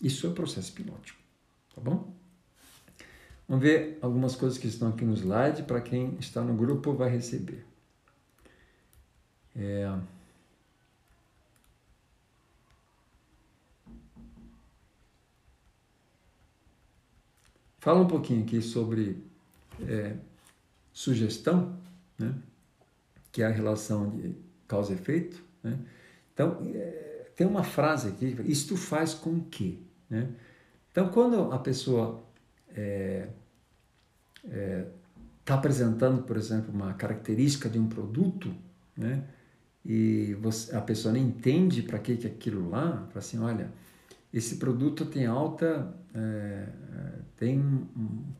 Isso 0.03 0.26
é 0.26 0.31
o 0.31 0.33
processo 0.33 0.72
hipnótico, 0.72 1.20
tá 1.72 1.81
bom? 1.81 2.12
Vamos 3.49 3.62
ver 3.62 3.97
algumas 4.03 4.35
coisas 4.35 4.59
que 4.59 4.66
estão 4.66 4.89
aqui 4.89 5.05
no 5.05 5.14
slide 5.14 5.62
para 5.62 5.81
quem 5.81 6.16
está 6.18 6.43
no 6.43 6.55
grupo 6.55 6.93
vai 6.93 7.09
receber. 7.09 7.64
É... 9.55 9.97
Fala 17.89 18.01
um 18.01 18.07
pouquinho 18.07 18.43
aqui 18.43 18.61
sobre 18.61 19.16
é, 19.80 20.14
sugestão, 20.93 21.74
né? 22.18 22.34
que 23.32 23.41
é 23.41 23.47
a 23.47 23.51
relação 23.51 24.11
de 24.11 24.34
causa 24.66 24.93
e 24.93 24.95
efeito. 24.95 25.43
Né? 25.64 25.78
Então, 26.34 26.59
é, 26.66 27.30
tem 27.34 27.47
uma 27.47 27.64
frase 27.64 28.09
aqui, 28.09 28.36
isto 28.45 28.76
faz 28.76 29.14
com 29.14 29.41
que. 29.41 29.82
Né? 30.11 30.28
Então, 30.93 31.09
quando 31.09 31.51
a 31.51 31.59
pessoa 31.59 32.22
está 32.68 32.78
é, 32.78 33.28
é, 34.51 34.84
apresentando, 35.49 36.24
por 36.24 36.36
exemplo, 36.36 36.70
uma 36.70 36.93
característica 36.93 37.70
de 37.70 37.78
um 37.78 37.89
produto, 37.89 38.55
né? 38.95 39.24
e 39.82 40.36
você, 40.43 40.76
a 40.76 40.82
pessoa 40.82 41.14
não 41.14 41.20
entende 41.22 41.80
para 41.80 41.99
que, 41.99 42.18
que 42.18 42.26
aquilo 42.26 42.68
lá, 42.68 43.07
fala 43.09 43.12
assim, 43.14 43.39
olha, 43.39 43.72
esse 44.33 44.57
produto 44.57 45.07
tem 45.07 45.26
alta, 45.26 45.95
é, 46.14 46.66
tem 47.37 47.89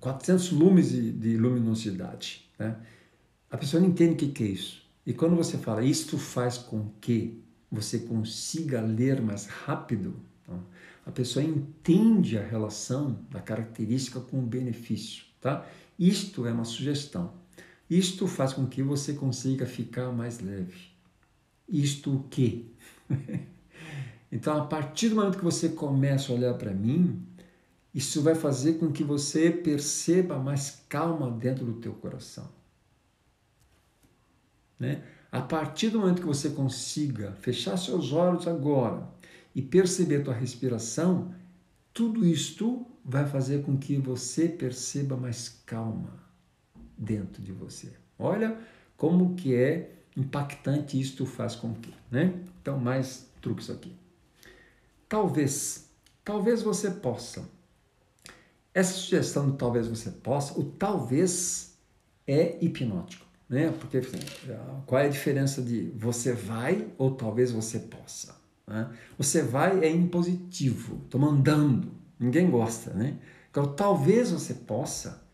400 0.01 0.53
lumes 0.53 0.91
de, 0.91 1.13
de 1.13 1.37
luminosidade. 1.37 2.49
Né? 2.59 2.77
A 3.51 3.57
pessoa 3.57 3.81
não 3.81 3.89
entende 3.89 4.13
o 4.13 4.17
que, 4.17 4.29
que 4.29 4.45
é 4.45 4.49
isso. 4.49 4.83
E 5.07 5.15
quando 5.15 5.37
você 5.37 5.57
fala, 5.57 5.83
isto 5.83 6.19
faz 6.19 6.59
com 6.59 6.91
que 7.01 7.43
você 7.71 8.01
consiga 8.01 8.81
ler 8.81 9.23
mais 9.23 9.47
rápido, 9.47 10.15
então, 10.43 10.63
a 11.07 11.11
pessoa 11.11 11.45
entende 11.45 12.39
a 12.39 12.43
relação 12.43 13.19
da 13.31 13.41
característica 13.41 14.21
com 14.21 14.39
o 14.39 14.47
benefício. 14.47 15.25
Tá? 15.41 15.67
Isto 15.99 16.47
é 16.47 16.53
uma 16.53 16.65
sugestão. 16.65 17.33
Isto 17.89 18.27
faz 18.27 18.53
com 18.53 18.67
que 18.67 18.83
você 18.83 19.15
consiga 19.15 19.65
ficar 19.65 20.13
mais 20.13 20.41
leve. 20.41 20.91
Isto 21.67 22.15
o 22.15 22.25
quê? 22.25 22.67
então, 24.31 24.57
a 24.57 24.67
partir 24.67 25.09
do 25.09 25.17
momento 25.17 25.39
que 25.39 25.45
você 25.45 25.71
começa 25.71 26.31
a 26.31 26.35
olhar 26.35 26.55
para 26.55 26.73
mim, 26.73 27.27
isso 27.95 28.23
vai 28.23 28.35
fazer 28.35 28.75
com 28.75 28.93
que 28.93 29.03
você 29.03 29.51
perceba 29.51 30.39
mais 30.39 30.83
calma 30.89 31.31
dentro 31.31 31.65
do 31.65 31.75
teu 31.75 31.95
coração. 31.95 32.49
Né? 34.79 35.03
A 35.33 35.41
partir 35.41 35.89
do 35.89 35.99
momento 35.99 36.21
que 36.21 36.27
você 36.27 36.51
consiga 36.51 37.33
fechar 37.41 37.77
seus 37.77 38.13
olhos 38.13 38.47
agora 38.47 39.09
e 39.55 39.63
perceber 39.63 40.23
tua 40.23 40.35
respiração, 40.35 41.35
tudo 41.93 42.25
isto 42.25 42.87
vai 43.05 43.27
fazer 43.27 43.63
com 43.63 43.77
que 43.77 43.97
você 43.97 44.49
perceba 44.49 45.17
mais 45.17 45.49
calma 45.65 46.23
dentro 46.97 47.43
de 47.43 47.53
você. 47.53 47.93
Olha 48.19 48.59
como 48.97 49.35
que 49.35 49.55
é 49.55 49.99
impactante 50.17 51.01
isto 51.01 51.25
faz 51.25 51.57
com 51.57 51.75
que, 51.75 51.93
né? 52.11 52.35
Então 52.61 52.79
mais 52.79 53.29
truques 53.41 53.71
aqui. 53.71 53.93
Talvez, 55.09 55.89
talvez 56.25 56.63
você 56.63 56.91
possa 56.91 57.49
essa 58.79 58.93
sugestão 58.93 59.51
do 59.51 59.57
talvez 59.57 59.89
você 59.89 60.11
possa, 60.11 60.59
o 60.59 60.63
talvez 60.63 61.77
é 62.27 62.57
hipnótico, 62.65 63.27
né? 63.49 63.73
Porque 63.73 63.99
assim, 63.99 64.19
qual 64.87 65.01
é 65.01 65.07
a 65.07 65.11
diferença 65.11 65.61
de 65.61 65.91
você 65.97 66.33
vai 66.33 66.87
ou 66.97 67.11
talvez 67.11 67.51
você 67.51 67.81
possa? 67.81 68.37
Né? 68.67 68.89
Você 69.17 69.43
vai 69.43 69.85
é 69.85 69.91
impositivo, 69.91 71.01
estou 71.05 71.21
mandando, 71.21 71.93
ninguém 72.21 72.51
gosta, 72.51 72.93
né? 72.93 73.19
Agora, 73.53 73.73
talvez 73.73 74.31
você 74.31 74.55
possa, 74.55 75.27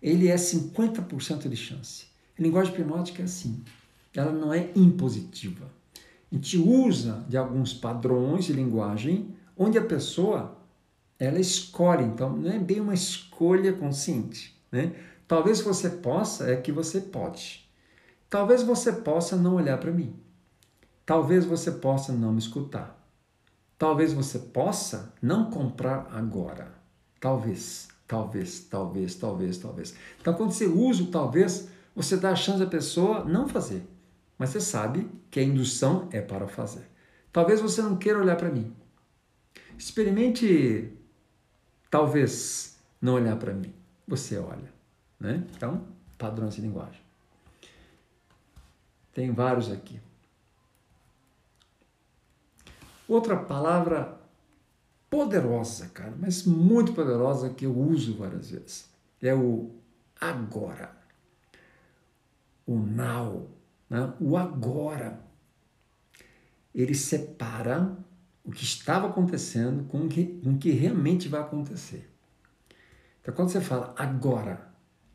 ele 0.00 0.28
é 0.28 0.36
50% 0.36 1.48
de 1.48 1.56
chance. 1.56 2.06
A 2.38 2.42
linguagem 2.42 2.72
hipnótica 2.72 3.22
é 3.22 3.24
assim, 3.24 3.64
ela 4.14 4.30
não 4.30 4.52
é 4.54 4.70
impositiva. 4.76 5.68
A 6.30 6.34
gente 6.34 6.58
usa 6.58 7.24
de 7.28 7.36
alguns 7.36 7.72
padrões 7.72 8.44
de 8.44 8.52
linguagem 8.52 9.34
onde 9.56 9.78
a 9.78 9.84
pessoa 9.84 10.56
ela 11.18 11.38
escolhe, 11.38 12.04
então 12.04 12.36
não 12.36 12.50
é 12.50 12.58
bem 12.58 12.80
uma 12.80 12.94
escolha 12.94 13.72
consciente. 13.72 14.54
Né? 14.70 14.94
Talvez 15.26 15.60
você 15.60 15.88
possa, 15.88 16.50
é 16.50 16.56
que 16.56 16.70
você 16.70 17.00
pode. 17.00 17.68
Talvez 18.28 18.62
você 18.62 18.92
possa 18.92 19.36
não 19.36 19.54
olhar 19.54 19.78
para 19.78 19.92
mim. 19.92 20.14
Talvez 21.04 21.44
você 21.44 21.70
possa 21.70 22.12
não 22.12 22.32
me 22.32 22.38
escutar. 22.38 22.96
Talvez 23.78 24.12
você 24.12 24.38
possa 24.38 25.14
não 25.22 25.50
comprar 25.50 26.08
agora. 26.12 26.72
Talvez, 27.20 27.88
talvez, 28.06 28.60
talvez, 28.60 29.14
talvez, 29.14 29.58
talvez. 29.58 29.94
Então, 30.20 30.34
quando 30.34 30.52
você 30.52 30.66
usa 30.66 31.02
o 31.02 31.06
talvez, 31.06 31.68
você 31.94 32.16
dá 32.16 32.30
a 32.30 32.36
chance 32.36 32.58
da 32.58 32.66
pessoa 32.66 33.24
não 33.24 33.48
fazer. 33.48 33.86
Mas 34.38 34.50
você 34.50 34.60
sabe 34.60 35.10
que 35.30 35.40
a 35.40 35.42
indução 35.42 36.08
é 36.12 36.20
para 36.20 36.46
fazer. 36.46 36.88
Talvez 37.32 37.60
você 37.60 37.82
não 37.82 37.96
queira 37.96 38.18
olhar 38.18 38.36
para 38.36 38.50
mim. 38.50 38.74
Experimente 39.78 40.92
talvez 41.90 42.78
não 43.00 43.14
olhar 43.14 43.36
para 43.36 43.52
mim. 43.52 43.74
Você 44.06 44.38
olha. 44.38 44.72
Né? 45.18 45.46
Então, 45.54 45.86
padrões 46.18 46.54
de 46.54 46.60
linguagem. 46.60 47.00
Tem 49.12 49.32
vários 49.32 49.70
aqui. 49.70 50.00
Outra 53.08 53.36
palavra 53.36 54.20
poderosa, 55.08 55.88
cara, 55.88 56.14
mas 56.18 56.44
muito 56.44 56.92
poderosa 56.92 57.50
que 57.50 57.64
eu 57.64 57.74
uso 57.74 58.16
várias 58.16 58.50
vezes. 58.50 58.90
É 59.22 59.34
o 59.34 59.70
agora. 60.20 60.94
O 62.66 62.76
now. 62.76 63.48
Né? 63.88 64.12
O 64.20 64.36
agora. 64.36 65.20
Ele 66.74 66.94
separa 66.94 67.96
o 68.44 68.50
que 68.50 68.64
estava 68.64 69.08
acontecendo 69.08 69.84
com 69.84 70.04
o 70.04 70.08
que, 70.08 70.24
com 70.42 70.52
o 70.52 70.58
que 70.58 70.70
realmente 70.70 71.28
vai 71.28 71.40
acontecer. 71.40 72.10
Então, 73.20 73.34
quando 73.34 73.48
você 73.48 73.60
fala 73.60 73.94
agora, 73.98 74.68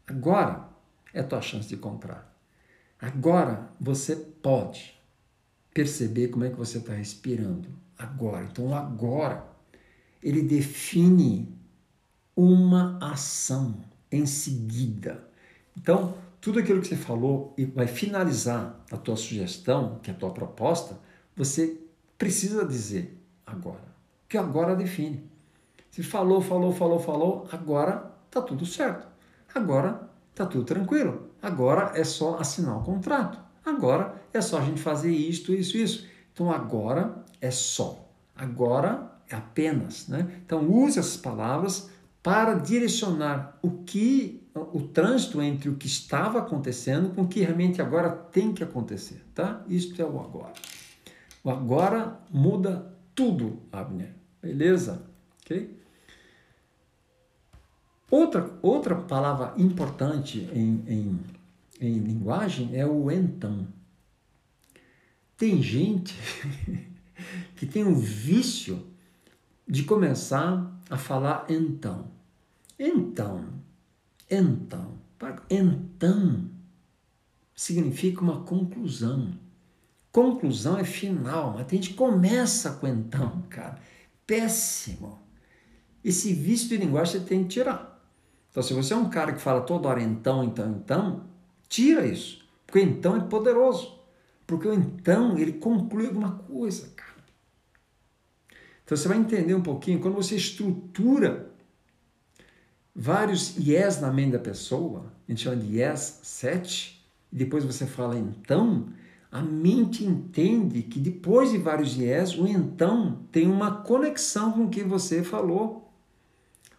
agora 0.08 0.68
é 1.14 1.22
a 1.22 1.24
tua 1.24 1.42
chance 1.42 1.70
de 1.70 1.78
comprar. 1.78 2.36
Agora 3.00 3.70
você 3.80 4.16
pode 4.16 5.00
perceber 5.74 6.28
como 6.28 6.44
é 6.44 6.50
que 6.50 6.58
você 6.58 6.80
está 6.80 6.94
respirando. 6.94 7.70
Agora. 7.98 8.44
Então, 8.44 8.76
agora, 8.76 9.46
ele 10.22 10.42
define 10.42 11.56
uma 12.36 12.98
ação 13.02 13.84
em 14.12 14.26
seguida. 14.26 15.28
Então, 15.78 16.18
tudo 16.42 16.60
aquilo 16.60 16.82
que 16.82 16.88
você 16.88 16.96
falou 16.96 17.54
e 17.56 17.66
vai 17.66 17.86
finalizar 17.86 18.84
a 18.92 18.98
tua 18.98 19.16
sugestão, 19.16 20.00
que 20.02 20.10
é 20.10 20.14
a 20.14 20.18
tua 20.18 20.32
proposta, 20.32 21.00
você 21.36 21.80
precisa 22.18 22.66
dizer 22.66 23.24
agora. 23.46 23.92
Que 24.28 24.38
agora 24.38 24.76
define. 24.76 25.30
Se 25.92 26.02
falou, 26.02 26.42
falou, 26.42 26.74
falou, 26.74 27.00
falou, 27.00 27.48
agora 27.52 28.12
tá 28.32 28.42
tudo 28.42 28.66
certo. 28.66 29.08
Agora 29.54 30.10
tá 30.34 30.46
tudo 30.46 30.64
tranquilo. 30.64 31.30
Agora 31.42 31.92
é 31.96 32.04
só 32.04 32.38
assinar 32.39 32.78
o 32.78 32.84
contrato. 32.84 33.39
Agora 33.64 34.16
é 34.34 34.42
só 34.42 34.58
a 34.58 34.62
gente 34.62 34.82
fazer 34.82 35.12
isto, 35.12 35.54
isso, 35.54 35.78
isso. 35.78 36.08
Então 36.34 36.52
agora 36.52 37.24
é 37.39 37.52
só. 37.52 38.10
Agora 38.36 39.12
é 39.30 39.36
apenas, 39.36 40.08
né? 40.08 40.42
Então 40.44 40.68
use 40.68 40.98
essas 40.98 41.18
palavras 41.18 41.89
para 42.24 42.56
direcionar 42.56 43.58
o 43.62 43.84
que 43.84 44.41
o 44.54 44.82
trânsito 44.88 45.41
entre 45.41 45.70
o 45.70 45.76
que 45.76 45.88
estava 45.88 46.39
acontecendo 46.39 47.14
com 47.16 47.22
o 47.22 47.28
que 47.28 47.41
realmente 47.41 47.82
agora 47.82 48.10
tem 48.10 48.54
que 48.54 48.64
acontecer, 48.64 49.24
tá? 49.34 49.64
Isto 49.68 50.02
é 50.02 50.06
o 50.06 50.20
agora. 50.20 50.54
O 51.43 51.49
agora 51.49 52.20
muda 52.30 52.93
tudo, 53.16 53.62
Abner. 53.72 54.14
Beleza? 54.41 55.04
Ok? 55.41 55.80
Outra, 58.10 58.52
outra 58.62 58.95
palavra 58.95 59.54
importante 59.58 60.49
em, 60.54 60.84
em, 60.86 61.20
em 61.80 61.93
linguagem 61.99 62.78
é 62.78 62.86
o 62.86 63.10
então. 63.10 63.68
Tem 65.38 65.62
gente 65.64 66.14
que 67.56 67.66
tem 67.66 67.86
um 67.86 67.95
vício 67.95 68.86
de 69.66 69.84
começar 69.84 70.78
a 70.89 70.97
falar 70.97 71.45
então. 71.47 72.12
Então, 72.78 73.61
então, 74.32 74.98
então 75.50 76.50
significa 77.54 78.22
uma 78.22 78.44
conclusão. 78.44 79.34
Conclusão 80.12 80.78
é 80.78 80.84
final, 80.84 81.54
mas 81.54 81.68
a 81.68 81.70
gente 81.70 81.94
começa 81.94 82.72
com 82.72 82.88
então, 82.88 83.44
cara. 83.50 83.78
Péssimo. 84.26 85.20
Esse 86.04 86.34
vício 86.34 86.70
de 86.70 86.78
linguagem 86.78 87.20
você 87.20 87.26
tem 87.26 87.44
que 87.44 87.50
tirar. 87.50 88.02
Então, 88.50 88.64
se 88.64 88.74
você 88.74 88.94
é 88.94 88.98
um 88.98 89.10
cara 89.10 89.34
que 89.34 89.42
fala 89.42 89.62
toda 89.62 89.88
hora 89.88 90.02
então, 90.02 90.44
então, 90.44 90.72
então, 90.72 91.24
tira 91.70 92.06
isso. 92.06 92.44
Porque 92.66 92.80
o 92.80 92.82
então 92.82 93.16
é 93.16 93.20
poderoso. 93.20 94.00
Porque 94.48 94.68
o 94.68 94.74
então, 94.74 95.38
ele 95.38 95.54
conclui 95.54 96.08
alguma 96.08 96.32
coisa, 96.32 96.90
cara. 96.96 97.12
Então, 98.84 98.98
você 98.98 99.08
vai 99.08 99.18
entender 99.18 99.54
um 99.54 99.62
pouquinho, 99.62 100.00
quando 100.00 100.16
você 100.16 100.36
estrutura 100.36 101.51
vários 102.96 103.58
yes 103.58 104.02
na 104.02 104.12
mente 104.12 104.34
da 104.34 104.39
pessoa, 104.39 105.12
a 105.28 105.32
gente 105.32 105.44
chama 105.44 105.58
de 105.58 105.78
yes 105.78 106.20
set, 106.24 107.04
e 107.32 107.36
depois 107.36 107.64
você 107.64 107.86
fala 107.86 108.18
então, 108.18 108.89
a 109.32 109.42
mente 109.42 110.04
entende 110.04 110.82
que 110.84 111.00
depois 111.00 111.52
de 111.52 111.58
vários 111.58 111.96
yes, 111.96 112.38
o 112.38 112.46
então 112.46 113.24
tem 113.32 113.48
uma 113.48 113.82
conexão 113.84 114.52
com 114.52 114.66
o 114.66 114.70
que 114.70 114.84
você 114.84 115.24
falou. 115.24 115.89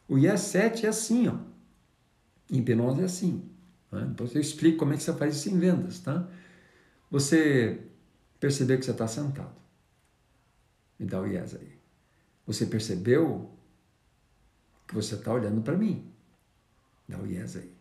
O 0.07 0.19
yes 0.19 0.41
set 0.43 0.85
é 0.85 0.91
assim, 0.91 1.29
ó. 1.29 1.37
Em 2.51 2.59
hipnose 2.59 3.01
é 3.01 3.05
assim. 3.05 3.43
Né? 3.91 4.05
Depois 4.09 4.35
eu 4.35 4.41
explico 4.41 4.79
como 4.79 4.93
é 4.93 4.97
que 4.99 5.03
você 5.03 5.15
faz 5.15 5.37
isso 5.37 5.49
em 5.49 5.59
vendas, 5.59 6.01
tá? 6.01 6.29
Você 7.11 7.81
percebeu 8.39 8.79
que 8.79 8.85
você 8.85 8.91
está 8.91 9.09
sentado. 9.09 9.55
Me 10.99 11.07
dá 11.07 11.21
o 11.21 11.27
yes 11.27 11.55
aí. 11.55 11.73
Você 12.47 12.67
percebeu 12.67 13.51
você 14.93 15.15
está 15.15 15.33
olhando 15.33 15.63
para 15.63 15.77
mim. 15.77 16.11
Dá 17.09 17.19
o 17.19 17.27
yes 17.27 17.57
aí. 17.57 17.73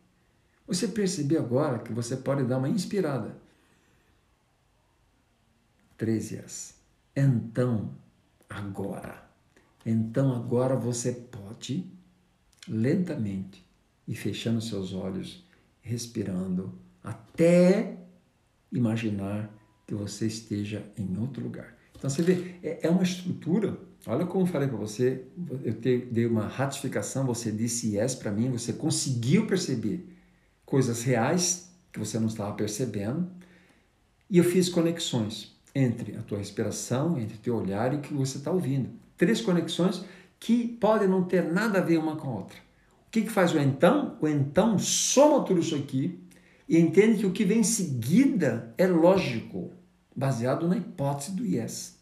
Você 0.68 0.88
percebeu 0.88 1.42
agora 1.42 1.80
que 1.80 1.92
você 1.92 2.16
pode 2.16 2.44
dar 2.44 2.58
uma 2.58 2.70
inspirada. 2.70 3.36
Três 5.98 6.32
yes. 6.32 6.76
Então, 7.16 7.94
agora. 8.50 9.30
Então, 9.86 10.36
agora 10.36 10.76
você 10.76 11.12
pode, 11.12 11.86
lentamente, 12.68 13.66
e 14.08 14.16
fechando 14.16 14.62
seus 14.62 14.94
olhos, 14.94 15.44
respirando, 15.82 16.74
até 17.04 17.98
imaginar 18.72 19.50
que 19.86 19.94
você 19.94 20.28
esteja 20.28 20.86
em 20.98 21.18
outro 21.18 21.44
lugar. 21.44 21.76
Então, 21.96 22.10
você 22.10 22.22
vê, 22.22 22.60
é, 22.64 22.88
é 22.88 22.90
uma 22.90 23.04
estrutura 23.04 23.78
Olha 24.08 24.26
como 24.26 24.44
eu 24.44 24.48
falei 24.48 24.68
para 24.68 24.78
você, 24.78 25.26
eu 25.64 25.74
te, 25.76 26.08
dei 26.12 26.26
uma 26.26 26.48
ratificação, 26.48 27.26
você 27.26 27.52
disse 27.52 27.96
yes 27.96 28.16
para 28.16 28.32
mim, 28.32 28.50
você 28.50 28.74
conseguiu 28.74 29.46
perceber 29.46 30.08
coisas 30.66 31.04
reais 31.04 31.70
que 31.92 32.00
você 32.00 32.18
não 32.18 32.28
estava 32.28 32.54
percebendo, 32.54 33.30
e 34.30 34.38
eu 34.38 34.44
fiz 34.44 34.70
conexões 34.70 35.56
entre 35.76 36.16
a 36.16 36.22
tua 36.22 36.38
respiração, 36.38 37.20
entre 37.20 37.36
o 37.36 37.40
teu 37.40 37.56
olhar 37.56 37.94
e 37.94 37.98
o 37.98 38.02
que 38.02 38.14
você 38.14 38.38
está 38.38 38.50
ouvindo. 38.50 38.90
Três 39.18 39.42
conexões 39.42 40.04
que 40.40 40.68
podem 40.68 41.08
não 41.08 41.24
ter 41.24 41.44
nada 41.44 41.80
a 41.80 41.82
ver 41.82 41.98
uma 41.98 42.16
com 42.16 42.30
a 42.30 42.36
outra. 42.38 42.58
O 43.08 43.12
que, 43.12 43.22
que 43.22 43.30
faz 43.30 43.54
o 43.54 43.60
então? 43.60 44.18
O 44.20 44.28
então 44.28 44.80
soma 44.80 45.44
tudo 45.44 45.60
isso 45.60 45.76
aqui 45.76 46.20
e 46.68 46.80
entende 46.80 47.20
que 47.20 47.26
o 47.26 47.32
que 47.32 47.46
vem 47.46 47.60
em 47.60 47.64
seguida 47.64 48.74
é 48.78 48.88
lógico, 48.88 49.72
baseado 50.16 50.68
na 50.68 50.78
hipótese 50.78 51.34
do 51.34 51.46
yes. 51.46 52.01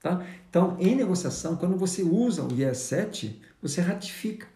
Tá? 0.00 0.24
Então, 0.48 0.76
em 0.78 0.94
negociação, 0.94 1.56
quando 1.56 1.76
você 1.76 2.02
usa 2.02 2.42
o 2.42 2.52
IES 2.52 2.78
7, 2.78 3.42
você 3.60 3.80
ratifica. 3.80 4.46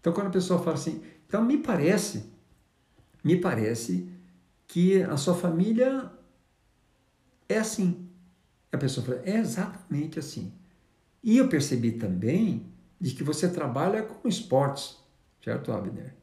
Então, 0.00 0.12
quando 0.12 0.26
a 0.28 0.30
pessoa 0.30 0.58
fala 0.60 0.74
assim, 0.74 1.02
então 1.26 1.44
me 1.44 1.58
parece, 1.58 2.24
me 3.22 3.36
parece 3.36 4.08
que 4.66 5.02
a 5.02 5.16
sua 5.16 5.34
família 5.34 6.10
é 7.48 7.58
assim. 7.58 8.08
A 8.72 8.78
pessoa 8.78 9.06
fala, 9.06 9.22
é 9.24 9.36
exatamente 9.36 10.18
assim. 10.18 10.52
E 11.22 11.38
eu 11.38 11.48
percebi 11.48 11.92
também 11.92 12.66
de 13.00 13.12
que 13.14 13.22
você 13.22 13.48
trabalha 13.48 14.02
com 14.02 14.28
esportes, 14.28 14.96
certo, 15.42 15.70
Abner? 15.70 16.14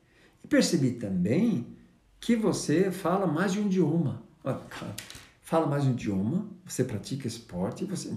E 0.43 0.47
percebi 0.47 0.91
também 0.91 1.77
que 2.19 2.35
você 2.35 2.91
fala 2.91 3.25
mais 3.25 3.53
de 3.53 3.59
um 3.59 3.67
idioma 3.67 4.29
fala 5.41 5.67
mais 5.67 5.85
um 5.85 5.91
idioma, 5.91 6.47
você 6.71 6.83
pratica 6.83 7.27
esporte, 7.27 7.83
você 7.83 8.15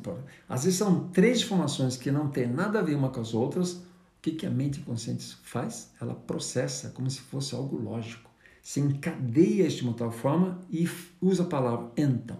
Às 0.48 0.64
vezes 0.64 0.78
são 0.78 1.08
três 1.08 1.40
informações 1.40 1.96
que 1.96 2.10
não 2.10 2.28
têm 2.28 2.46
nada 2.46 2.80
a 2.80 2.82
ver 2.82 2.94
uma 2.94 3.08
com 3.08 3.20
as 3.20 3.32
outras. 3.32 3.72
O 3.72 3.82
que, 4.20 4.32
que 4.32 4.46
a 4.46 4.50
mente 4.50 4.80
consciente 4.80 5.36
faz? 5.42 5.90
Ela 6.00 6.14
processa 6.14 6.90
como 6.90 7.10
se 7.10 7.20
fosse 7.20 7.54
algo 7.54 7.76
lógico. 7.76 8.30
Se 8.62 8.78
encadeia 8.78 9.68
de 9.68 9.82
uma 9.82 9.94
tal 9.94 10.12
forma 10.12 10.60
e 10.70 10.88
usa 11.20 11.42
a 11.42 11.46
palavra 11.46 11.90
então. 11.96 12.38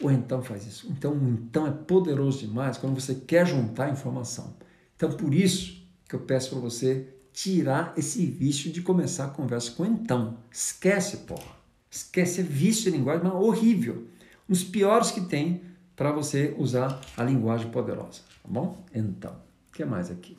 O 0.00 0.10
então 0.10 0.42
faz 0.42 0.66
isso. 0.66 0.86
Então, 0.90 1.14
então 1.28 1.66
é 1.66 1.70
poderoso 1.70 2.38
demais 2.38 2.78
quando 2.78 2.98
você 2.98 3.14
quer 3.14 3.46
juntar 3.46 3.90
informação. 3.90 4.54
Então, 4.96 5.10
por 5.12 5.34
isso 5.34 5.84
que 6.08 6.14
eu 6.14 6.20
peço 6.20 6.50
para 6.50 6.60
você 6.60 7.08
tirar 7.32 7.92
esse 7.96 8.24
vício 8.24 8.70
de 8.72 8.80
começar 8.80 9.26
a 9.26 9.28
conversa 9.28 9.72
com 9.72 9.84
então. 9.84 10.38
Esquece, 10.50 11.18
porra. 11.18 11.54
Esquece, 11.90 12.40
é 12.40 12.44
vício 12.44 12.90
de 12.90 12.96
linguagem, 12.96 13.24
mas 13.24 13.34
horrível. 13.34 14.06
Dos 14.48 14.62
piores 14.62 15.10
que 15.10 15.22
tem 15.22 15.62
para 15.96 16.12
você 16.12 16.54
usar 16.58 17.00
a 17.16 17.22
linguagem 17.22 17.70
poderosa. 17.70 18.20
Tá 18.42 18.48
bom? 18.48 18.84
Então, 18.94 19.32
o 19.68 19.72
que 19.72 19.84
mais 19.84 20.10
aqui? 20.10 20.36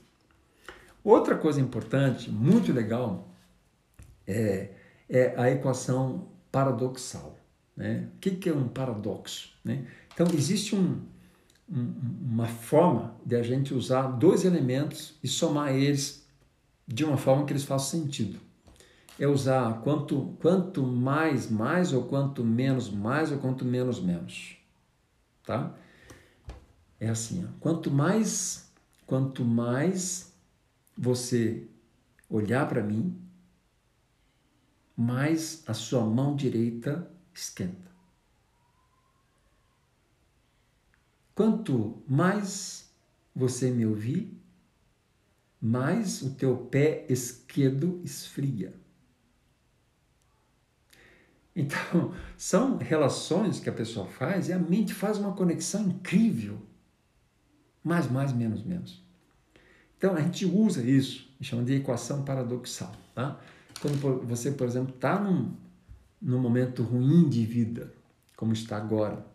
Outra 1.04 1.36
coisa 1.36 1.62
importante, 1.62 2.30
muito 2.30 2.72
legal, 2.74 3.28
é, 4.28 4.72
é 5.10 5.34
a 5.38 5.50
equação 5.50 6.28
paradoxal. 6.52 7.38
Né? 7.76 8.10
O 8.16 8.20
que, 8.20 8.32
que 8.32 8.50
é 8.50 8.54
um 8.54 8.68
paradoxo? 8.68 9.52
Né? 9.64 9.86
Então, 10.14 10.28
existe 10.34 10.76
um, 10.76 11.02
um, 11.70 11.94
uma 12.22 12.48
forma 12.48 13.16
de 13.26 13.36
a 13.36 13.44
gente 13.44 13.74
usar 13.74 14.08
dois 14.08 14.46
elementos 14.46 15.18
e 15.24 15.28
somar 15.28 15.74
eles 15.76 16.26
de 16.88 17.04
uma 17.04 17.18
forma 17.18 17.46
que 17.46 17.54
eles 17.54 17.64
façam 17.64 18.02
sentido 18.02 18.45
é 19.20 19.28
usar 19.28 19.82
quanto, 19.82 20.36
quanto 20.42 20.84
mais, 20.84 21.50
mais, 21.50 21.94
ou 21.94 22.04
quanto 22.06 22.44
menos, 22.44 22.90
mais, 22.90 23.32
ou 23.32 23.40
quanto 23.40 23.64
menos, 23.64 24.00
menos. 24.02 24.58
Tá? 25.44 25.74
É 27.00 27.10
assim, 27.10 27.46
ó. 27.46 27.60
quanto 27.60 27.92
mais, 27.92 28.72
quanto 29.06 29.46
mais 29.46 30.34
você 30.98 31.68
olhar 32.30 32.68
para 32.68 32.82
mim, 32.82 33.20
mais 34.96 35.64
a 35.68 35.74
sua 35.74 36.06
mão 36.06 36.36
direita 36.36 37.10
esquenta. 37.34 37.86
quanto 41.36 42.02
mais 42.08 42.90
você 43.36 43.70
me 43.70 43.86
ouvir, 43.86 44.42
mais 45.62 46.22
o 46.22 46.34
teu 46.34 46.56
pé 46.56 47.06
esquerdo 47.10 48.02
esfria. 48.06 48.74
Então, 51.56 52.14
são 52.38 52.78
relações 52.78 53.60
que 53.60 53.70
a 53.70 53.74
pessoa 53.74 54.06
faz 54.08 54.50
e 54.50 54.54
a 54.54 54.60
mente 54.60 54.94
faz 54.94 55.18
uma 55.18 55.34
conexão 55.34 55.84
incrível. 55.84 56.58
Mais, 57.84 58.10
mais, 58.10 58.34
menos, 58.34 58.64
menos. 58.64 59.04
Então, 59.98 60.16
a 60.16 60.22
gente 60.22 60.46
usa 60.46 60.84
isso, 60.84 61.30
chama 61.42 61.64
de 61.64 61.76
equação 61.76 62.24
paradoxal. 62.26 62.92
Tá? 63.14 63.40
Quando 63.80 64.26
você, 64.26 64.52
por 64.52 64.68
exemplo, 64.68 64.94
está 64.94 65.20
num, 65.20 65.54
num 66.22 66.40
momento 66.40 66.84
ruim 66.84 67.30
de 67.30 67.46
vida, 67.46 67.94
como 68.36 68.52
está 68.52 68.76
agora, 68.78 69.26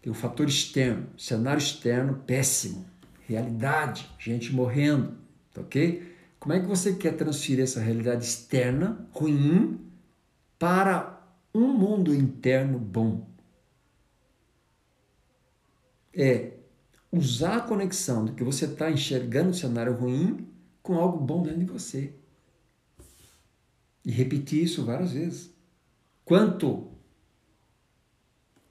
tem 0.00 0.10
o 0.10 0.14
fator 0.14 0.46
externo, 0.46 1.06
cenário 1.18 1.58
externo 1.58 2.22
péssimo, 2.26 2.84
realidade, 3.26 4.08
gente 4.18 4.52
morrendo, 4.52 5.14
tá 5.52 5.62
ok? 5.62 6.14
Como 6.38 6.52
é 6.52 6.60
que 6.60 6.66
você 6.66 6.92
quer 6.94 7.16
transferir 7.16 7.64
essa 7.64 7.80
realidade 7.80 8.24
externa 8.24 9.08
ruim 9.12 9.80
para 10.58 11.13
um 11.54 11.72
mundo 11.72 12.12
interno 12.12 12.78
bom? 12.78 13.30
É 16.12 16.58
usar 17.12 17.58
a 17.58 17.60
conexão 17.60 18.24
do 18.24 18.34
que 18.34 18.42
você 18.42 18.64
está 18.64 18.90
enxergando 18.90 19.48
no 19.48 19.54
cenário 19.54 19.94
ruim 19.94 20.52
com 20.82 20.96
algo 20.96 21.18
bom 21.18 21.42
dentro 21.42 21.60
de 21.60 21.64
você. 21.66 22.14
E 24.04 24.10
repetir 24.10 24.64
isso 24.64 24.84
várias 24.84 25.12
vezes. 25.12 25.54
Quanto 26.24 26.90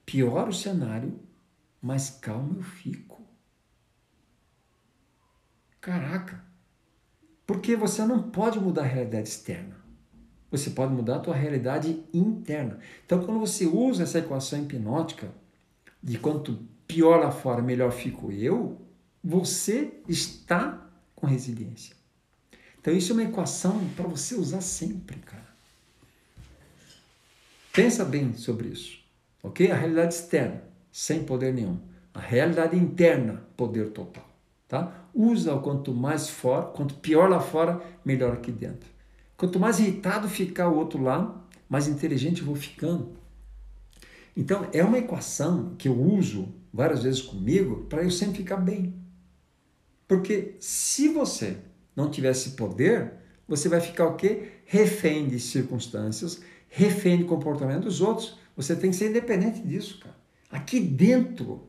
pior 0.05 0.49
o 0.49 0.53
cenário, 0.53 1.19
mais 1.81 2.09
calmo 2.09 2.57
eu 2.57 2.63
fico. 2.63 3.25
Caraca! 5.79 6.43
Porque 7.45 7.75
você 7.75 8.05
não 8.05 8.31
pode 8.31 8.59
mudar 8.59 8.83
a 8.83 8.87
realidade 8.87 9.27
externa. 9.27 9.82
Você 10.53 10.69
pode 10.69 10.93
mudar 10.93 11.15
a 11.15 11.19
tua 11.19 11.33
realidade 11.33 12.03
interna. 12.13 12.77
Então, 13.03 13.23
quando 13.25 13.39
você 13.39 13.65
usa 13.65 14.03
essa 14.03 14.19
equação 14.19 14.59
hipnótica 14.59 15.31
de 16.01 16.19
quanto 16.19 16.59
pior 16.87 17.19
lá 17.19 17.31
fora, 17.31 17.59
melhor 17.59 17.91
fico 17.91 18.31
eu, 18.31 18.79
você 19.23 19.93
está 20.07 20.87
com 21.15 21.25
resiliência. 21.25 21.95
Então, 22.79 22.93
isso 22.93 23.13
é 23.13 23.15
uma 23.15 23.23
equação 23.23 23.83
para 23.95 24.05
você 24.05 24.35
usar 24.35 24.61
sempre, 24.61 25.17
cara. 25.17 25.47
Pensa 27.73 28.05
bem 28.05 28.35
sobre 28.35 28.67
isso, 28.67 28.99
ok? 29.41 29.71
A 29.71 29.75
realidade 29.75 30.13
externa, 30.13 30.61
sem 30.91 31.23
poder 31.23 31.51
nenhum. 31.51 31.79
A 32.13 32.19
realidade 32.19 32.77
interna, 32.77 33.43
poder 33.57 33.89
total, 33.89 34.29
tá? 34.67 35.07
Usa 35.15 35.55
o 35.55 35.63
quanto 35.63 35.95
mais 35.95 36.29
fora, 36.29 36.67
quanto 36.67 36.93
pior 36.93 37.27
lá 37.27 37.39
fora, 37.39 37.81
melhor 38.05 38.33
aqui 38.33 38.51
dentro. 38.51 38.92
Quanto 39.37 39.59
mais 39.59 39.79
irritado 39.79 40.29
ficar 40.29 40.69
o 40.69 40.75
outro 40.75 41.01
lá, 41.01 41.45
mais 41.67 41.87
inteligente 41.87 42.41
eu 42.41 42.45
vou 42.45 42.55
ficando. 42.55 43.13
Então, 44.35 44.67
é 44.73 44.83
uma 44.83 44.97
equação 44.97 45.75
que 45.77 45.87
eu 45.87 45.99
uso 45.99 46.53
várias 46.73 47.03
vezes 47.03 47.21
comigo 47.21 47.85
para 47.89 48.03
eu 48.03 48.11
sempre 48.11 48.37
ficar 48.37 48.57
bem. 48.57 48.93
Porque 50.07 50.55
se 50.59 51.07
você 51.07 51.57
não 51.95 52.09
tivesse 52.09 52.51
poder, 52.51 53.13
você 53.47 53.69
vai 53.69 53.79
ficar 53.79 54.07
o 54.07 54.15
quê? 54.15 54.49
Refém 54.65 55.27
de 55.27 55.39
circunstâncias, 55.39 56.41
refém 56.67 57.17
de 57.17 57.23
comportamento 57.25 57.83
dos 57.83 58.01
outros. 58.01 58.37
Você 58.55 58.75
tem 58.75 58.89
que 58.89 58.95
ser 58.95 59.09
independente 59.09 59.61
disso, 59.61 59.99
cara. 59.99 60.15
Aqui 60.49 60.79
dentro 60.79 61.67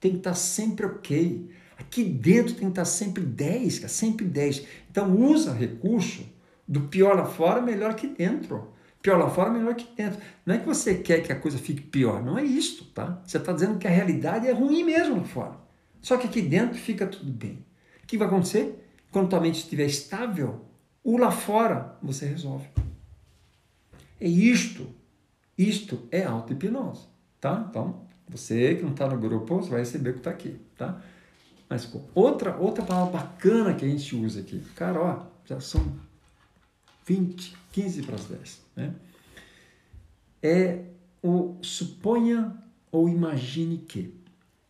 tem 0.00 0.12
que 0.12 0.18
estar 0.18 0.34
sempre 0.34 0.86
ok. 0.86 1.50
Aqui 1.78 2.04
dentro 2.04 2.54
tem 2.54 2.66
que 2.66 2.72
estar 2.72 2.84
sempre 2.84 3.24
10, 3.24 3.78
cara, 3.80 3.88
sempre 3.88 4.24
10. 4.24 4.64
Então 4.90 5.16
usa 5.16 5.52
recurso 5.52 6.24
do 6.66 6.82
pior 6.82 7.16
lá 7.16 7.26
fora, 7.26 7.60
melhor 7.60 7.90
aqui 7.90 8.08
dentro. 8.08 8.72
Pior 9.02 9.18
lá 9.18 9.28
fora, 9.28 9.50
melhor 9.50 9.72
aqui 9.72 9.86
dentro. 9.94 10.20
Não 10.46 10.54
é 10.54 10.58
que 10.58 10.66
você 10.66 10.94
quer 10.94 11.22
que 11.22 11.32
a 11.32 11.38
coisa 11.38 11.58
fique 11.58 11.82
pior, 11.82 12.22
não 12.22 12.38
é 12.38 12.44
isso, 12.44 12.86
tá? 12.86 13.22
Você 13.24 13.36
está 13.36 13.52
dizendo 13.52 13.78
que 13.78 13.86
a 13.86 13.90
realidade 13.90 14.48
é 14.48 14.52
ruim 14.52 14.82
mesmo 14.82 15.16
lá 15.16 15.24
fora. 15.24 15.56
Só 16.00 16.16
que 16.16 16.26
aqui 16.26 16.40
dentro 16.40 16.78
fica 16.78 17.06
tudo 17.06 17.30
bem. 17.30 17.64
O 18.02 18.06
que 18.06 18.16
vai 18.16 18.26
acontecer? 18.26 18.88
Quando 19.10 19.28
tua 19.28 19.40
mente 19.40 19.56
estiver 19.56 19.86
estável, 19.86 20.64
o 21.02 21.16
lá 21.18 21.30
fora 21.30 21.96
você 22.02 22.26
resolve. 22.26 22.66
É 24.20 24.26
isto. 24.26 24.88
Isto 25.56 26.00
é 26.10 26.24
auto-hipnose, 26.24 27.06
tá? 27.40 27.66
Então, 27.68 28.06
você 28.28 28.74
que 28.74 28.82
não 28.82 28.90
está 28.90 29.06
no 29.06 29.18
grupo, 29.18 29.56
você 29.56 29.70
vai 29.70 29.80
receber 29.80 30.10
o 30.10 30.12
que 30.14 30.18
está 30.20 30.30
aqui, 30.30 30.58
tá? 30.76 31.00
Mas 31.68 31.88
outra, 32.14 32.56
outra 32.56 32.84
palavra 32.84 33.18
bacana 33.18 33.74
que 33.74 33.84
a 33.84 33.88
gente 33.88 34.16
usa 34.16 34.40
aqui. 34.40 34.60
Cara, 34.74 35.00
ó, 35.00 35.22
já 35.44 35.60
são 35.60 35.84
20, 37.04 37.56
15 37.72 38.02
para 38.02 38.14
as 38.14 38.24
10, 38.24 38.60
né? 38.76 38.94
É 40.42 40.84
o 41.22 41.56
suponha 41.62 42.56
ou 42.92 43.08
imagine 43.08 43.78
que. 43.78 44.14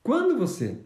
Quando 0.02 0.38
você 0.38 0.78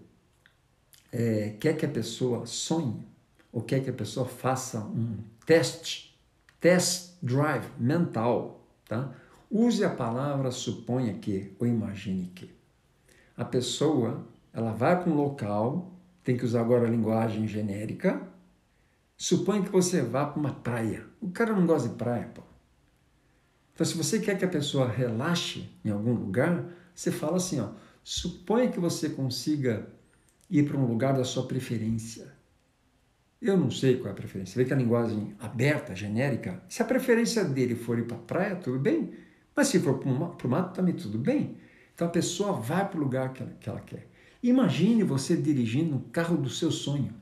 é, 1.12 1.56
quer 1.60 1.76
que 1.76 1.86
a 1.86 1.88
pessoa 1.88 2.46
sonhe, 2.46 3.06
ou 3.52 3.62
quer 3.62 3.82
que 3.82 3.90
a 3.90 3.92
pessoa 3.92 4.26
faça 4.26 4.80
um 4.80 5.18
teste, 5.46 6.18
test 6.60 7.14
drive 7.22 7.66
mental, 7.78 8.66
tá? 8.86 9.14
Use 9.50 9.82
a 9.84 9.90
palavra 9.90 10.50
suponha 10.50 11.14
que 11.14 11.52
ou 11.58 11.66
imagine 11.66 12.30
que. 12.34 12.50
A 13.36 13.44
pessoa, 13.44 14.26
ela 14.52 14.72
vai 14.72 15.00
para 15.00 15.10
um 15.10 15.14
local, 15.14 15.92
tem 16.24 16.36
que 16.36 16.44
usar 16.44 16.60
agora 16.60 16.86
a 16.86 16.90
linguagem 16.90 17.46
genérica. 17.46 18.20
Suponha 19.20 19.64
que 19.64 19.70
você 19.70 20.00
vá 20.00 20.24
para 20.24 20.38
uma 20.38 20.52
praia. 20.52 21.04
O 21.20 21.28
cara 21.32 21.52
não 21.52 21.66
gosta 21.66 21.88
de 21.88 21.96
praia, 21.96 22.30
pô. 22.32 22.42
Então, 23.74 23.84
se 23.84 23.96
você 23.96 24.20
quer 24.20 24.38
que 24.38 24.44
a 24.44 24.48
pessoa 24.48 24.88
relaxe 24.88 25.68
em 25.84 25.90
algum 25.90 26.12
lugar, 26.12 26.64
você 26.94 27.10
fala 27.10 27.36
assim, 27.36 27.58
ó, 27.58 27.70
suponha 28.04 28.70
que 28.70 28.78
você 28.78 29.08
consiga 29.08 29.88
ir 30.48 30.68
para 30.68 30.78
um 30.78 30.86
lugar 30.86 31.14
da 31.14 31.24
sua 31.24 31.48
preferência. 31.48 32.32
Eu 33.42 33.56
não 33.56 33.72
sei 33.72 33.96
qual 33.96 34.08
é 34.08 34.12
a 34.12 34.14
preferência. 34.14 34.52
Você 34.52 34.60
vê 34.60 34.64
que 34.64 34.72
a 34.72 34.76
linguagem 34.76 35.34
aberta, 35.40 35.96
genérica, 35.96 36.62
se 36.68 36.80
a 36.80 36.84
preferência 36.84 37.44
dele 37.44 37.74
for 37.74 37.98
ir 37.98 38.06
para 38.06 38.16
a 38.16 38.20
praia, 38.20 38.56
tudo 38.56 38.78
bem. 38.78 39.12
Mas 39.54 39.66
se 39.66 39.80
for 39.80 39.98
para 39.98 40.08
o 40.46 40.50
mato, 40.50 40.74
também 40.74 40.94
tudo 40.94 41.18
bem. 41.18 41.56
Então 41.92 42.06
a 42.06 42.10
pessoa 42.10 42.52
vai 42.52 42.88
para 42.88 42.98
o 42.98 43.02
lugar 43.02 43.32
que 43.32 43.42
ela, 43.42 43.52
que 43.58 43.68
ela 43.68 43.80
quer. 43.80 44.08
Imagine 44.40 45.02
você 45.02 45.36
dirigindo 45.36 45.96
o 45.96 46.00
carro 46.12 46.36
do 46.36 46.48
seu 46.48 46.70
sonho. 46.70 47.12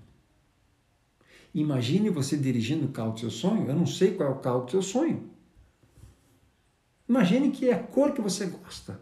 Imagine 1.60 2.10
você 2.10 2.36
dirigindo 2.36 2.84
o 2.84 2.90
carro 2.90 3.12
do 3.12 3.20
seu 3.20 3.30
sonho. 3.30 3.66
Eu 3.66 3.74
não 3.74 3.86
sei 3.86 4.12
qual 4.12 4.28
é 4.28 4.32
o 4.32 4.36
carro 4.40 4.66
do 4.66 4.70
seu 4.70 4.82
sonho. 4.82 5.30
Imagine 7.08 7.50
que 7.50 7.70
é 7.70 7.72
a 7.72 7.82
cor 7.82 8.12
que 8.12 8.20
você 8.20 8.44
gosta. 8.44 9.00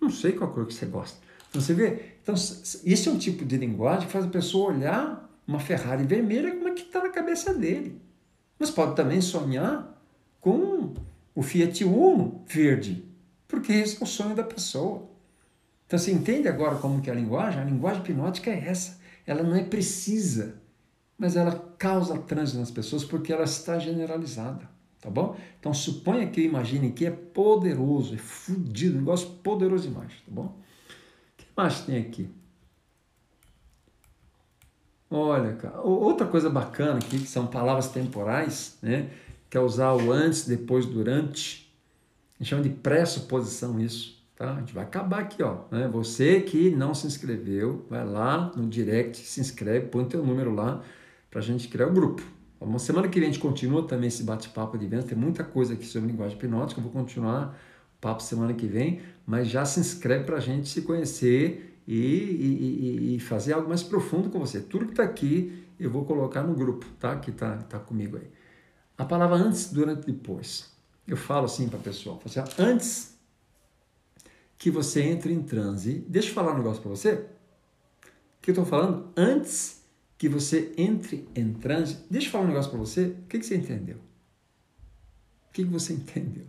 Não 0.00 0.08
sei 0.08 0.32
qual 0.32 0.50
a 0.50 0.54
cor 0.54 0.66
que 0.66 0.72
você 0.72 0.86
gosta. 0.86 1.18
Então, 1.50 1.60
você 1.60 1.74
vê? 1.74 2.14
Então, 2.22 2.34
esse 2.34 3.08
é 3.08 3.12
um 3.12 3.18
tipo 3.18 3.44
de 3.44 3.58
linguagem 3.58 4.06
que 4.06 4.12
faz 4.12 4.24
a 4.24 4.28
pessoa 4.28 4.72
olhar 4.72 5.30
uma 5.46 5.60
Ferrari 5.60 6.04
vermelha 6.04 6.52
como 6.52 6.68
é 6.68 6.72
que 6.72 6.80
está 6.80 7.02
na 7.02 7.10
cabeça 7.10 7.52
dele. 7.52 8.00
Mas 8.58 8.70
pode 8.70 8.96
também 8.96 9.20
sonhar 9.20 10.02
com 10.40 10.94
o 11.34 11.42
Fiat 11.42 11.84
Uno 11.84 12.42
verde, 12.46 13.04
porque 13.46 13.70
esse 13.70 14.00
é 14.00 14.04
o 14.04 14.06
sonho 14.06 14.34
da 14.34 14.42
pessoa. 14.42 15.10
Então 15.86 15.98
você 15.98 16.10
entende 16.10 16.48
agora 16.48 16.76
como 16.76 17.02
que 17.02 17.10
é 17.10 17.12
a 17.12 17.16
linguagem? 17.16 17.60
A 17.60 17.64
linguagem 17.64 18.00
hipnótica 18.00 18.50
é 18.50 18.66
essa. 18.66 18.98
Ela 19.26 19.42
não 19.42 19.54
é 19.54 19.62
precisa, 19.62 20.61
mas 21.18 21.36
ela 21.36 21.54
causa 21.78 22.18
trânsito 22.18 22.58
nas 22.58 22.70
pessoas 22.70 23.04
porque 23.04 23.32
ela 23.32 23.44
está 23.44 23.78
generalizada, 23.78 24.68
tá 25.00 25.08
bom? 25.08 25.36
Então 25.58 25.72
suponha 25.72 26.26
que 26.26 26.40
imagine 26.42 26.92
que 26.92 27.06
é 27.06 27.10
poderoso, 27.10 28.14
é 28.14 28.18
fudido, 28.18 28.96
um 28.96 29.00
negócio 29.00 29.28
poderoso 29.42 29.88
demais, 29.88 30.12
tá 30.12 30.30
bom? 30.30 30.46
O 30.46 31.36
que 31.36 31.46
mais 31.56 31.80
tem 31.82 31.98
aqui? 31.98 32.28
Olha, 35.14 35.52
cara, 35.56 35.78
outra 35.82 36.26
coisa 36.26 36.48
bacana 36.48 36.98
aqui, 36.98 37.18
que 37.18 37.28
são 37.28 37.46
palavras 37.46 37.88
temporais, 37.88 38.78
né? 38.80 39.10
Que 39.50 39.58
é 39.58 39.60
usar 39.60 39.92
o 39.92 40.10
antes, 40.10 40.46
depois, 40.46 40.86
durante. 40.86 41.70
A 42.34 42.42
gente 42.42 42.48
chama 42.48 42.62
de 42.62 42.70
pressuposição 42.70 43.78
isso, 43.78 44.24
tá? 44.34 44.54
A 44.54 44.60
gente 44.60 44.72
vai 44.72 44.84
acabar 44.84 45.20
aqui, 45.20 45.42
ó. 45.42 45.64
Né? 45.70 45.86
Você 45.92 46.40
que 46.40 46.70
não 46.70 46.94
se 46.94 47.06
inscreveu, 47.06 47.84
vai 47.90 48.06
lá 48.06 48.52
no 48.56 48.66
direct, 48.66 49.18
se 49.18 49.38
inscreve, 49.38 49.88
põe 49.88 50.06
teu 50.06 50.24
número 50.24 50.54
lá 50.54 50.82
para 51.32 51.40
a 51.40 51.42
gente 51.42 51.66
criar 51.66 51.88
o 51.88 51.92
grupo. 51.92 52.22
Uma 52.60 52.78
semana 52.78 53.08
que 53.08 53.18
vem 53.18 53.28
a 53.28 53.32
gente 53.32 53.40
continua 53.40 53.88
também 53.88 54.06
esse 54.06 54.22
bate-papo 54.22 54.76
de 54.76 54.86
vendas, 54.86 55.06
tem 55.06 55.16
muita 55.16 55.42
coisa 55.42 55.72
aqui 55.72 55.86
sobre 55.86 56.10
linguagem 56.10 56.36
hipnótica, 56.36 56.78
eu 56.78 56.84
vou 56.84 56.92
continuar 56.92 57.58
o 57.96 58.00
papo 58.00 58.22
semana 58.22 58.52
que 58.52 58.66
vem, 58.66 59.00
mas 59.26 59.48
já 59.48 59.64
se 59.64 59.80
inscreve 59.80 60.24
para 60.24 60.36
a 60.36 60.40
gente 60.40 60.68
se 60.68 60.82
conhecer 60.82 61.80
e, 61.88 61.96
e, 61.96 63.16
e, 63.16 63.18
fazer 63.18 63.54
algo 63.54 63.68
mais 63.68 63.82
profundo 63.82 64.28
com 64.28 64.38
você. 64.38 64.60
Tudo 64.60 64.84
que 64.84 64.92
está 64.92 65.02
aqui 65.02 65.64
eu 65.80 65.90
vou 65.90 66.04
colocar 66.04 66.42
no 66.42 66.54
grupo, 66.54 66.86
tá? 67.00 67.16
Que 67.16 67.30
está 67.30 67.56
tá 67.56 67.78
comigo 67.78 68.18
aí. 68.18 68.30
A 68.96 69.04
palavra 69.04 69.36
antes, 69.36 69.72
durante 69.72 70.02
e 70.02 70.12
depois. 70.12 70.70
Eu 71.08 71.16
falo 71.16 71.46
assim 71.46 71.68
para 71.68 71.78
a 71.78 71.82
pessoa, 71.82 72.20
assim, 72.24 72.40
antes 72.62 73.18
que 74.56 74.70
você 74.70 75.02
entre 75.02 75.32
em 75.32 75.42
transe, 75.42 76.04
deixa 76.06 76.28
eu 76.28 76.34
falar 76.34 76.52
um 76.52 76.58
negócio 76.58 76.80
para 76.80 76.90
você. 76.90 77.26
que 78.40 78.50
eu 78.50 78.52
estou 78.52 78.64
falando 78.64 79.08
antes 79.16 79.81
que 80.22 80.28
você 80.28 80.72
entre 80.78 81.28
em 81.34 81.52
transe. 81.52 81.98
Deixa 82.08 82.28
eu 82.28 82.30
falar 82.30 82.44
um 82.44 82.46
negócio 82.46 82.70
para 82.70 82.78
você. 82.78 83.06
O 83.06 83.26
que, 83.26 83.40
que 83.40 83.44
você 83.44 83.56
entendeu? 83.56 83.96
O 85.48 85.52
que, 85.52 85.64
que 85.64 85.68
você 85.68 85.94
entendeu? 85.94 86.46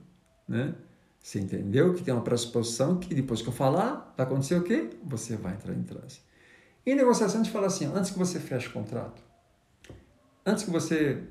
Né? 0.48 0.76
Você 1.20 1.40
entendeu 1.40 1.92
que 1.96 2.04
tem 2.04 2.14
uma 2.14 2.22
pressuposição 2.22 3.00
que 3.00 3.16
depois 3.16 3.42
que 3.42 3.48
eu 3.48 3.52
falar, 3.52 4.14
vai 4.16 4.28
acontecer 4.28 4.54
o 4.58 4.64
quê? 4.64 4.92
Você 5.04 5.36
vai 5.38 5.56
entrar 5.56 5.74
em 5.74 5.82
transe. 5.82 6.20
Em 6.86 6.94
negociação, 6.94 7.42
a 7.42 7.44
gente 7.44 7.52
fala 7.52 7.66
assim, 7.66 7.86
antes 7.86 8.12
que 8.12 8.20
você 8.20 8.40
feche 8.40 8.68
o 8.68 8.74
contrato, 8.74 9.24
antes 10.46 10.66
que 10.66 10.70
você 10.70 11.24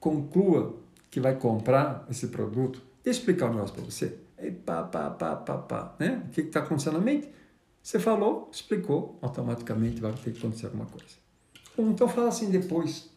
conclua 0.00 0.82
que 1.10 1.20
vai 1.20 1.36
comprar 1.36 2.06
esse 2.08 2.28
produto, 2.28 2.80
deixa 3.02 3.18
eu 3.18 3.20
explicar 3.20 3.50
um 3.50 3.56
negócio 3.56 3.74
para 3.74 3.84
você. 3.84 4.18
E 4.38 4.50
pá, 4.50 4.84
pá, 4.84 5.10
pá, 5.10 5.36
pá, 5.36 5.58
pá, 5.58 5.96
né? 5.98 6.24
O 6.28 6.30
que 6.30 6.40
está 6.40 6.60
acontecendo 6.60 6.94
na 6.94 7.04
mente? 7.04 7.28
Você 7.82 7.98
falou, 7.98 8.48
explicou, 8.50 9.18
automaticamente 9.20 10.00
vai 10.00 10.14
ter 10.14 10.32
que 10.32 10.38
acontecer 10.38 10.64
alguma 10.64 10.86
coisa. 10.86 11.23
Então 11.78 12.08
fala 12.08 12.28
assim 12.28 12.50
depois. 12.50 13.10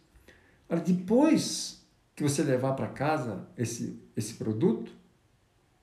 depois 0.85 1.85
que 2.15 2.23
você 2.23 2.41
levar 2.41 2.73
para 2.73 2.87
casa 2.87 3.47
esse, 3.57 4.01
esse 4.15 4.33
produto, 4.33 4.91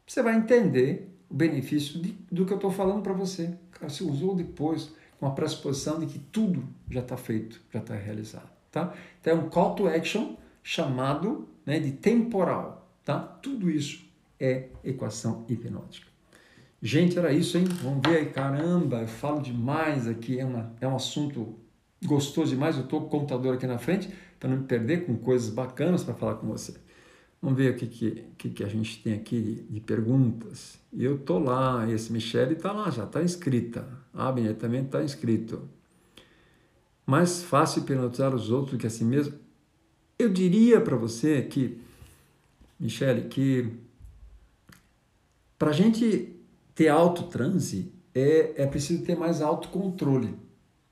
você 0.06 0.22
vai 0.22 0.36
entender 0.36 1.16
o 1.30 1.34
benefício 1.34 2.00
de, 2.00 2.12
do 2.30 2.44
que 2.44 2.52
eu 2.52 2.56
estou 2.56 2.70
falando 2.70 3.02
para 3.02 3.12
você. 3.12 3.54
Cara, 3.70 3.88
você 3.88 4.02
usou 4.02 4.34
depois 4.34 4.92
com 5.18 5.26
a 5.26 5.30
pressuposição 5.30 5.98
de 6.00 6.06
que 6.06 6.18
tudo 6.18 6.64
já 6.90 7.00
está 7.00 7.16
feito, 7.16 7.60
já 7.72 7.78
está 7.78 7.94
realizado. 7.94 8.50
Tá? 8.70 8.92
Então 9.20 9.32
é 9.32 9.36
um 9.36 9.48
call 9.48 9.74
to 9.76 9.86
action 9.86 10.34
chamado 10.62 11.48
né, 11.64 11.78
de 11.78 11.92
temporal. 11.92 12.90
Tá? 13.04 13.20
Tudo 13.20 13.70
isso 13.70 14.04
é 14.38 14.68
equação 14.82 15.44
hipnótica. 15.48 16.08
Gente, 16.82 17.18
era 17.18 17.32
isso, 17.32 17.56
hein? 17.56 17.64
Vamos 17.82 18.06
ver 18.06 18.18
aí, 18.18 18.26
caramba, 18.26 19.00
eu 19.00 19.08
falo 19.08 19.40
demais 19.40 20.06
aqui, 20.06 20.38
é, 20.38 20.44
uma, 20.44 20.74
é 20.80 20.86
um 20.86 20.96
assunto 20.96 21.54
gostoso 22.03 22.51
demais. 22.51 22.76
Eu 22.76 22.84
estou 22.84 23.01
com 23.01 23.07
o 23.07 23.11
computador 23.11 23.55
aqui 23.55 23.66
na 23.66 23.78
frente 23.78 24.09
para 24.38 24.49
não 24.49 24.59
me 24.59 24.64
perder 24.64 25.07
com 25.07 25.16
coisas 25.16 25.51
bacanas 25.51 26.05
para 26.05 26.14
falar 26.14 26.36
com 26.36 26.47
você. 26.47 26.74
Vamos 27.45 27.59
ver 27.59 27.72
o 27.72 27.76
que, 27.76 27.86
que, 28.38 28.51
que 28.51 28.64
a 28.64 28.68
gente 28.68 29.03
tem 29.03 29.12
aqui 29.12 29.66
de, 29.68 29.78
perguntas. 29.78 30.78
Eu 30.90 31.18
tô 31.18 31.38
lá, 31.38 31.86
esse 31.90 32.11
Michele 32.11 32.55
está 32.55 32.72
lá, 32.72 32.90
já 32.90 33.05
está 33.05 33.22
inscrita. 33.22 33.86
A 34.14 34.28
Abner 34.28 34.55
também 34.55 34.82
está 34.82 35.03
inscrito. 35.05 35.68
Mais 37.05 37.42
fácil 37.42 37.82
hipnotizar 37.82 38.34
os 38.34 38.51
outros 38.51 38.72
do 38.72 38.78
que 38.78 38.86
a 38.86 38.90
si 38.90 39.05
mesmo? 39.05 39.34
Eu 40.18 40.30
diria 40.30 40.80
para 40.80 40.97
você 40.97 41.42
que, 41.42 41.78
Michele, 42.80 43.28
que 43.28 43.70
para 45.59 45.68
a 45.68 45.74
gente 45.74 46.34
ter 46.74 46.88
autotranse 46.88 47.92
é, 48.14 48.62
é 48.62 48.66
preciso 48.66 49.05
ter 49.05 49.16
mais 49.16 49.42
autocontrole. 49.42 50.34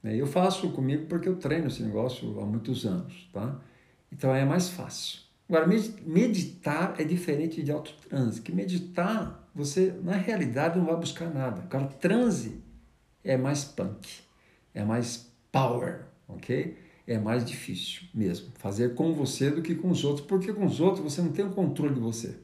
Né? 0.03 0.16
Eu 0.16 0.26
faço 0.26 0.70
comigo 0.70 1.07
porque 1.07 1.28
eu 1.28 1.36
treino 1.36 1.68
esse 1.68 1.82
negócio 1.82 2.40
há 2.40 2.44
muitos 2.44 2.84
anos, 2.84 3.28
tá? 3.32 3.61
Então 4.11 4.34
é 4.34 4.44
mais 4.44 4.68
fácil. 4.68 5.20
Agora, 5.48 5.66
meditar 6.07 6.94
é 6.98 7.05
diferente 7.05 7.62
de 7.62 7.70
autotranse, 7.70 8.40
que 8.40 8.53
meditar, 8.53 9.48
você 9.55 9.94
na 10.03 10.16
realidade 10.16 10.78
não 10.78 10.86
vai 10.86 10.96
buscar 10.96 11.32
nada. 11.32 11.62
Agora, 11.62 11.86
transe 11.86 12.62
é 13.22 13.36
mais 13.36 13.64
punk, 13.64 14.09
é 14.74 14.82
mais 14.82 15.30
power, 15.50 16.00
ok? 16.26 16.76
É 17.07 17.18
mais 17.18 17.44
difícil 17.44 18.05
mesmo 18.14 18.48
fazer 18.55 18.94
com 18.94 19.12
você 19.12 19.50
do 19.50 19.61
que 19.61 19.74
com 19.74 19.90
os 19.90 20.05
outros, 20.05 20.26
porque 20.26 20.53
com 20.53 20.64
os 20.64 20.80
outros 20.80 21.03
você 21.03 21.20
não 21.20 21.32
tem 21.32 21.44
o 21.44 21.50
controle 21.50 21.94
de 21.94 22.00
você. 22.00 22.36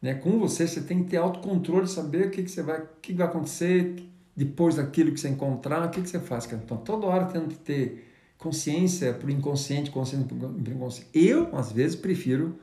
Né? 0.00 0.14
Com 0.14 0.38
você 0.38 0.66
você 0.66 0.80
tem 0.80 1.02
que 1.02 1.10
ter 1.10 1.16
autocontrole, 1.18 1.86
saber 1.86 2.28
o 2.28 2.30
que, 2.30 2.42
que, 2.42 2.50
você 2.50 2.62
vai, 2.62 2.80
o 2.80 2.88
que 3.02 3.12
vai 3.12 3.26
acontecer 3.26 3.96
depois 4.38 4.76
daquilo 4.76 5.10
que 5.10 5.18
você 5.18 5.28
encontrar, 5.28 5.84
o 5.84 5.90
que, 5.90 6.00
que 6.00 6.08
você 6.08 6.20
faz. 6.20 6.46
Então, 6.52 6.76
toda 6.76 7.08
hora 7.08 7.24
tendo 7.24 7.48
que 7.48 7.56
ter 7.56 8.08
consciência 8.38 9.12
para 9.12 9.26
o 9.26 9.30
inconsciente, 9.30 9.90
consciência 9.90 10.28
para 10.28 10.46
o 10.46 10.74
inconsciente. 10.76 11.10
Eu, 11.12 11.56
às 11.56 11.72
vezes, 11.72 11.96
prefiro, 11.96 12.56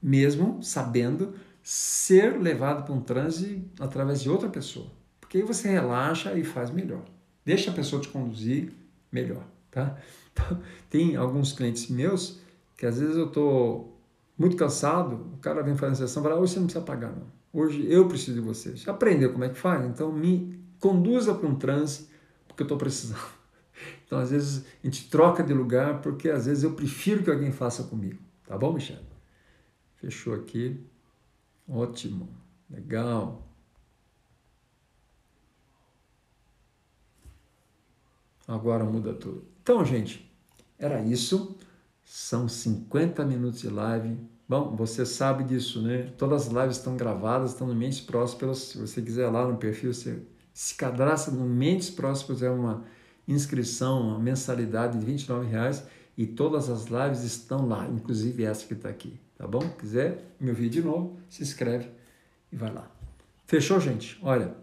mesmo 0.00 0.62
sabendo, 0.62 1.34
ser 1.64 2.40
levado 2.40 2.84
para 2.84 2.94
um 2.94 3.00
transe 3.00 3.64
através 3.80 4.22
de 4.22 4.30
outra 4.30 4.48
pessoa. 4.48 4.86
Porque 5.20 5.38
aí 5.38 5.42
você 5.42 5.68
relaxa 5.68 6.32
e 6.34 6.44
faz 6.44 6.70
melhor. 6.70 7.02
Deixa 7.44 7.72
a 7.72 7.74
pessoa 7.74 8.00
te 8.00 8.06
conduzir 8.06 8.72
melhor, 9.10 9.42
tá? 9.68 9.98
Tem 10.88 11.16
alguns 11.16 11.52
clientes 11.52 11.88
meus 11.88 12.38
que 12.76 12.86
às 12.86 13.00
vezes 13.00 13.16
eu 13.16 13.26
estou 13.26 13.98
muito 14.38 14.56
cansado, 14.56 15.26
o 15.34 15.38
cara 15.38 15.60
vem 15.60 15.74
fazer 15.76 16.04
a 16.04 16.06
sessão 16.06 16.22
e 16.22 16.26
fala, 16.26 16.38
hoje 16.38 16.52
você 16.52 16.60
não 16.60 16.66
precisa 16.66 16.84
pagar 16.84 17.10
não. 17.10 17.26
Hoje 17.52 17.84
eu 17.90 18.06
preciso 18.06 18.34
de 18.34 18.46
você. 18.46 18.76
Já 18.76 18.92
aprendeu 18.92 19.32
como 19.32 19.42
é 19.42 19.48
que 19.48 19.58
faz? 19.58 19.84
Então 19.86 20.12
me 20.12 20.64
conduza 20.86 21.34
para 21.34 21.48
um 21.48 21.56
transe, 21.56 22.08
porque 22.46 22.62
eu 22.62 22.66
estou 22.66 22.78
precisando. 22.78 23.20
Então, 24.06 24.20
às 24.20 24.30
vezes, 24.30 24.64
a 24.82 24.86
gente 24.86 25.10
troca 25.10 25.42
de 25.42 25.52
lugar 25.52 26.00
porque 26.00 26.30
às 26.30 26.46
vezes 26.46 26.62
eu 26.62 26.74
prefiro 26.74 27.24
que 27.24 27.30
alguém 27.30 27.50
faça 27.50 27.82
comigo. 27.82 28.22
Tá 28.46 28.56
bom, 28.56 28.72
Michel? 28.72 29.02
Fechou 29.96 30.32
aqui. 30.32 30.80
Ótimo. 31.68 32.28
Legal. 32.70 33.46
Agora 38.46 38.84
muda 38.84 39.12
tudo. 39.12 39.44
Então, 39.60 39.84
gente, 39.84 40.32
era 40.78 41.02
isso. 41.02 41.58
São 42.04 42.48
50 42.48 43.24
minutos 43.24 43.60
de 43.60 43.68
live. 43.68 44.16
Bom, 44.48 44.76
você 44.76 45.04
sabe 45.04 45.42
disso, 45.42 45.82
né? 45.82 46.14
Todas 46.16 46.46
as 46.46 46.52
lives 46.52 46.76
estão 46.76 46.96
gravadas, 46.96 47.50
estão 47.50 47.66
no 47.66 47.74
Mentes 47.74 48.00
Prósperas. 48.00 48.58
Se 48.58 48.78
você 48.78 49.02
quiser 49.02 49.28
lá 49.28 49.46
no 49.46 49.56
perfil, 49.56 49.92
você 49.92 50.22
se 50.56 50.74
cadastra 50.74 51.34
no 51.34 51.44
Mentes 51.46 51.90
Prósperas, 51.90 52.42
é 52.42 52.48
uma 52.48 52.82
inscrição, 53.28 54.08
uma 54.08 54.18
mensalidade 54.18 54.98
de 54.98 55.04
29 55.04 55.46
reais 55.46 55.84
e 56.16 56.26
todas 56.26 56.70
as 56.70 56.86
lives 56.86 57.24
estão 57.24 57.68
lá, 57.68 57.86
inclusive 57.86 58.42
essa 58.42 58.64
que 58.66 58.72
está 58.72 58.88
aqui, 58.88 59.20
tá 59.36 59.46
bom? 59.46 59.60
Quiser 59.78 60.34
me 60.40 60.48
ouvir 60.48 60.70
de 60.70 60.80
novo, 60.80 61.18
se 61.28 61.42
inscreve 61.42 61.90
e 62.50 62.56
vai 62.56 62.72
lá. 62.72 62.90
Fechou, 63.44 63.78
gente? 63.78 64.18
Olha, 64.22 64.56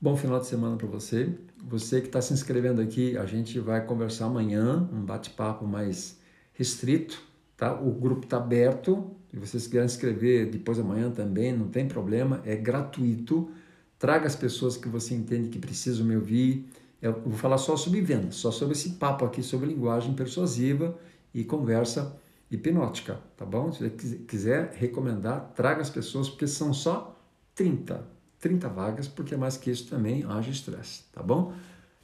bom 0.00 0.16
final 0.16 0.40
de 0.40 0.48
semana 0.48 0.76
para 0.76 0.88
você. 0.88 1.32
Você 1.62 2.00
que 2.00 2.08
está 2.08 2.20
se 2.20 2.32
inscrevendo 2.32 2.82
aqui, 2.82 3.16
a 3.16 3.26
gente 3.26 3.60
vai 3.60 3.86
conversar 3.86 4.26
amanhã, 4.26 4.88
um 4.92 5.04
bate-papo 5.04 5.68
mais 5.68 6.18
restrito, 6.52 7.22
tá? 7.56 7.80
O 7.80 7.92
grupo 7.92 8.24
está 8.24 8.38
aberto, 8.38 9.08
se 9.30 9.36
vocês 9.36 9.66
quiserem 9.68 9.86
inscrever 9.86 10.50
depois 10.50 10.80
amanhã 10.80 11.12
também, 11.12 11.56
não 11.56 11.68
tem 11.68 11.86
problema, 11.86 12.42
é 12.44 12.56
gratuito. 12.56 13.52
Traga 13.98 14.26
as 14.26 14.36
pessoas 14.36 14.76
que 14.76 14.88
você 14.88 15.14
entende 15.14 15.48
que 15.48 15.58
precisam 15.58 16.06
me 16.06 16.14
ouvir, 16.14 16.68
eu 17.00 17.12
vou 17.12 17.38
falar 17.38 17.58
só 17.58 17.76
sobre 17.76 18.00
venda, 18.00 18.30
só 18.30 18.50
sobre 18.50 18.74
esse 18.74 18.90
papo 18.90 19.24
aqui 19.24 19.42
sobre 19.42 19.68
linguagem 19.68 20.14
persuasiva 20.14 20.96
e 21.32 21.44
conversa 21.44 22.16
hipnótica, 22.50 23.20
tá 23.36 23.44
bom? 23.44 23.72
Se 23.72 23.80
você 23.80 23.90
quiser 24.26 24.72
recomendar, 24.74 25.52
traga 25.54 25.80
as 25.80 25.90
pessoas, 25.90 26.28
porque 26.28 26.46
são 26.46 26.72
só 26.72 27.16
30, 27.54 28.04
30 28.40 28.68
vagas, 28.68 29.08
porque 29.08 29.36
mais 29.36 29.56
que 29.56 29.70
isso 29.70 29.88
também 29.88 30.24
haja 30.24 30.50
estresse, 30.50 31.04
tá 31.12 31.22
bom? 31.22 31.52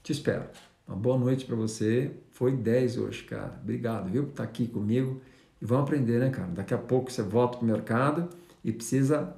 Te 0.03 0.13
espero. 0.13 0.45
Uma 0.87 0.97
boa 0.97 1.19
noite 1.19 1.47
para 1.47 1.57
você. 1.57 2.13
Foi 2.31 2.55
10 2.55 2.99
hoje, 2.99 3.25
cara. 3.25 3.59
Obrigado, 3.63 4.11
viu, 4.11 4.25
por 4.25 4.31
estar 4.31 4.43
aqui 4.45 4.67
comigo. 4.67 5.21
E 5.61 5.65
vamos 5.65 5.85
aprender, 5.85 6.21
né, 6.21 6.29
cara? 6.29 6.49
Daqui 6.49 6.75
a 6.75 6.79
pouco 6.79 7.11
você 7.11 7.23
volta 7.23 7.57
para 7.57 7.65
o 7.65 7.67
mercado 7.67 8.29
e 8.63 8.71
precisa 8.71 9.35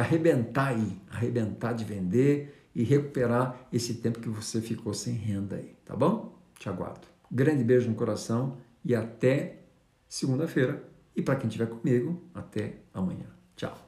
arrebentar 0.00 0.68
aí, 0.68 1.00
arrebentar 1.10 1.72
de 1.72 1.84
vender 1.84 2.68
e 2.74 2.82
recuperar 2.82 3.68
esse 3.72 3.94
tempo 3.94 4.20
que 4.20 4.28
você 4.28 4.60
ficou 4.60 4.92
sem 4.92 5.14
renda 5.14 5.56
aí, 5.56 5.76
tá 5.84 5.94
bom? 5.94 6.36
Te 6.58 6.68
aguardo. 6.68 7.06
Grande 7.30 7.62
beijo 7.64 7.88
no 7.88 7.94
coração 7.94 8.56
e 8.84 8.94
até 8.94 9.60
segunda-feira. 10.08 10.82
E 11.16 11.22
para 11.22 11.36
quem 11.36 11.46
estiver 11.46 11.68
comigo, 11.68 12.22
até 12.34 12.80
amanhã. 12.92 13.26
Tchau. 13.56 13.83